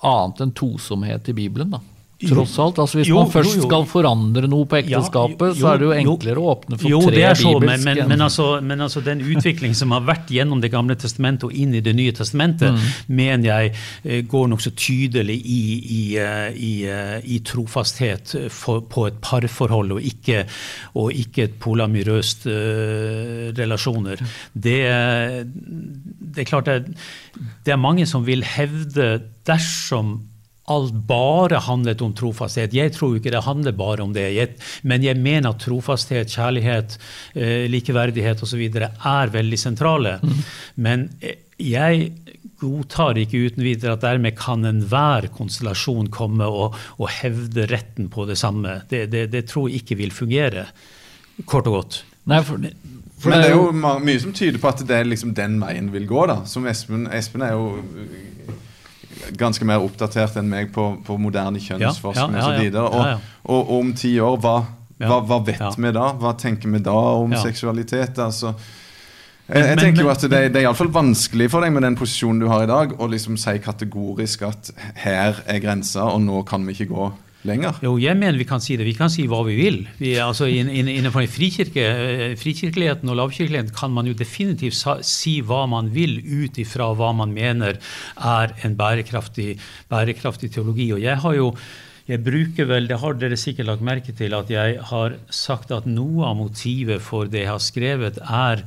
annet 0.02 0.42
enn 0.42 0.54
tosomhet 0.58 1.30
i 1.30 1.34
Bibelen, 1.36 1.74
da. 1.74 1.80
Tross 2.28 2.54
alt. 2.62 2.78
altså 2.78 2.98
Hvis 2.98 3.08
jo, 3.10 3.18
man 3.18 3.30
først 3.32 3.56
jo, 3.56 3.62
jo. 3.62 3.68
skal 3.68 3.86
forandre 3.90 4.48
noe 4.50 4.68
på 4.68 4.78
ekteskapet, 4.78 5.56
så 5.58 5.72
er 5.72 5.80
det 5.80 5.88
jo 5.88 5.94
enklere 5.96 6.42
å 6.42 6.52
åpne 6.52 6.78
for 6.78 7.06
tre 7.08 7.16
det 7.16 7.24
er 7.26 7.38
så, 7.38 7.52
bibelske 7.56 7.84
men, 7.86 7.98
men, 7.98 8.10
men, 8.12 8.24
altså, 8.26 8.46
men, 8.62 8.84
altså, 8.86 9.02
den 9.04 9.22
utvikling 9.26 9.74
som 9.78 9.94
har 9.96 10.04
vært 10.06 10.30
gjennom 10.32 10.62
Det 10.62 10.70
gamle 10.72 10.96
testamentet 10.98 11.48
og 11.48 11.56
inn 11.58 11.74
i 11.74 11.82
Det 11.84 11.94
nye 11.98 12.14
testamentet, 12.16 12.72
mm. 12.72 13.12
mener 13.18 13.48
jeg 13.48 13.72
eh, 14.04 14.22
går 14.28 14.50
nokså 14.52 14.74
tydelig 14.78 15.38
i, 15.42 15.62
i, 15.98 16.02
eh, 16.20 16.48
i, 16.54 16.72
eh, 16.86 17.16
i 17.24 17.40
trofasthet 17.46 18.36
for, 18.52 18.84
på 18.86 19.06
et 19.10 19.18
parforhold, 19.24 19.96
og 19.98 20.08
ikke, 20.12 20.44
og 21.00 21.12
ikke 21.24 21.46
et 21.48 21.58
polamyrøst 21.62 22.46
uh, 22.46 23.50
relasjoner. 23.56 24.20
Det, 24.52 24.78
det, 25.42 26.44
er 26.44 26.48
klart 26.48 26.70
det, 26.70 26.96
det 27.66 27.74
er 27.74 27.80
mange 27.80 28.06
som 28.08 28.26
vil 28.26 28.44
hevde 28.46 29.14
dersom 29.46 30.20
alt 30.72 30.96
bare 31.08 31.60
handlet 31.66 32.02
om 32.04 32.14
trofasthet. 32.16 32.74
Jeg 32.76 32.94
tror 32.96 33.18
ikke 33.18 33.32
det 33.34 33.44
handler 33.46 33.76
bare 33.76 34.04
om 34.04 34.14
det. 34.16 34.28
Jeg, 34.36 34.56
men 34.88 35.04
jeg 35.04 35.20
mener 35.20 35.52
at 35.52 35.62
trofasthet, 35.62 36.32
kjærlighet, 36.32 36.98
eh, 37.36 37.68
likeverdighet 37.70 38.42
osv. 38.42 38.62
er 38.66 39.34
veldig 39.36 39.60
sentrale. 39.60 40.18
Mm. 40.22 40.44
Men 40.86 41.08
eh, 41.20 41.40
jeg 41.62 42.12
godtar 42.62 43.18
ikke 43.18 43.40
uten 43.48 43.64
videre 43.64 43.96
at 43.96 44.04
dermed 44.04 44.36
kan 44.38 44.64
enhver 44.68 45.28
konstellasjon 45.34 46.10
komme 46.14 46.46
og, 46.46 46.78
og, 46.98 47.08
hevde 47.22 47.66
retten 47.70 48.10
på 48.12 48.26
det 48.28 48.38
samme. 48.40 48.80
Det, 48.90 49.06
det, 49.12 49.28
det, 49.34 49.46
tror 49.50 49.68
jeg 49.68 49.82
ikke 49.82 49.98
vil 50.02 50.14
fungere, 50.14 50.66
kort 51.46 51.70
og 51.70 51.80
godt. 51.80 52.02
Nei, 52.30 52.38
for, 52.46 52.62
for 53.18 53.32
Men 53.32 53.42
det 53.42 53.50
er 53.50 53.56
jo 53.56 53.96
mye 54.06 54.20
som 54.22 54.34
tyder 54.36 54.60
på 54.62 54.70
at 54.70 54.84
det 54.86 55.00
er 55.00 55.08
liksom 55.08 55.34
den 55.38 55.58
veien 55.62 55.90
vil 55.94 56.06
gå. 56.10 56.26
da. 56.30 56.42
Som 56.48 56.68
Espen, 56.70 57.08
Espen 57.10 57.46
er 57.46 57.56
jo 57.56 57.66
ganske 59.38 59.66
mer 59.68 59.82
oppdatert 59.84 60.36
enn 60.40 60.50
meg 60.50 60.70
på, 60.74 60.88
på 61.06 61.16
moderne 61.20 61.60
kjønnsforskning 61.62 62.38
ja, 62.38 62.52
ja, 62.58 62.68
ja. 62.68 62.84
Og, 62.84 63.26
og, 63.42 63.58
og 63.60 63.74
om 63.78 63.92
ti 63.96 64.14
år, 64.20 64.38
hva, 64.42 64.56
hva, 65.02 65.18
hva 65.26 65.40
vet 65.46 65.78
vi 65.78 65.92
da? 65.94 66.12
Hva 66.18 66.36
tenker 66.38 66.72
vi 66.72 66.82
da 66.84 67.00
om 67.22 67.34
seksualitet? 67.42 68.18
altså 68.22 68.54
jeg, 69.52 69.66
jeg 69.66 69.78
tenker 69.80 70.04
jo 70.04 70.10
at 70.12 70.22
Det, 70.22 70.38
det 70.54 70.60
er 70.60 70.68
iallfall 70.68 70.92
vanskelig 70.94 71.48
for 71.52 71.64
deg 71.64 71.74
med 71.74 71.84
den 71.84 71.98
posisjonen 71.98 72.40
du 72.44 72.48
har 72.50 72.64
i 72.64 72.70
dag, 72.70 72.94
å 72.96 73.08
liksom 73.10 73.36
si 73.40 73.56
kategorisk 73.62 74.46
at 74.48 74.70
her 75.02 75.42
er 75.50 75.60
grensa, 75.64 76.06
og 76.14 76.22
nå 76.24 76.44
kan 76.48 76.64
vi 76.66 76.76
ikke 76.76 76.92
gå 76.92 77.10
lenger? 77.48 77.78
Jo, 77.84 77.94
jeg 78.00 78.16
mener 78.18 78.38
vi 78.38 78.46
kan 78.48 78.62
si 78.62 78.76
det. 78.78 78.86
Vi 78.86 78.96
kan 78.98 79.10
si 79.12 79.26
hva 79.30 79.42
vi 79.46 79.56
vil. 79.58 79.78
Vi, 79.98 80.14
altså, 80.22 80.48
innenfor 80.48 81.26
frikirke, 81.30 81.84
eh, 81.84 82.34
frikirkeligheten 82.38 83.10
og 83.10 83.18
lavkirkeligheten 83.20 83.74
kan 83.76 83.94
man 83.94 84.08
jo 84.10 84.16
definitivt 84.18 84.78
si 85.06 85.40
hva 85.46 85.64
man 85.70 85.90
vil 85.94 86.18
ut 86.22 86.58
ifra 86.62 86.92
hva 86.98 87.12
man 87.16 87.34
mener 87.34 87.78
er 88.16 88.54
en 88.62 88.76
bærekraftig, 88.78 89.56
bærekraftig 89.90 90.52
teologi. 90.54 90.92
Og 90.92 91.02
jeg 91.02 91.18
har 91.24 91.38
jo 91.38 91.54
jeg 92.08 92.18
bruker 92.24 92.66
vel, 92.66 92.88
Det 92.88 92.98
har 92.98 93.14
dere 93.14 93.36
sikkert 93.38 93.66
lagt 93.66 93.82
merke 93.82 94.12
til, 94.12 94.34
at 94.34 94.50
jeg 94.50 94.80
har 94.90 95.14
sagt 95.30 95.70
at 95.70 95.86
noe 95.86 96.26
av 96.26 96.36
motivet 96.36 97.00
for 97.00 97.30
det 97.30 97.44
jeg 97.44 97.52
har 97.52 97.62
skrevet, 97.62 98.18
er 98.18 98.64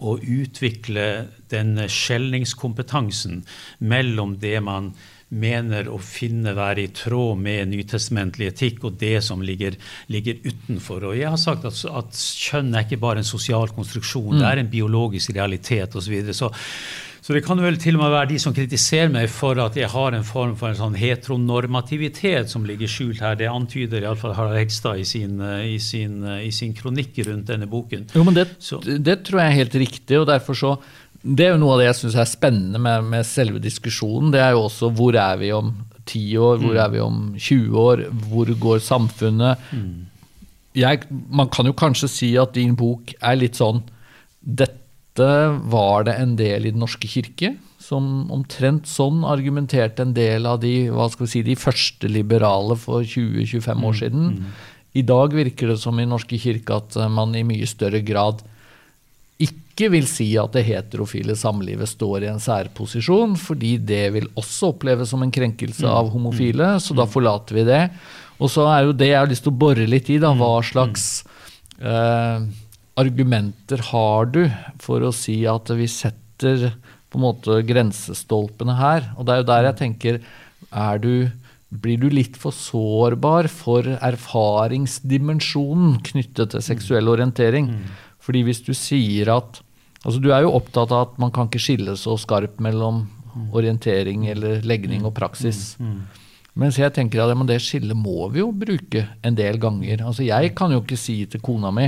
å 0.00 0.16
utvikle 0.16 1.28
den 1.52 1.76
skjelningskompetansen 1.76 3.42
mellom 3.78 4.38
det 4.40 4.56
man 4.64 4.94
mener 5.32 5.88
å 5.88 5.98
finne 6.02 6.52
være 6.56 6.84
i 6.84 6.90
tråd 6.96 7.40
med 7.40 7.70
nytestamentlig 7.72 8.50
etikk 8.52 8.84
og 8.88 8.98
det 9.00 9.16
som 9.24 9.44
ligger, 9.44 9.78
ligger 10.12 10.42
utenfor. 10.44 11.08
Og 11.10 11.16
jeg 11.18 11.30
har 11.32 11.40
sagt 11.40 11.64
at, 11.68 11.78
at, 11.88 12.24
kjønn 12.42 12.74
er 12.74 12.84
ikke 12.84 13.00
bare 13.02 13.22
en 13.22 13.28
sosial 13.28 13.72
konstruksjon, 13.72 14.34
mm. 14.34 14.42
det 14.42 14.50
er 14.50 14.62
en 14.62 14.72
biologisk 14.72 15.32
realitet 15.36 15.96
osv. 15.96 16.02
Så, 16.02 16.12
videre. 16.12 16.36
så 16.36 16.50
så 17.22 17.36
det 17.36 17.44
kan 17.46 17.60
vel 17.62 17.76
til 17.78 17.94
og 17.94 18.00
med 18.02 18.10
være 18.10 18.32
de 18.32 18.38
som 18.42 18.54
kritiserer 18.54 19.10
meg 19.14 19.28
for 19.30 19.58
at 19.62 19.76
jeg 19.78 19.86
har 19.92 20.14
en 20.16 20.24
form 20.26 20.56
for 20.58 20.72
en 20.72 20.78
sånn 20.80 20.96
heteronormativitet 20.98 22.50
som 22.50 22.64
ligger 22.66 22.90
skjult 22.90 23.22
her. 23.22 23.36
Det 23.38 23.46
antyder 23.46 24.02
iallfall 24.02 24.34
Harald 24.34 24.58
Hegstad 24.58 24.98
i 24.98 25.04
sin, 25.06 25.36
i, 25.38 25.76
sin, 25.78 26.16
i 26.42 26.50
sin, 26.50 26.74
kronikk 26.74 27.20
rundt 27.28 27.46
denne 27.52 27.70
boken. 27.70 28.08
Jo, 28.18 28.24
men 28.26 28.34
det, 28.34 28.48
det, 29.06 29.20
tror 29.28 29.38
jeg 29.38 29.52
er 29.52 29.60
helt 29.60 29.78
riktig, 29.84 30.18
og 30.18 30.26
derfor 30.32 30.58
så 30.58 30.74
det 31.22 31.46
er 31.46 31.52
jo 31.54 31.60
noe 31.62 31.76
av 31.76 31.82
det 31.82 31.88
jeg 31.88 31.98
syns 32.00 32.18
er 32.18 32.30
spennende 32.30 32.80
med, 32.82 33.06
med, 33.06 33.26
selve 33.26 33.62
diskusjonen. 33.62 34.32
Det 34.34 34.42
er 34.42 34.56
jo 34.56 34.64
også 34.66 34.90
hvor 34.98 35.16
er 35.18 35.38
vi 35.38 35.52
om 35.54 35.70
10 36.02 36.22
år, 36.42 36.62
hvor 36.62 36.74
mm. 36.74 36.80
er 36.82 36.90
vi 36.90 37.02
om 37.04 37.18
20 37.38 37.78
år, 37.78 38.04
hvor 38.26 38.52
går 38.64 38.82
samfunnet? 38.82 39.68
Mm. 39.70 39.92
Jeg, 40.82 41.02
man 41.30 41.50
kan 41.52 41.68
jo 41.68 41.76
kanskje 41.78 42.10
si 42.10 42.30
at 42.40 42.56
din 42.56 42.74
bok 42.78 43.12
er 43.20 43.36
litt 43.36 43.58
sånn 43.60 43.82
Dette 44.40 45.28
var 45.68 46.06
det 46.08 46.14
en 46.16 46.32
del 46.38 46.64
i 46.64 46.70
Den 46.72 46.80
norske 46.80 47.10
kirke 47.10 47.50
som 47.82 48.30
omtrent 48.32 48.88
sånn 48.88 49.20
argumenterte 49.28 50.06
en 50.06 50.14
del 50.16 50.46
av 50.48 50.62
de 50.62 50.88
hva 50.88 51.10
skal 51.12 51.26
vi 51.26 51.32
si, 51.34 51.42
de 51.44 51.58
første 51.58 52.08
liberale 52.08 52.76
for 52.78 53.04
20-25 53.04 53.68
år 53.74 53.96
mm. 53.96 53.98
siden. 54.00 54.28
Mm. 54.38 54.54
I 54.98 55.04
dag 55.08 55.34
virker 55.36 55.72
det 55.72 55.78
som 55.82 55.98
i 56.00 56.06
Norske 56.08 56.38
kirke 56.40 56.78
at 56.78 56.96
man 57.12 57.34
i 57.36 57.44
mye 57.46 57.68
større 57.68 58.02
grad 58.06 58.42
ikke 59.72 59.88
vil 59.94 60.04
si 60.08 60.26
at 60.36 60.52
det 60.52 60.66
heterofile 60.66 61.32
samlivet 61.38 61.88
står 61.88 62.26
i 62.26 62.28
en 62.28 62.40
særposisjon, 62.42 63.36
fordi 63.40 63.78
det 63.80 64.10
vil 64.12 64.26
også 64.36 64.68
oppleves 64.74 65.08
som 65.14 65.22
en 65.24 65.32
krenkelse 65.32 65.86
av 65.88 66.10
mm. 66.10 66.12
homofile, 66.12 66.66
så 66.84 66.92
da 66.92 67.06
mm. 67.08 67.12
forlater 67.14 67.56
vi 67.56 67.64
det. 67.64 67.88
Og 68.36 68.52
så 68.52 68.66
er 68.68 68.84
jo 68.84 68.92
det 68.96 69.08
jeg 69.08 69.20
har 69.22 69.30
lyst 69.30 69.44
til 69.46 69.54
å 69.54 69.60
bore 69.64 69.86
litt 69.88 70.10
i, 70.12 70.18
da, 70.20 70.34
hva 70.36 70.58
mm. 70.58 70.66
slags 70.68 71.24
eh, 71.80 72.38
argumenter 73.00 73.80
har 73.88 74.28
du 74.34 74.42
for 74.82 75.00
å 75.08 75.12
si 75.16 75.46
at 75.48 75.72
vi 75.78 75.86
setter 75.88 76.68
på 77.08 77.16
en 77.20 77.26
måte 77.30 77.64
grensestolpene 77.64 78.74
her? 78.76 79.08
Og 79.16 79.24
det 79.24 79.32
er 79.32 79.40
jo 79.40 79.50
der 79.54 79.68
jeg 79.70 79.80
tenker 79.80 80.20
er 80.68 80.96
du 81.00 81.32
blir 81.72 81.96
du 81.96 82.12
litt 82.12 82.36
for 82.36 82.52
sårbar 82.52 83.48
for 83.48 83.80
erfaringsdimensjonen 83.96 86.04
knyttet 86.04 86.52
til 86.52 86.60
seksuell 86.64 87.08
orientering? 87.08 87.72
Fordi 88.22 88.44
hvis 88.46 88.62
du 88.64 88.72
sier 88.76 89.32
at 89.34 89.60
altså 90.02 90.18
Du 90.18 90.32
er 90.34 90.42
jo 90.42 90.54
opptatt 90.56 90.90
av 90.90 91.04
at 91.06 91.18
man 91.22 91.30
kan 91.30 91.46
ikke 91.46 91.62
skille 91.62 91.92
så 91.98 92.16
skarpt 92.18 92.58
mellom 92.62 93.04
orientering 93.54 94.26
eller 94.32 94.64
legning 94.66 95.06
og 95.06 95.14
praksis. 95.14 95.76
Mm, 95.78 95.92
mm. 95.92 96.22
Mens 96.60 96.76
jeg 96.76 96.92
tenker 96.92 97.22
at 97.22 97.32
ja, 97.32 97.44
det 97.48 97.60
skillet 97.64 97.96
må 97.96 98.26
vi 98.32 98.42
jo 98.42 98.50
bruke 98.52 99.06
en 99.24 99.36
del 99.38 99.56
ganger. 99.60 100.04
Altså 100.04 100.26
Jeg 100.26 100.52
kan 100.58 100.74
jo 100.74 100.82
ikke 100.82 101.00
si 101.00 101.22
til 101.30 101.40
kona 101.44 101.72
mi 101.72 101.86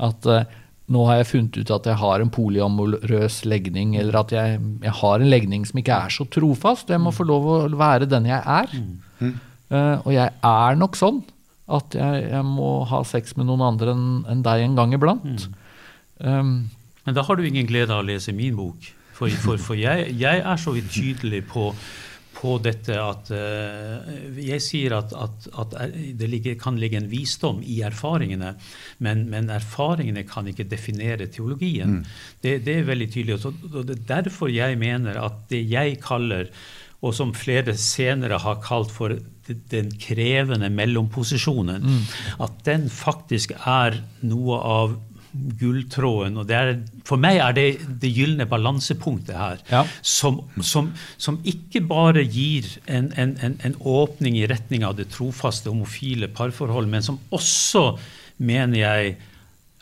at 0.00 0.28
uh, 0.30 0.46
nå 0.90 1.02
har 1.06 1.20
jeg 1.20 1.28
funnet 1.28 1.58
ut 1.60 1.72
at 1.74 1.86
jeg 1.86 2.00
har 2.00 2.22
en 2.22 2.32
polyamorøs 2.32 3.42
legning, 3.46 3.92
eller 4.00 4.22
at 4.22 4.32
jeg, 4.34 4.56
jeg, 4.82 4.94
har 5.02 5.20
en 5.20 5.30
legning 5.30 5.66
som 5.68 5.78
ikke 5.78 5.98
er 6.06 6.14
så 6.14 6.24
trofast. 6.26 6.90
Jeg 6.90 7.02
må 7.02 7.12
få 7.14 7.28
lov 7.28 7.46
å 7.46 7.58
være 7.78 8.08
den 8.10 8.26
jeg 8.30 8.40
er. 8.40 8.72
Uh, 9.20 10.00
og 10.00 10.10
jeg 10.16 10.32
er 10.42 10.78
nok 10.80 10.96
sånn 10.98 11.20
At 11.70 11.94
jeg, 11.94 12.22
jeg 12.32 12.42
må 12.42 12.80
ha 12.90 13.04
sex 13.06 13.36
med 13.38 13.46
noen 13.46 13.60
andre 13.62 13.92
enn 13.92 14.06
enn 14.32 14.40
deg 14.42 14.64
en 14.64 14.78
gang 14.80 14.96
iblant. 14.96 15.44
Um, 16.20 16.70
Men 17.04 17.16
da 17.16 17.24
har 17.24 17.36
du 17.36 17.46
ingen 17.46 17.68
glede 17.68 17.94
av 17.94 18.04
å 18.04 18.08
lese 18.08 18.34
min 18.36 18.56
bok. 18.58 18.92
For, 19.16 19.32
for, 19.42 19.60
for 19.60 19.76
jeg, 19.76 20.14
jeg 20.16 20.40
er 20.40 20.60
så 20.60 20.72
vidt 20.72 20.88
tydelig 20.94 21.42
på, 21.50 21.66
på 22.38 22.54
dette 22.64 22.94
at 22.96 23.28
uh, 23.36 24.06
Jeg 24.40 24.62
sier 24.64 24.94
at, 24.96 25.12
at, 25.12 25.48
at 25.60 25.74
det 26.16 26.28
ligger, 26.32 26.56
kan 26.60 26.78
ligge 26.80 27.00
en 27.00 27.10
visdom 27.10 27.60
i 27.60 27.82
erfaringene, 27.84 28.54
men, 29.04 29.26
men 29.32 29.52
erfaringene 29.52 30.24
kan 30.28 30.48
ikke 30.48 30.68
definere 30.70 31.28
teologien. 31.32 32.00
Det, 32.40 32.60
det 32.64 32.78
er 32.78 32.88
veldig 32.88 33.10
tydelig. 33.12 33.40
Og, 33.44 33.82
det 33.88 33.98
er 33.98 34.06
derfor 34.20 34.52
jeg 34.52 34.80
mener 34.80 35.20
at 35.20 35.42
det 35.52 35.64
jeg 35.68 36.00
kaller 36.04 36.48
og 37.00 37.14
som 37.16 37.30
flere 37.32 37.72
senere 37.80 38.36
har 38.42 38.58
kalt 38.60 38.90
for 38.92 39.14
den 39.72 39.88
krevende 39.98 40.68
mellomposisjonen, 40.70 41.86
at 42.44 42.58
den 42.66 42.90
faktisk 42.92 43.54
er 43.56 43.96
noe 44.20 44.58
av 44.60 44.98
gulltråden. 45.32 46.36
og 46.40 46.46
det 46.48 46.56
er, 46.56 46.72
For 47.06 47.16
meg 47.20 47.38
er 47.38 47.52
det 47.56 47.66
det 48.02 48.10
gylne 48.14 48.46
balansepunktet 48.50 49.36
her, 49.36 49.58
Ja. 49.70 49.84
som, 50.02 50.40
som, 50.60 50.92
som 51.18 51.38
ikke 51.44 51.80
bare 51.86 52.24
gir 52.24 52.66
en, 52.86 53.12
en, 53.16 53.36
en, 53.42 53.58
en 53.64 53.74
åpning 53.80 54.36
i 54.38 54.46
retning 54.50 54.84
av 54.84 54.96
det 54.96 55.10
trofaste 55.10 55.70
homofile 55.70 56.28
parforhold, 56.28 56.88
men 56.88 57.02
som 57.02 57.18
også, 57.30 57.98
mener 58.38 58.78
jeg, 58.78 59.16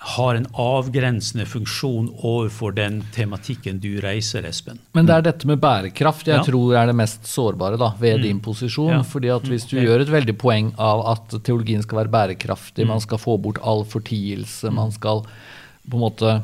har 0.01 0.35
en 0.39 0.47
avgrensende 0.55 1.43
funksjon 1.47 2.13
overfor 2.23 2.73
den 2.77 3.01
tematikken 3.15 3.81
du 3.83 3.97
reiser, 4.01 4.45
Espen. 4.47 4.79
Men 4.95 5.09
det 5.09 5.15
er 5.17 5.25
dette 5.27 5.49
med 5.51 5.59
bærekraft 5.59 6.29
jeg 6.31 6.39
Ja. 6.39 6.45
tror 6.47 6.77
er 6.79 6.87
det 6.87 6.95
mest 6.95 7.27
sårbare 7.27 7.77
da, 7.77 7.89
ved 7.99 8.23
din 8.23 8.39
posisjon. 8.41 8.93
Ja. 8.93 9.03
fordi 9.03 9.29
at 9.35 9.43
Hvis 9.43 9.67
du 9.67 9.77
okay. 9.77 9.87
gjør 9.89 10.01
et 10.05 10.13
veldig 10.15 10.37
poeng 10.39 10.73
av 10.79 11.03
at 11.17 11.43
teologien 11.43 11.83
skal 11.83 12.05
være 12.05 12.15
bærekraftig, 12.15 12.87
man 12.87 13.01
skal 13.01 13.19
få 13.19 13.37
bort 13.43 13.59
all 13.63 13.85
fortielse, 13.85 14.71
man 14.71 14.93
skal 14.93 15.25
på 15.91 15.97
en 15.97 16.05
måte 16.07 16.43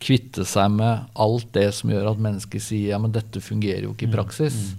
kvitte 0.00 0.44
seg 0.44 0.70
med 0.72 1.06
alt 1.14 1.52
det 1.52 1.72
som 1.74 1.90
gjør 1.90 2.10
at 2.10 2.18
mennesker 2.18 2.58
sier 2.58 2.94
ja, 2.94 2.98
men 2.98 3.12
dette 3.12 3.40
fungerer 3.40 3.84
jo 3.84 3.94
ikke 3.94 4.08
i 4.08 4.14
praksis, 4.14 4.74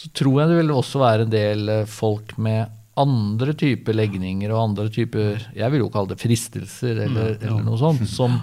så 0.00 0.08
tror 0.14 0.40
jeg 0.40 0.48
det 0.48 0.56
vil 0.62 0.70
også 0.70 0.98
være 1.02 1.22
en 1.26 1.30
del 1.30 1.68
eh, 1.68 1.84
folk 1.84 2.38
med 2.38 2.70
andre 2.98 3.54
typer 3.54 3.94
legninger 3.94 4.50
og 4.50 4.64
andre 4.64 4.88
typer 4.92 5.38
Jeg 5.54 5.72
vil 5.72 5.84
jo 5.84 5.92
kalle 5.94 6.10
det 6.10 6.18
fristelser 6.20 7.04
eller, 7.06 7.36
eller 7.38 7.62
noe 7.64 7.78
sånt. 7.78 8.08
som 8.10 8.40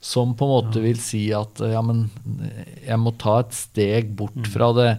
som 0.00 0.34
på 0.34 0.44
en 0.44 0.50
måte 0.50 0.80
vil 0.80 1.00
si 1.00 1.26
at 1.36 1.60
eh, 1.60 1.74
ja, 1.74 1.82
men 1.84 2.06
jeg 2.86 3.00
må 3.00 3.12
ta 3.20 3.42
et 3.42 3.56
steg 3.56 4.14
bort 4.16 4.46
fra 4.48 4.72
det 4.76 4.90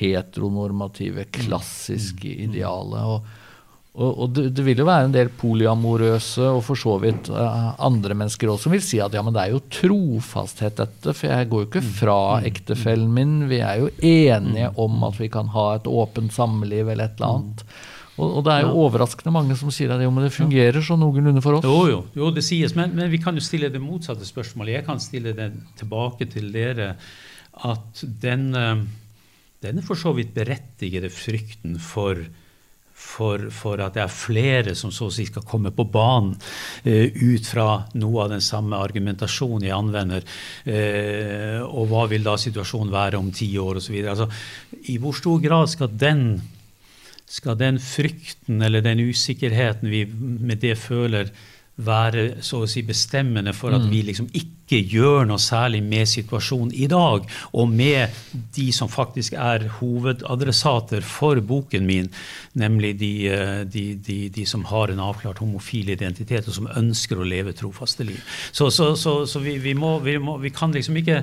heteronormative, 0.00 1.26
klassiske 1.32 2.28
idealet. 2.46 3.00
Og, 3.00 3.24
og, 3.96 4.10
og 4.10 4.34
det, 4.36 4.46
det 4.56 4.64
vil 4.64 4.80
jo 4.80 4.88
være 4.88 5.08
en 5.08 5.14
del 5.16 5.32
polyamorøse 5.40 6.46
og 6.52 6.62
for 6.64 6.80
så 6.80 6.94
vidt 7.02 7.28
uh, 7.32 7.72
andre 7.84 8.16
mennesker 8.16 8.48
også 8.48 8.68
som 8.68 8.76
vil 8.76 8.84
si 8.84 9.00
at 9.02 9.16
ja, 9.16 9.24
men 9.24 9.36
det 9.36 9.42
er 9.42 9.54
jo 9.56 9.64
trofasthet 9.80 10.80
dette, 10.80 11.12
for 11.16 11.28
jeg 11.28 11.50
går 11.50 11.64
jo 11.64 11.68
ikke 11.68 11.84
fra 12.00 12.18
ektefellen 12.48 13.12
min. 13.16 13.34
Vi 13.52 13.60
er 13.64 13.82
jo 13.82 13.90
enige 14.00 14.72
om 14.80 15.00
at 15.08 15.20
vi 15.20 15.28
kan 15.32 15.52
ha 15.56 15.66
et 15.76 15.88
åpent 15.88 16.32
samliv 16.32 16.88
eller 16.88 17.08
et 17.08 17.20
eller 17.20 17.40
annet. 17.40 17.64
Og, 18.20 18.38
og 18.38 18.46
det 18.46 18.54
er 18.54 18.68
jo 18.68 18.84
overraskende 18.84 19.34
mange 19.34 19.56
som 19.56 19.72
sier 19.74 19.96
at 19.96 20.04
jo, 20.04 20.12
men 20.14 20.28
det 20.28 20.34
fungerer 20.36 20.84
så 20.84 20.98
noenlunde 21.00 21.42
for 21.44 21.58
oss. 21.58 21.66
Jo, 21.66 21.82
jo, 21.88 22.00
jo 22.20 22.30
det 22.36 22.44
sies, 22.46 22.76
men, 22.76 22.92
men 22.98 23.08
vi 23.12 23.22
kan 23.22 23.36
jo 23.36 23.44
stille 23.44 23.72
det 23.72 23.82
motsatte 23.82 24.28
spørsmålet. 24.28 24.76
Jeg 24.78 24.88
kan 24.88 25.02
stille 25.02 25.34
det 25.36 25.52
tilbake 25.80 26.28
til 26.30 26.52
dere 26.54 26.94
at 27.66 28.04
den, 28.22 28.50
den 28.54 28.88
denne 29.60 29.84
for 29.84 29.98
så 29.98 30.12
vidt 30.16 30.32
berettigede 30.36 31.10
frykten 31.12 31.74
for, 31.82 32.20
for, 32.96 33.48
for 33.52 33.82
at 33.84 33.96
det 33.96 34.04
er 34.06 34.12
flere 34.12 34.74
som 34.78 34.92
så 34.94 35.10
å 35.10 35.12
si 35.12 35.26
skal 35.28 35.44
komme 35.48 35.72
på 35.76 35.84
banen 35.92 36.32
eh, 36.84 37.12
ut 37.12 37.48
fra 37.48 37.66
noe 38.00 38.24
av 38.24 38.32
den 38.32 38.44
samme 38.44 38.80
argumentasjonen 38.80 39.68
jeg 39.68 39.76
anvender, 39.76 40.24
eh, 40.64 41.60
og 41.60 41.90
hva 41.92 42.06
vil 42.10 42.24
da 42.24 42.38
situasjonen 42.40 42.94
være 42.94 43.20
om 43.20 43.28
ti 43.36 43.50
år 43.60 43.82
osv. 43.82 44.00
Altså, 44.00 44.30
I 44.88 44.96
hvor 45.02 45.16
stor 45.18 45.44
grad 45.44 45.72
skal 45.74 45.92
den 45.92 46.24
skal 47.30 47.58
den 47.58 47.78
frykten 47.82 48.62
eller 48.66 48.82
den 48.82 49.02
usikkerheten 49.06 49.90
vi 49.92 50.04
med 50.10 50.62
det 50.64 50.76
føler, 50.78 51.30
være 51.80 52.24
så 52.44 52.62
å 52.64 52.68
si 52.68 52.82
bestemmende 52.84 53.54
for 53.56 53.72
at 53.72 53.86
vi 53.88 54.02
liksom 54.04 54.26
ikke 54.36 54.80
gjør 54.90 55.24
noe 55.30 55.40
særlig 55.40 55.80
med 55.82 56.08
situasjonen 56.10 56.74
i 56.76 56.86
dag, 56.90 57.24
og 57.56 57.72
med 57.72 58.18
de 58.54 58.66
som 58.74 58.90
faktisk 58.90 59.34
er 59.40 59.64
hovedadressater 59.78 61.04
for 61.06 61.40
boken 61.40 61.86
min, 61.88 62.10
nemlig 62.60 62.92
de, 63.00 63.12
eh, 63.32 63.62
de, 63.64 63.84
de, 63.96 64.18
de 64.34 64.46
som 64.46 64.66
har 64.70 64.92
en 64.92 65.02
avklart 65.08 65.40
homofil 65.42 65.90
identitet, 65.96 66.48
og 66.48 66.58
som 66.58 66.68
ønsker 66.76 67.18
å 67.18 67.26
leve 67.26 67.56
trofaste 67.56 68.06
liv. 68.06 68.20
Så, 68.52 68.70
så, 68.70 68.92
så, 68.96 69.22
så 69.26 69.42
vi, 69.42 69.56
vi, 69.62 69.74
må, 69.74 69.98
vi, 70.04 70.18
må, 70.20 70.36
vi 70.42 70.52
kan 70.54 70.76
liksom 70.76 71.00
ikke 71.00 71.22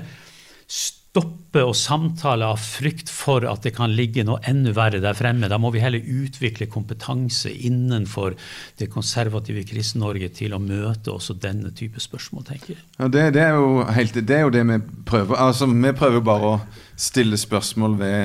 stoppe 1.18 1.64
å 1.66 1.74
samtale 1.74 2.46
av 2.46 2.60
frykt 2.62 3.10
for 3.10 3.46
at 3.50 3.64
det 3.66 3.74
kan 3.78 3.94
ligge 3.96 4.24
noe 4.28 4.42
enda 4.46 4.74
verre 4.76 5.00
der 5.02 5.16
fremme. 5.18 5.50
Da 5.50 5.58
må 5.58 5.72
vi 5.74 5.82
heller 5.82 6.04
utvikle 6.04 6.68
kompetanse 6.70 7.50
innenfor 7.50 8.36
det 8.78 8.90
konservative 8.94 9.64
Kristen-Norge 9.66 10.30
til 10.38 10.54
å 10.54 10.62
møte 10.62 11.14
også 11.14 11.38
denne 11.42 11.72
type 11.76 12.02
spørsmål, 12.04 12.46
tenker 12.52 12.76
jeg. 12.76 12.84
Ja, 13.00 13.08
det, 13.08 13.24
det, 13.38 13.46
er 13.48 13.58
jo 13.58 13.86
helt, 13.96 14.20
det 14.28 14.36
er 14.36 14.46
jo 14.46 14.54
det 14.54 14.66
vi 14.68 14.82
prøver. 15.08 15.40
Altså, 15.48 15.66
Vi 15.68 15.94
prøver 15.98 16.22
bare 16.22 16.52
å 16.52 16.60
stille 16.96 17.40
spørsmål 17.40 17.98
ved 17.98 18.22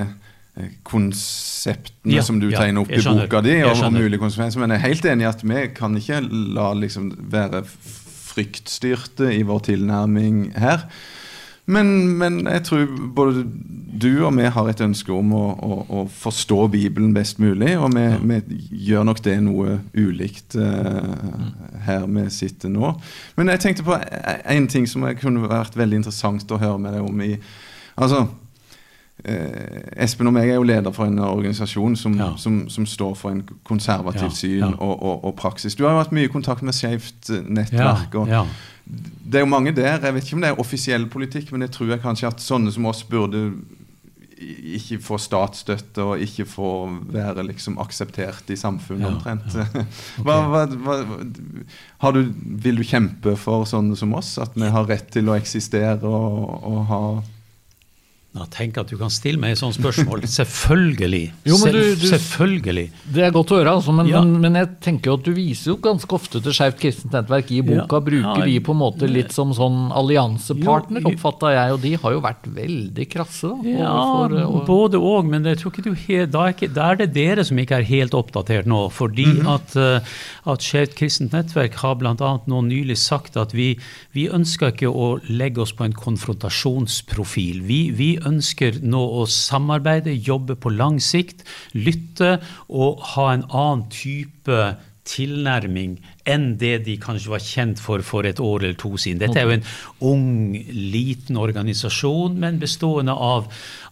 eh, 0.58 0.76
konseptene 0.84 2.18
Ja, 2.18 2.26
som 2.26 2.42
du 2.42 2.50
ja, 2.50 2.60
tegner 2.60 2.84
opp 2.84 2.92
i 2.92 3.00
boka 3.00 3.40
di, 3.44 3.56
og, 3.64 3.78
og 3.78 3.96
mulige 3.96 4.20
konsekvenser. 4.20 4.60
Men 4.60 4.74
jeg 4.74 4.82
er 4.82 4.88
helt 4.90 5.10
enig 5.14 5.28
i 5.28 5.32
at 5.32 5.46
vi 5.46 5.64
kan 5.78 5.96
ikke 5.96 6.20
la 6.58 6.72
liksom 6.76 7.12
være 7.32 7.64
fryktstyrte 8.32 9.32
i 9.32 9.42
vår 9.46 9.66
tilnærming 9.70 10.46
her. 10.60 10.88
Men, 11.66 12.18
men 12.18 12.42
jeg 12.48 12.64
tror 12.66 12.88
både 13.14 13.44
du 14.02 14.24
og 14.24 14.32
vi 14.34 14.48
har 14.50 14.68
et 14.68 14.80
ønske 14.82 15.12
om 15.14 15.34
å, 15.36 15.42
å, 15.62 15.76
å 15.86 16.04
forstå 16.10 16.66
Bibelen 16.72 17.12
best 17.14 17.38
mulig. 17.42 17.76
Og 17.78 17.92
vi, 17.94 18.06
vi 18.24 18.60
gjør 18.88 19.06
nok 19.06 19.22
det 19.24 19.36
noe 19.44 19.78
ulikt 19.94 20.56
uh, 20.58 21.12
her 21.86 22.08
vi 22.10 22.26
sitter 22.34 22.72
nå. 22.72 22.94
Men 23.38 23.52
jeg 23.52 23.62
tenkte 23.62 23.86
på 23.86 23.98
en 23.98 24.68
ting 24.70 24.88
som 24.90 25.06
kunne 25.20 25.46
vært 25.50 25.78
veldig 25.78 26.02
interessant 26.02 26.50
å 26.50 26.60
høre 26.62 26.80
med 26.82 26.96
deg 26.96 27.06
om. 27.06 27.22
i 27.22 27.36
Altså, 28.00 28.24
Espen 29.22 30.26
og 30.26 30.34
meg 30.34 30.48
er 30.50 30.56
jo 30.58 30.64
leder 30.66 30.90
for 30.94 31.06
en 31.06 31.20
organisasjon 31.22 31.94
som, 31.96 32.16
Ja. 32.18 32.32
som, 32.36 32.68
som 32.72 32.86
står 32.88 33.14
for 33.14 33.30
en 33.30 33.42
konservativ 33.64 34.24
Ja, 34.30 34.34
syn 34.34 34.58
ja. 34.64 34.70
Og, 34.78 34.96
og, 35.02 35.24
og 35.28 35.36
praksis. 35.38 35.76
Du 35.78 35.84
har 35.84 35.92
jo 35.94 36.00
hatt 36.02 36.12
mye 36.16 36.28
kontakt 36.32 36.62
med 36.66 36.74
Skeivt 36.74 37.30
eh, 37.30 37.44
nettverk. 37.46 38.14
og 38.18 38.28
ja. 38.32 38.42
det 38.86 39.38
er 39.38 39.46
jo 39.46 39.52
mange 39.52 39.72
der. 39.76 40.00
Jeg 40.02 40.14
vet 40.16 40.24
ikke 40.26 40.40
om 40.40 40.42
det 40.42 40.50
er 40.50 40.58
offisiell 40.64 41.06
politikk, 41.12 41.52
men 41.52 41.62
jeg 41.68 41.70
tror 41.76 41.92
jeg 41.94 42.02
kanskje 42.02 42.32
at 42.32 42.42
sånne 42.42 42.72
som 42.74 42.86
oss 42.90 43.04
burde 43.06 43.52
ikke 44.42 44.96
få 44.98 45.20
statsstøtte 45.22 46.02
og 46.02 46.18
ikke 46.24 46.44
få 46.50 46.70
være 47.14 47.44
liksom 47.46 47.76
akseptert 47.78 48.50
i 48.50 48.56
samfunnet 48.58 49.06
omtrent. 49.06 49.54
Hva, 50.24 50.40
hva, 50.50 50.64
hva, 50.66 50.96
har 52.02 52.16
du, 52.16 52.24
vil 52.64 52.80
du 52.80 52.82
kjempe 52.82 53.36
for 53.38 53.62
sånne 53.70 53.94
som 53.96 54.14
oss? 54.18 54.34
At 54.42 54.58
vi 54.58 54.66
har 54.74 54.88
rett 54.90 55.12
til 55.14 55.30
å 55.30 55.36
eksistere 55.38 56.02
og, 56.10 56.58
og 56.66 56.82
ha 56.90 57.02
Ja, 58.34 58.46
tenk 58.48 58.78
at 58.80 58.88
du 58.88 58.96
kan 58.96 59.10
stille 59.12 59.36
meg 59.36 59.52
et 59.52 59.58
sånt 59.60 59.74
spørsmål. 59.76 60.22
Selvfølgelig. 60.38 61.32
Jo, 61.44 61.58
men 61.60 61.74
du- 61.74 61.94
du- 62.00 62.06
Selvfølgelig. 62.08 62.86
Det 63.12 63.24
er 63.26 63.30
godt 63.34 63.50
å 63.52 63.58
høre, 63.58 63.74
altså, 63.76 63.92
men, 63.92 64.06
Ja. 64.08 64.22
men, 64.24 64.40
men 64.40 64.54
jeg 64.56 64.70
tenker 64.80 65.10
jo 65.10 65.16
at 65.18 65.24
du 65.26 65.34
viser 65.36 65.72
jo 65.72 65.76
ganske 65.76 66.08
ofte 66.16 66.40
til 66.40 66.50
Skeivt 66.56 66.78
kristent 66.80 67.12
nettverk 67.12 67.50
i 67.52 67.60
boka. 67.60 67.98
Ja. 67.98 68.00
Bruker 68.06 68.46
de 68.48 68.54
på 68.64 68.72
en 68.72 68.80
måte 68.80 69.04
litt 69.10 69.32
som 69.36 69.52
sånn 69.52 69.92
alliansepartner, 69.92 71.04
oppfatta 71.12 71.52
jeg, 71.52 71.72
og 71.76 71.80
de 71.82 71.92
har 72.00 72.12
jo 72.16 72.22
vært 72.24 72.48
veldig 72.56 73.06
krasse. 73.12 73.50
Da, 73.62 73.68
Ja, 73.68 74.24
eh, 74.32 74.46
og- 74.48 74.64
både 74.66 74.94
og, 74.96 75.26
men 75.28 75.44
jeg 75.44 75.58
tror 75.60 75.72
ikke 75.76 75.84
du 75.84 75.92
he, 75.92 76.24
da, 76.24 76.46
er 76.48 76.54
ikke, 76.54 76.72
da 76.72 76.90
er 76.92 76.96
det 77.02 77.12
dere 77.12 77.44
som 77.44 77.58
ikke 77.58 77.76
er 77.82 77.84
helt 77.84 78.12
oppdatert 78.16 78.64
nå. 78.64 78.80
Fordi 78.90 79.28
at, 79.44 79.76
uh, 79.76 80.00
at 80.50 80.60
Skeivt 80.64 80.96
kristent 80.96 81.32
nettverk 81.36 81.74
har 81.84 81.96
bl.a. 82.00 82.14
nå 82.48 82.62
nylig 82.64 82.96
sagt 82.96 83.36
at 83.36 83.52
vi, 83.52 83.76
vi 84.14 84.28
ønsker 84.32 84.72
ikke 84.72 84.88
å 84.88 85.20
legge 85.28 85.58
oss 85.60 85.72
på 85.76 85.84
en 85.84 85.92
konfrontasjonsprofil. 85.92 87.60
Vi, 87.68 87.90
vi 87.90 88.10
ønsker 88.28 88.80
nå 88.82 89.02
å 89.20 89.26
samarbeide, 89.30 90.14
jobbe 90.14 90.56
på 90.56 90.72
lang 90.74 91.00
sikt, 91.02 91.44
lytte 91.74 92.38
og 92.68 93.02
ha 93.14 93.28
en 93.34 93.46
annen 93.48 93.86
type 93.92 94.62
tilnærming 95.08 95.96
enn 96.28 96.52
det 96.58 96.84
de 96.86 96.94
kanskje 97.02 97.32
var 97.32 97.42
kjent 97.42 97.80
for 97.82 98.02
for 98.06 98.26
et 98.28 98.40
år 98.40 98.62
eller 98.62 98.78
to 98.78 98.94
siden. 98.96 99.20
Dette 99.22 99.40
er 99.40 99.48
jo 99.48 99.56
en 99.56 99.64
ung, 100.12 100.54
liten 100.70 101.38
organisasjon, 101.40 102.36
men 102.38 102.60
bestående 102.62 103.14
av, 103.14 103.48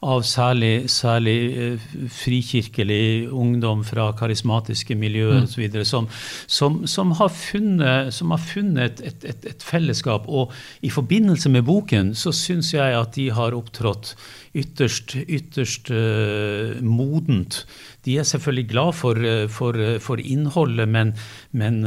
av 0.07 0.23
særlig, 0.27 0.89
særlig 0.93 1.37
eh, 1.51 1.89
frikirkelig 2.21 3.31
ungdom 3.35 3.83
fra 3.87 4.11
karismatiske 4.19 4.95
miljøer 4.99 5.43
osv. 5.43 5.81
Som, 5.89 6.09
som, 6.47 6.83
som 6.87 7.15
har 7.19 7.33
funnet, 7.35 8.15
som 8.15 8.35
har 8.35 8.43
funnet 8.43 9.03
et, 9.03 9.27
et, 9.27 9.51
et 9.55 9.67
fellesskap. 9.67 10.29
Og 10.29 10.55
i 10.87 10.93
forbindelse 10.93 11.51
med 11.51 11.67
boken 11.67 12.15
så 12.15 12.35
syns 12.37 12.75
jeg 12.77 12.95
at 12.97 13.17
de 13.19 13.31
har 13.35 13.57
opptrådt 13.59 14.15
ytterst, 14.55 15.15
ytterst 15.31 15.91
uh, 15.95 16.79
modent. 16.83 17.65
De 18.07 18.17
er 18.19 18.25
selvfølgelig 18.27 18.71
glad 18.71 18.95
for, 18.97 19.19
eh, 19.21 19.45
for, 19.53 19.77
for 20.01 20.23
innholdet, 20.25 20.89
men 20.89 21.01
men, 21.01 21.15
men, 21.53 21.85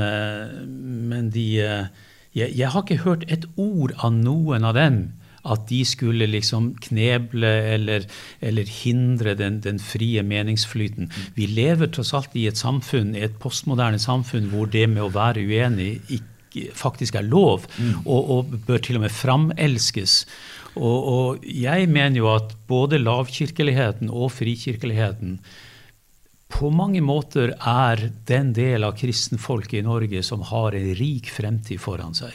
men 0.65 1.29
de 1.33 1.47
jeg, 2.33 2.49
jeg, 2.57 2.69
har 2.73 2.81
ikke 2.81 3.03
hørt 3.03 3.27
et 3.31 3.45
ord 3.61 3.93
av 4.01 4.13
noen 4.15 4.65
av 4.65 4.77
dem 4.77 5.03
at 5.43 5.65
de 5.67 5.81
skulle 5.85 6.27
liksom 6.29 6.71
kneble 6.85 7.49
eller, 7.75 8.05
eller 8.43 8.69
hindre 8.79 9.35
den, 9.39 9.59
den, 9.63 9.79
frie 9.83 10.23
meningsflyten. 10.23 11.11
Vi 11.35 11.49
lever 11.51 11.91
tross 11.91 12.13
alt 12.15 12.35
i 12.39 12.47
et 12.47 12.59
samfunn, 12.59 13.11
i 13.17 13.25
et 13.27 13.35
postmoderne 13.43 13.99
samfunn 13.99 14.47
hvor 14.53 14.71
det 14.71 14.87
med 14.91 15.03
å 15.03 15.11
være 15.13 15.43
uenig 15.43 15.97
ikke, 16.07 16.69
faktisk 16.77 17.17
er 17.19 17.27
lov, 17.27 17.67
mm. 17.75 18.05
og, 18.05 18.31
og, 18.37 18.55
bør 18.67 18.81
til 18.85 19.01
og 19.01 19.05
med 19.07 19.13
framelskes. 19.13 20.23
Og, 20.77 20.97
og 21.11 21.45
jeg 21.45 21.91
mener 21.91 22.21
jo 22.21 22.31
at 22.31 22.55
både 22.69 23.01
lavkirkeligheten 23.03 24.09
og 24.13 24.31
frikirkeligheten 24.37 25.41
på 26.53 26.69
mange 26.69 27.01
måter 27.01 27.55
er 27.57 28.01
den 28.29 28.51
del 28.53 28.85
av 28.85 28.93
kristenfolket 28.99 29.79
i 29.79 29.85
Norge 29.85 30.21
som 30.25 30.43
har 30.45 30.75
en 30.77 30.89
rik 30.99 31.31
fremtid 31.33 31.81
foran 31.81 32.13
seg. 32.17 32.33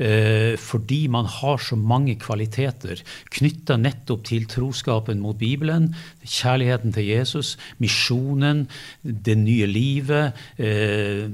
Eh, 0.00 0.56
fordi 0.60 1.02
man 1.12 1.28
har 1.28 1.60
så 1.60 1.76
mange 1.76 2.16
kvaliteter 2.20 3.02
knytta 3.36 3.76
nettopp 3.80 4.24
til 4.30 4.46
troskapen 4.50 5.20
mot 5.20 5.36
Bibelen, 5.40 5.90
kjærligheten 6.24 6.94
til 6.96 7.10
Jesus, 7.10 7.56
misjonen, 7.82 8.64
det 9.02 9.36
nye 9.42 9.68
livet, 9.68 10.40
eh, 10.56 11.28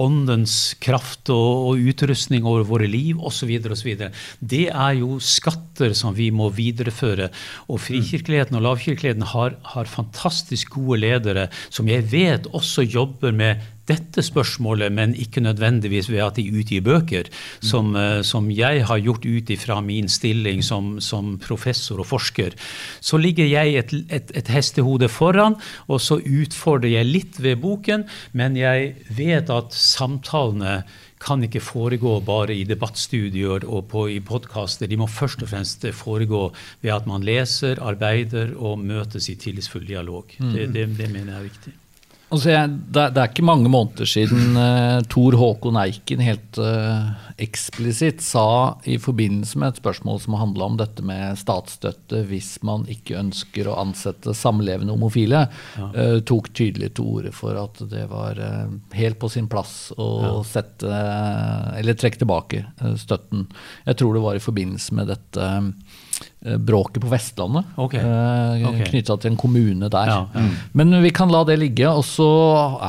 åndens 0.00 0.74
kraft 0.80 1.28
og, 1.34 1.68
og, 1.72 1.82
utrustning 1.92 2.46
over 2.48 2.64
våre 2.68 2.88
liv 2.88 3.20
osv. 3.20 3.52
osv. 3.76 3.92
Det 4.40 4.64
er 4.70 4.96
jo 5.02 5.18
skatter 5.20 5.92
som 5.98 6.16
vi 6.16 6.30
må 6.32 6.48
videreføre. 6.54 7.28
Og 7.68 7.82
frikirkeligheten 7.82 8.56
og 8.56 8.66
lavkirkeligheten 8.70 9.28
har, 9.34 9.58
har 9.74 9.90
fantastisk 9.90 10.78
gode 10.78 11.02
ledere 11.02 11.41
som 11.70 11.88
jeg 11.88 12.06
vet 12.12 12.48
også 12.52 12.84
jobber 12.86 13.32
med 13.32 13.62
dette 13.90 14.22
spørsmålet, 14.22 14.92
men 14.94 15.14
ikke 15.18 15.42
nødvendigvis 15.42 16.10
ved 16.12 16.22
at 16.22 16.38
de 16.38 16.44
utgir 16.54 16.84
bøker, 16.86 17.28
som, 17.60 17.96
eh, 17.96 18.22
som 18.22 18.50
jeg 18.50 18.86
har 18.86 19.02
gjort 19.02 19.26
ut 19.26 19.50
ifra 19.50 19.80
min 19.80 20.08
stilling 20.08 20.62
som, 20.62 21.00
som, 21.00 21.38
professor 21.42 22.00
og 22.00 22.06
forsker. 22.06 22.54
Så 23.00 23.18
ligger 23.18 23.46
jeg 23.46 23.74
et, 23.74 23.94
et, 24.10 24.30
et, 24.34 24.48
hestehode 24.48 25.08
foran, 25.08 25.56
og 25.88 26.00
så 26.00 26.20
utfordrer 26.20 26.98
jeg 26.98 27.10
litt 27.10 27.40
ved 27.42 27.58
boken, 27.62 28.06
men 28.32 28.56
jeg 28.56 28.94
vet 29.10 29.50
at 29.50 29.74
samtalene 29.74 30.82
kan 31.22 31.44
ikke 31.46 31.62
foregå 31.62 32.16
bare 32.26 32.54
i 32.56 32.64
debattstudier 32.68 33.66
og 33.66 33.86
på, 33.92 34.06
i 34.10 34.18
podkaster. 34.24 34.90
De 34.90 34.98
må 35.00 35.08
først 35.10 35.44
og 35.44 35.52
fremst 35.52 35.86
foregå 35.96 36.48
ved 36.82 36.94
at 36.94 37.06
man 37.10 37.24
leser, 37.26 37.82
arbeider 37.82 38.56
og 38.58 38.82
møtes 38.82 39.30
i 39.30 39.38
tillitsfull 39.38 39.86
dialog. 39.88 40.34
Mm. 40.38 40.52
Det, 40.56 40.68
det, 40.74 40.88
det, 40.98 41.12
mener 41.12 41.32
jeg 41.32 41.38
er 41.38 41.48
viktig. 41.48 41.74
Altså 42.32 42.48
jeg, 42.48 42.70
det, 42.88 43.02
det, 43.12 43.20
er 43.20 43.28
ikke 43.28 43.44
mange 43.44 43.68
måneder 43.72 44.08
siden 44.08 44.56
uh, 44.56 45.02
Tor 45.12 45.36
Håkon 45.36 45.76
Eiken 45.80 46.22
helt 46.24 46.58
uh, 46.60 47.12
eksplisitt 47.42 48.22
sa 48.24 48.78
i 48.88 48.96
forbindelse 49.00 49.60
med 49.60 49.74
et 49.74 49.80
spørsmål 49.82 50.20
som 50.22 50.38
handla 50.40 50.70
om 50.70 50.78
dette 50.80 51.04
med 51.04 51.36
statsstøtte 51.40 52.22
hvis 52.30 52.54
man 52.64 52.86
ikke 52.92 53.18
ønsker 53.20 53.68
å 53.68 53.76
ansette 53.82 54.32
samlevende 54.36 54.96
homofile, 54.96 55.44
ja. 55.76 55.90
uh, 55.92 56.18
tok 56.24 56.48
tydelig 56.56 56.94
til 56.96 57.10
orde 57.18 57.34
for 57.36 57.58
at 57.60 57.84
det 57.92 58.06
var 58.10 58.40
helt 58.96 59.20
på 59.20 59.28
sin 59.32 59.48
plass 59.52 59.92
å 60.00 60.08
ja. 60.22 60.32
sette 60.46 60.88
Eller 61.78 61.96
trekke 61.98 62.20
tilbake 62.22 62.64
støtten. 63.00 63.44
Jeg 63.86 63.98
tror 64.00 64.16
det 64.16 64.24
var 64.24 64.38
i 64.38 64.42
forbindelse 64.42 64.96
med 64.96 65.12
dette 65.12 65.42
Eh, 65.42 65.60
bråket 66.40 67.02
på 67.02 67.10
Vestlandet. 67.12 67.72
Okay. 67.76 68.00
Eh, 68.00 68.66
okay. 68.68 68.86
Knytta 68.90 69.16
til 69.22 69.32
en 69.32 69.38
kommune 69.40 69.90
der. 69.92 70.10
Ja, 70.10 70.18
ja. 70.32 70.42
Mm. 70.44 70.52
Men 70.80 70.98
vi 71.04 71.12
kan 71.14 71.32
la 71.32 71.42
det 71.48 71.58
ligge, 71.60 71.88
og 71.90 72.04
så 72.06 72.28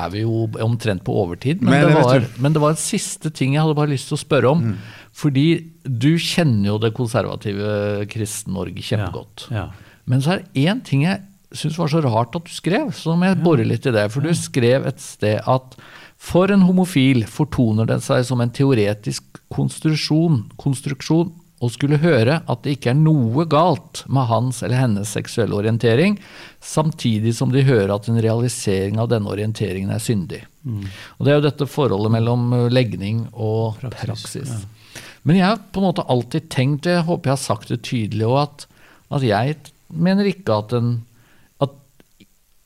er 0.04 0.14
vi 0.14 0.24
jo 0.24 0.48
omtrent 0.66 1.06
på 1.06 1.16
overtid. 1.24 1.62
Men, 1.62 1.76
men, 1.76 1.88
det, 1.90 2.04
var, 2.04 2.28
men 2.38 2.56
det, 2.56 2.64
var, 2.64 2.76
en 2.76 2.84
siste 2.84 3.34
ting 3.34 3.58
jeg 3.58 3.64
hadde 3.66 3.78
bare 3.78 3.94
lyst 3.94 4.12
til 4.12 4.18
å 4.18 4.24
spørre 4.24 4.54
om. 4.54 4.66
Mm. 4.72 5.04
Fordi 5.14 5.48
du 5.84 6.14
kjenner 6.18 6.72
jo 6.74 6.80
det 6.82 6.94
konservative 6.98 8.08
Kristen-Norge 8.12 8.82
kjempegodt. 8.82 9.48
Ja, 9.54 9.70
men 10.10 10.24
så 10.24 10.34
er 10.34 10.42
det 10.42 10.66
én 10.68 10.82
ting 10.84 11.06
jeg 11.06 11.22
syns 11.54 11.78
var 11.78 11.92
så 11.92 12.02
rart 12.04 12.34
at 12.36 12.48
du 12.48 12.54
skrev, 12.54 12.90
så 12.98 13.14
må 13.16 13.30
jeg 13.30 13.42
bore 13.44 13.66
litt 13.68 13.86
i 13.88 13.94
det. 13.94 14.08
For 14.12 14.26
du 14.26 14.34
skrev 14.36 14.88
et 14.90 15.02
sted 15.04 15.38
at 15.40 15.78
for 16.24 16.52
en 16.54 16.64
homofil 16.66 17.26
fortoner 17.28 17.88
det 17.90 18.00
seg 18.06 18.24
som 18.28 18.42
en 18.42 18.52
teoretisk 18.54 19.42
konstruksjon, 19.54 20.46
konstruksjon 20.62 21.34
og 21.64 21.72
skulle 21.72 22.02
høre 22.04 22.42
at 22.50 22.64
det 22.66 22.76
ikke 22.76 22.92
er 22.92 23.00
noe 23.00 23.46
galt 23.48 24.04
med 24.12 24.28
hans 24.28 24.60
eller 24.66 24.82
hennes 24.82 25.14
seksuelle 25.16 25.56
orientering, 25.56 26.18
samtidig 26.60 27.32
som 27.38 27.54
de 27.54 27.64
hører 27.64 27.94
at 27.96 28.10
en 28.12 28.20
realisering 28.24 29.00
av 29.00 29.08
denne 29.14 29.32
orienteringen 29.32 29.94
er 29.96 30.04
syndig. 30.04 30.42
Mm. 30.68 30.84
Og 31.18 31.26
Det 31.26 31.32
er 31.32 31.40
jo 31.40 31.48
dette 31.48 31.70
forholdet 31.72 32.12
mellom 32.18 32.46
uh, 32.52 32.68
legning 32.72 33.26
og 33.32 33.80
praksis. 33.80 34.04
praksis. 34.04 34.52
Ja. 34.52 35.02
Men 35.24 35.40
jeg 35.40 35.48
har 35.48 35.64
på 35.72 35.80
en 35.80 35.88
måte 35.88 36.08
alltid 36.12 36.52
tenkt, 36.52 36.90
og 36.90 36.98
jeg 36.98 37.08
håper 37.08 37.32
jeg 37.32 37.38
har 37.38 37.46
sagt 37.46 37.72
det 37.72 37.80
tydelig 37.88 38.28
òg, 38.28 38.42
at, 38.44 38.68
at, 39.16 39.24
jeg 39.24 39.56
mener 39.88 40.28
ikke 40.28 40.60
at 40.60 40.76
en 40.76 40.94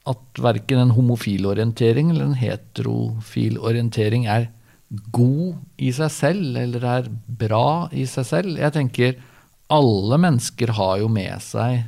at 0.07 0.39
verken 0.39 0.79
en 0.79 0.93
homofil 0.95 1.49
orientering 1.49 2.11
eller 2.13 2.29
en 2.29 2.39
heterofil 2.39 3.57
orientering 3.59 4.27
er 4.31 4.47
god 4.87 5.57
i 5.83 5.91
seg 5.95 6.11
selv, 6.13 6.57
eller 6.57 6.85
er 6.87 7.09
bra 7.39 7.89
i 7.91 8.05
seg 8.07 8.27
selv. 8.27 8.59
Jeg 8.59 8.75
tenker 8.75 9.17
alle 9.73 10.19
mennesker 10.23 10.71
har 10.77 11.01
jo 11.01 11.09
med 11.11 11.43
seg 11.43 11.83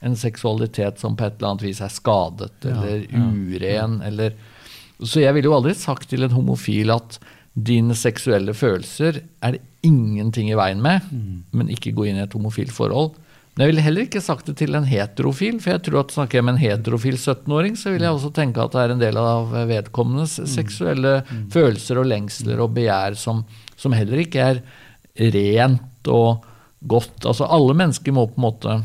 en 0.00 0.14
seksualitet 0.16 1.00
som 1.02 1.16
på 1.18 1.26
et 1.26 1.38
eller 1.38 1.52
annet 1.52 1.66
vis 1.66 1.80
er 1.82 1.92
skadet 1.92 2.68
eller 2.70 3.02
ja, 3.02 3.24
uren. 3.24 3.98
Ja. 3.98 4.08
Eller, 4.08 4.36
så 5.02 5.24
jeg 5.24 5.34
ville 5.36 5.50
jo 5.50 5.56
aldri 5.58 5.74
sagt 5.76 6.08
til 6.12 6.24
en 6.24 6.36
homofil 6.36 6.94
at 6.94 7.18
dine 7.58 7.96
seksuelle 7.98 8.54
følelser 8.54 9.20
er 9.42 9.56
det 9.56 9.64
ingenting 9.86 10.50
i 10.52 10.58
veien 10.58 10.80
med, 10.82 11.02
mm. 11.10 11.40
men 11.58 11.72
ikke 11.74 11.92
gå 11.96 12.06
inn 12.08 12.20
i 12.20 12.24
et 12.24 12.34
homofilt 12.34 12.72
forhold. 12.74 13.16
Men 13.58 13.64
jeg 13.64 13.72
ville 13.72 13.82
heller 13.82 14.04
ikke 14.06 14.20
sagt 14.22 14.46
det 14.46 14.52
til 14.60 14.78
en 14.78 14.84
heterofil, 14.86 15.56
for 15.58 15.72
jeg 15.72 15.82
tror 15.88 16.04
at 16.04 16.12
snakker 16.14 16.38
jeg 16.38 16.44
med 16.46 16.54
en 16.54 16.60
heterofil 16.62 17.16
17-åring, 17.18 17.74
så 17.74 17.90
vil 17.90 18.04
jeg 18.06 18.14
også 18.14 18.30
tenke 18.36 18.62
at 18.62 18.76
det 18.76 18.84
er 18.84 18.94
en 18.94 19.00
del 19.00 19.18
av 19.18 19.50
vedkommendes 19.66 20.36
mm. 20.38 20.46
seksuelle 20.52 21.14
mm. 21.26 21.40
følelser 21.50 21.98
og 21.98 22.06
lengsler 22.06 22.62
og 22.62 22.76
begjær 22.76 23.18
som, 23.18 23.42
som, 23.74 23.98
heller 23.98 24.22
ikke 24.22 24.46
er 24.52 24.62
rent 25.34 26.12
og 26.14 26.46
godt. 26.86 27.26
Altså 27.26 27.50
alle 27.50 27.74
mennesker 27.82 28.14
må 28.14 28.28
på 28.30 28.38
en 28.38 28.46
måte 28.46 28.78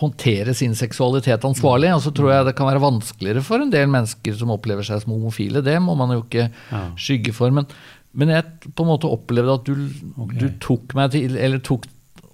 håndtere 0.00 0.58
sin 0.58 0.74
seksualitet 0.74 1.46
ansvarlig. 1.46 1.94
Og 1.94 2.02
så 2.02 2.10
tror 2.10 2.34
jeg 2.34 2.50
det 2.50 2.58
kan 2.58 2.66
være 2.66 2.82
vanskeligere 2.82 3.46
for 3.46 3.62
en 3.62 3.70
del 3.70 3.86
mennesker 3.86 4.34
som 4.34 4.50
opplever 4.50 4.90
seg 4.90 5.04
som 5.04 5.14
homofile. 5.14 5.62
Det 5.62 5.78
må 5.78 5.94
man 5.94 6.10
jo 6.10 6.24
ikke 6.26 6.50
skygge 6.98 7.38
for. 7.38 7.54
Men, 7.54 7.70
men 8.18 8.34
jeg 8.34 8.50
på 8.66 8.82
en 8.82 8.96
måte 8.96 9.14
opplevde 9.14 9.60
at 9.60 9.70
du, 9.70 9.86
okay. 10.26 10.40
du 10.42 10.48
tok 10.58 10.98
meg 10.98 11.14
til, 11.14 11.38
eller 11.38 11.62
tok 11.62 11.86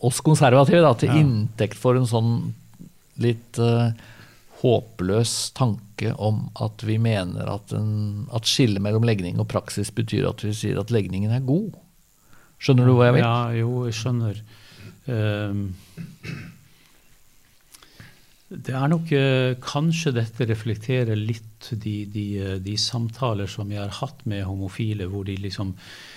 oss 0.02 0.20
konservative 0.24 0.82
da, 0.84 0.92
til 0.98 1.12
ja. 1.12 1.20
inntekt 1.22 1.78
for 1.78 1.98
en 1.98 2.08
sånn 2.08 2.32
litt 3.22 3.58
uh, 3.62 3.92
håpløs 4.62 5.52
tanke 5.58 6.12
om 6.22 6.46
at 6.62 6.82
vi 6.86 6.98
mener 7.02 7.50
at, 7.50 7.74
en, 7.76 8.24
at 8.34 8.48
skillet 8.48 8.82
mellom 8.82 9.06
legning 9.06 9.40
og 9.42 9.50
praksis 9.52 9.92
betyr 9.94 10.28
at 10.30 10.42
vi 10.44 10.54
sier 10.56 10.80
at 10.80 10.92
legningen 10.94 11.34
er 11.34 11.44
god. 11.46 11.76
Skjønner 12.62 12.88
du 12.88 12.94
hva 12.96 13.10
jeg 13.10 13.18
vil? 13.18 13.26
Ja, 13.26 13.36
jo, 13.58 13.70
jeg 13.88 13.98
skjønner. 13.98 14.42
Um, 15.06 15.62
det 18.52 18.74
er 18.76 18.90
nok 18.92 19.08
uh, 19.10 19.54
Kanskje 19.64 20.12
dette 20.14 20.46
reflekterer 20.46 21.18
litt 21.18 21.72
de, 21.72 22.02
de, 22.10 22.26
de, 22.62 22.74
samtaler 22.78 23.50
som 23.50 23.70
jeg 23.72 23.82
har 23.82 23.94
hatt 24.02 24.22
med 24.30 24.44
homofile, 24.46 25.08
hvor 25.10 25.26
de 25.26 25.38
liksom 25.42 25.74
Eh, 25.74 26.11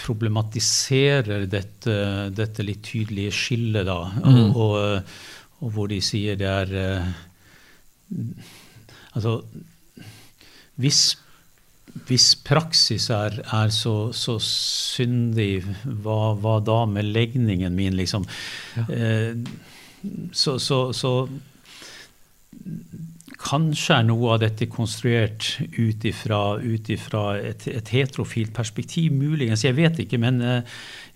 problematiserer 0.00 1.46
dette, 1.50 1.96
dette, 2.34 2.64
litt 2.66 2.82
tydelige 2.82 3.32
skillet, 3.34 3.86
da. 3.86 4.00
Mm. 4.18 4.38
Og, 4.50 4.54
og, 4.58 5.12
og, 5.60 5.68
hvor 5.74 5.90
de 5.90 6.00
sier 6.02 6.38
det 6.40 6.48
er 6.48 6.72
uh, 6.74 7.10
Altså 9.14 9.36
hvis, 10.80 11.00
hvis 12.08 12.26
praksis 12.46 13.10
er, 13.10 13.40
er 13.52 13.72
så, 13.74 13.94
så, 14.16 14.38
syndig, 14.44 15.62
hva, 15.84 16.32
hva, 16.40 16.56
da 16.64 16.84
med 16.88 17.10
legningen 17.10 17.74
min, 17.76 17.98
liksom? 17.98 18.24
Ja. 18.78 18.86
Uh, 18.88 20.30
så, 20.32 20.56
så, 20.58 20.78
så 20.96 21.12
Kanskje 23.40 23.94
er 23.96 24.04
noe 24.04 24.34
av 24.34 24.42
dette 24.42 24.66
konstruert 24.68 25.46
ut 25.78 26.04
ifra, 26.04 26.40
et, 27.40 27.64
et, 27.70 27.92
heterofilt 27.94 28.52
perspektiv, 28.52 29.14
muligens. 29.16 29.64
Jeg 29.64 29.78
vet 29.78 30.02
ikke, 30.04 30.20
men 30.20 30.42
uh, 30.44 30.60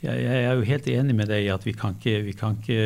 jeg, 0.01 0.23
jeg, 0.25 0.41
er 0.41 0.57
jo 0.57 0.65
helt 0.71 0.89
enig 0.95 1.19
med 1.19 1.29
deg 1.29 1.45
i 1.45 1.53
at 1.53 1.67
vi 1.69 1.75
kan 1.77 1.99
ikke, 1.99 2.17
vi 2.25 2.35
kan 2.39 2.57
ikke, 2.63 2.81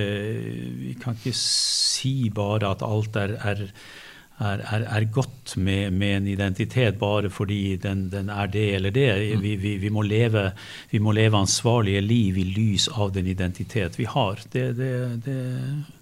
vi 0.83 0.97
kan 0.99 1.15
ikke 1.19 1.37
si 1.39 2.33
bare 2.35 2.75
at 2.75 2.83
alt 2.83 3.21
er, 3.23 3.37
er, 3.39 3.63
er, 4.43 4.85
er 4.99 5.09
godt 5.15 5.55
med, 5.57 5.95
med, 5.95 6.17
en 6.17 6.29
identitet 6.35 6.99
bare 6.99 7.31
fordi 7.31 7.77
den, 7.79 8.09
den 8.11 8.35
er 8.35 8.51
det 8.51 8.67
eller 8.75 8.95
det. 8.99 9.09
Mm. 9.37 9.47
Vi, 9.47 9.57
vi, 9.63 9.79
vi, 9.87 9.95
må 9.95 10.03
leve, 10.03 10.49
vi, 10.91 10.99
må 10.99 11.15
leve, 11.15 11.39
ansvarlige 11.39 12.03
liv 12.03 12.43
i 12.43 12.51
lys 12.59 12.91
av 12.91 13.15
den 13.15 13.31
identitet 13.31 14.03
vi 14.03 14.11
har. 14.11 14.43
Det, 14.51 14.73
det, 14.83 14.95
det, 15.31 15.41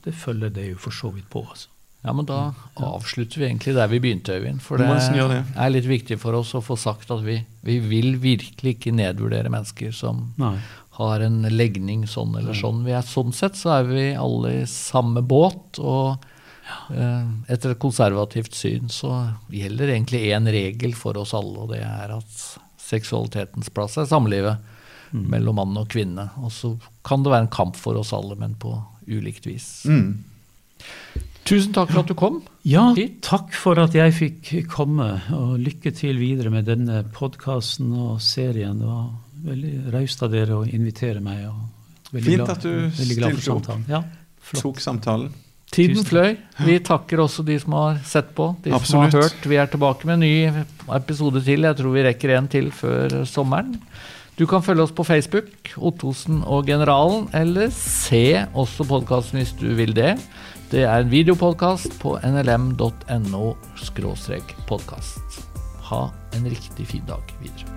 det 0.08 0.20
følger 0.24 0.48
det 0.56 0.70
jo 0.72 0.84
for 0.88 1.02
så 1.04 1.12
vidt 1.12 1.28
på. 1.28 1.44
altså. 1.44 1.75
Ja, 2.04 2.12
men 2.12 2.26
da 2.28 2.54
avslutter 2.74 3.40
vi 3.40 3.48
egentlig 3.48 3.74
der 3.74 3.88
vi 3.90 3.98
begynte, 4.02 4.36
Øyvind. 4.38 4.62
For 4.62 4.78
det 4.78 4.86
er 4.86 5.72
litt 5.72 5.88
viktig 5.88 6.20
for 6.22 6.36
oss 6.38 6.52
å 6.54 6.62
få 6.62 6.76
sagt 6.78 7.10
at 7.10 7.24
vi, 7.26 7.40
vi 7.66 7.80
vil 7.82 8.14
virkelig 8.22 8.76
ikke 8.76 8.94
nedvurdere 8.94 9.50
mennesker 9.50 9.94
som 9.96 10.28
Nei. 10.38 10.54
har 11.00 11.24
en 11.26 11.40
legning 11.50 12.04
sånn 12.06 12.36
eller 12.38 12.54
sånn. 12.54 12.84
Vi 12.86 12.94
er, 12.94 13.02
sånn 13.02 13.34
sett 13.34 13.58
så 13.58 13.78
er 13.80 13.90
vi 13.90 14.06
alle 14.14 14.52
i 14.60 14.68
samme 14.70 15.24
båt. 15.26 15.80
Og 15.82 16.22
eh, 16.94 17.26
etter 17.50 17.74
et 17.74 17.82
konservativt 17.82 18.54
syn 18.54 18.92
så 18.92 19.16
gjelder 19.50 19.96
egentlig 19.96 20.28
én 20.30 20.46
regel 20.46 20.94
for 20.94 21.18
oss 21.18 21.34
alle, 21.34 21.66
og 21.66 21.74
det 21.74 21.82
er 21.82 22.14
at 22.20 22.46
seksualitetens 22.86 23.72
plass 23.74 23.98
er 23.98 24.06
samlivet 24.06 24.72
mellom 25.10 25.58
mann 25.58 25.76
og 25.78 25.90
kvinne. 25.90 26.28
Og 26.42 26.52
så 26.54 26.76
kan 27.06 27.24
det 27.24 27.34
være 27.34 27.48
en 27.48 27.54
kamp 27.58 27.76
for 27.78 27.98
oss 27.98 28.14
alle, 28.14 28.38
men 28.38 28.54
på 28.62 28.74
ulikt 29.06 29.46
vis. 29.46 29.68
Mm. 29.90 30.22
Tusen 31.46 31.72
takk 31.76 31.92
for 31.92 32.02
at 32.02 32.08
du 32.10 32.14
kom. 32.18 32.40
Ja, 32.66 32.88
Hit. 32.96 33.20
takk 33.22 33.52
for 33.54 33.78
at 33.78 33.94
jeg 33.94 34.14
fikk 34.16 34.50
komme, 34.72 35.06
og 35.36 35.56
lykke 35.62 35.92
til 35.94 36.18
videre 36.18 36.50
med 36.50 36.66
denne 36.66 37.04
podkasten 37.14 37.92
og 37.94 38.18
serien. 38.24 38.80
Det 38.82 38.88
var 38.90 39.08
veldig 39.46 39.74
raust 39.94 40.24
av 40.26 40.32
dere 40.34 40.58
å 40.58 40.64
invitere 40.66 41.22
meg. 41.22 41.44
Og 41.46 42.10
Fint 42.16 42.26
glad- 42.26 42.50
at 42.50 42.62
du 42.62 42.90
stilte 42.90 43.52
opp. 43.54 43.70
Ja, 43.88 44.02
flott. 44.40 44.62
Tok 44.62 44.80
samtalen. 44.82 45.30
Tiden 45.70 45.96
Tusen 45.96 46.06
fløy. 46.10 46.36
Vi 46.64 46.78
takker 46.78 47.18
også 47.18 47.44
de 47.44 47.58
som 47.58 47.72
har 47.72 47.98
sett 48.06 48.34
på, 48.34 48.56
de 48.62 48.70
som 48.84 49.00
har 49.00 49.10
hørt. 49.10 49.40
Vi 49.46 49.56
er 49.56 49.66
tilbake 49.66 50.06
med 50.06 50.14
en 50.14 50.20
ny 50.20 50.64
episode 50.94 51.42
til. 51.44 51.62
Jeg 51.62 51.76
tror 51.76 51.92
vi 51.92 52.02
rekker 52.06 52.36
en 52.38 52.48
til 52.48 52.70
før 52.70 53.24
sommeren. 53.26 53.78
Du 54.36 54.46
kan 54.46 54.62
følge 54.62 54.82
oss 54.82 54.92
på 54.92 55.04
Facebook, 55.04 55.72
Ottosen 55.78 56.42
og 56.44 56.66
Generalen, 56.66 57.28
eller 57.32 57.70
se 57.70 58.46
også 58.54 58.86
podkasten 58.86 59.40
hvis 59.40 59.54
du 59.58 59.74
vil 59.74 59.94
det. 59.96 60.18
Det 60.66 60.82
er 60.82 60.98
en 60.98 61.10
videopodkast 61.12 61.94
på 62.02 62.16
nlm.no 62.26 63.44
podkast. 64.66 65.40
Ha 65.92 66.02
en 66.34 66.50
riktig 66.50 66.90
fin 66.90 67.06
dag 67.06 67.22
videre. 67.38 67.75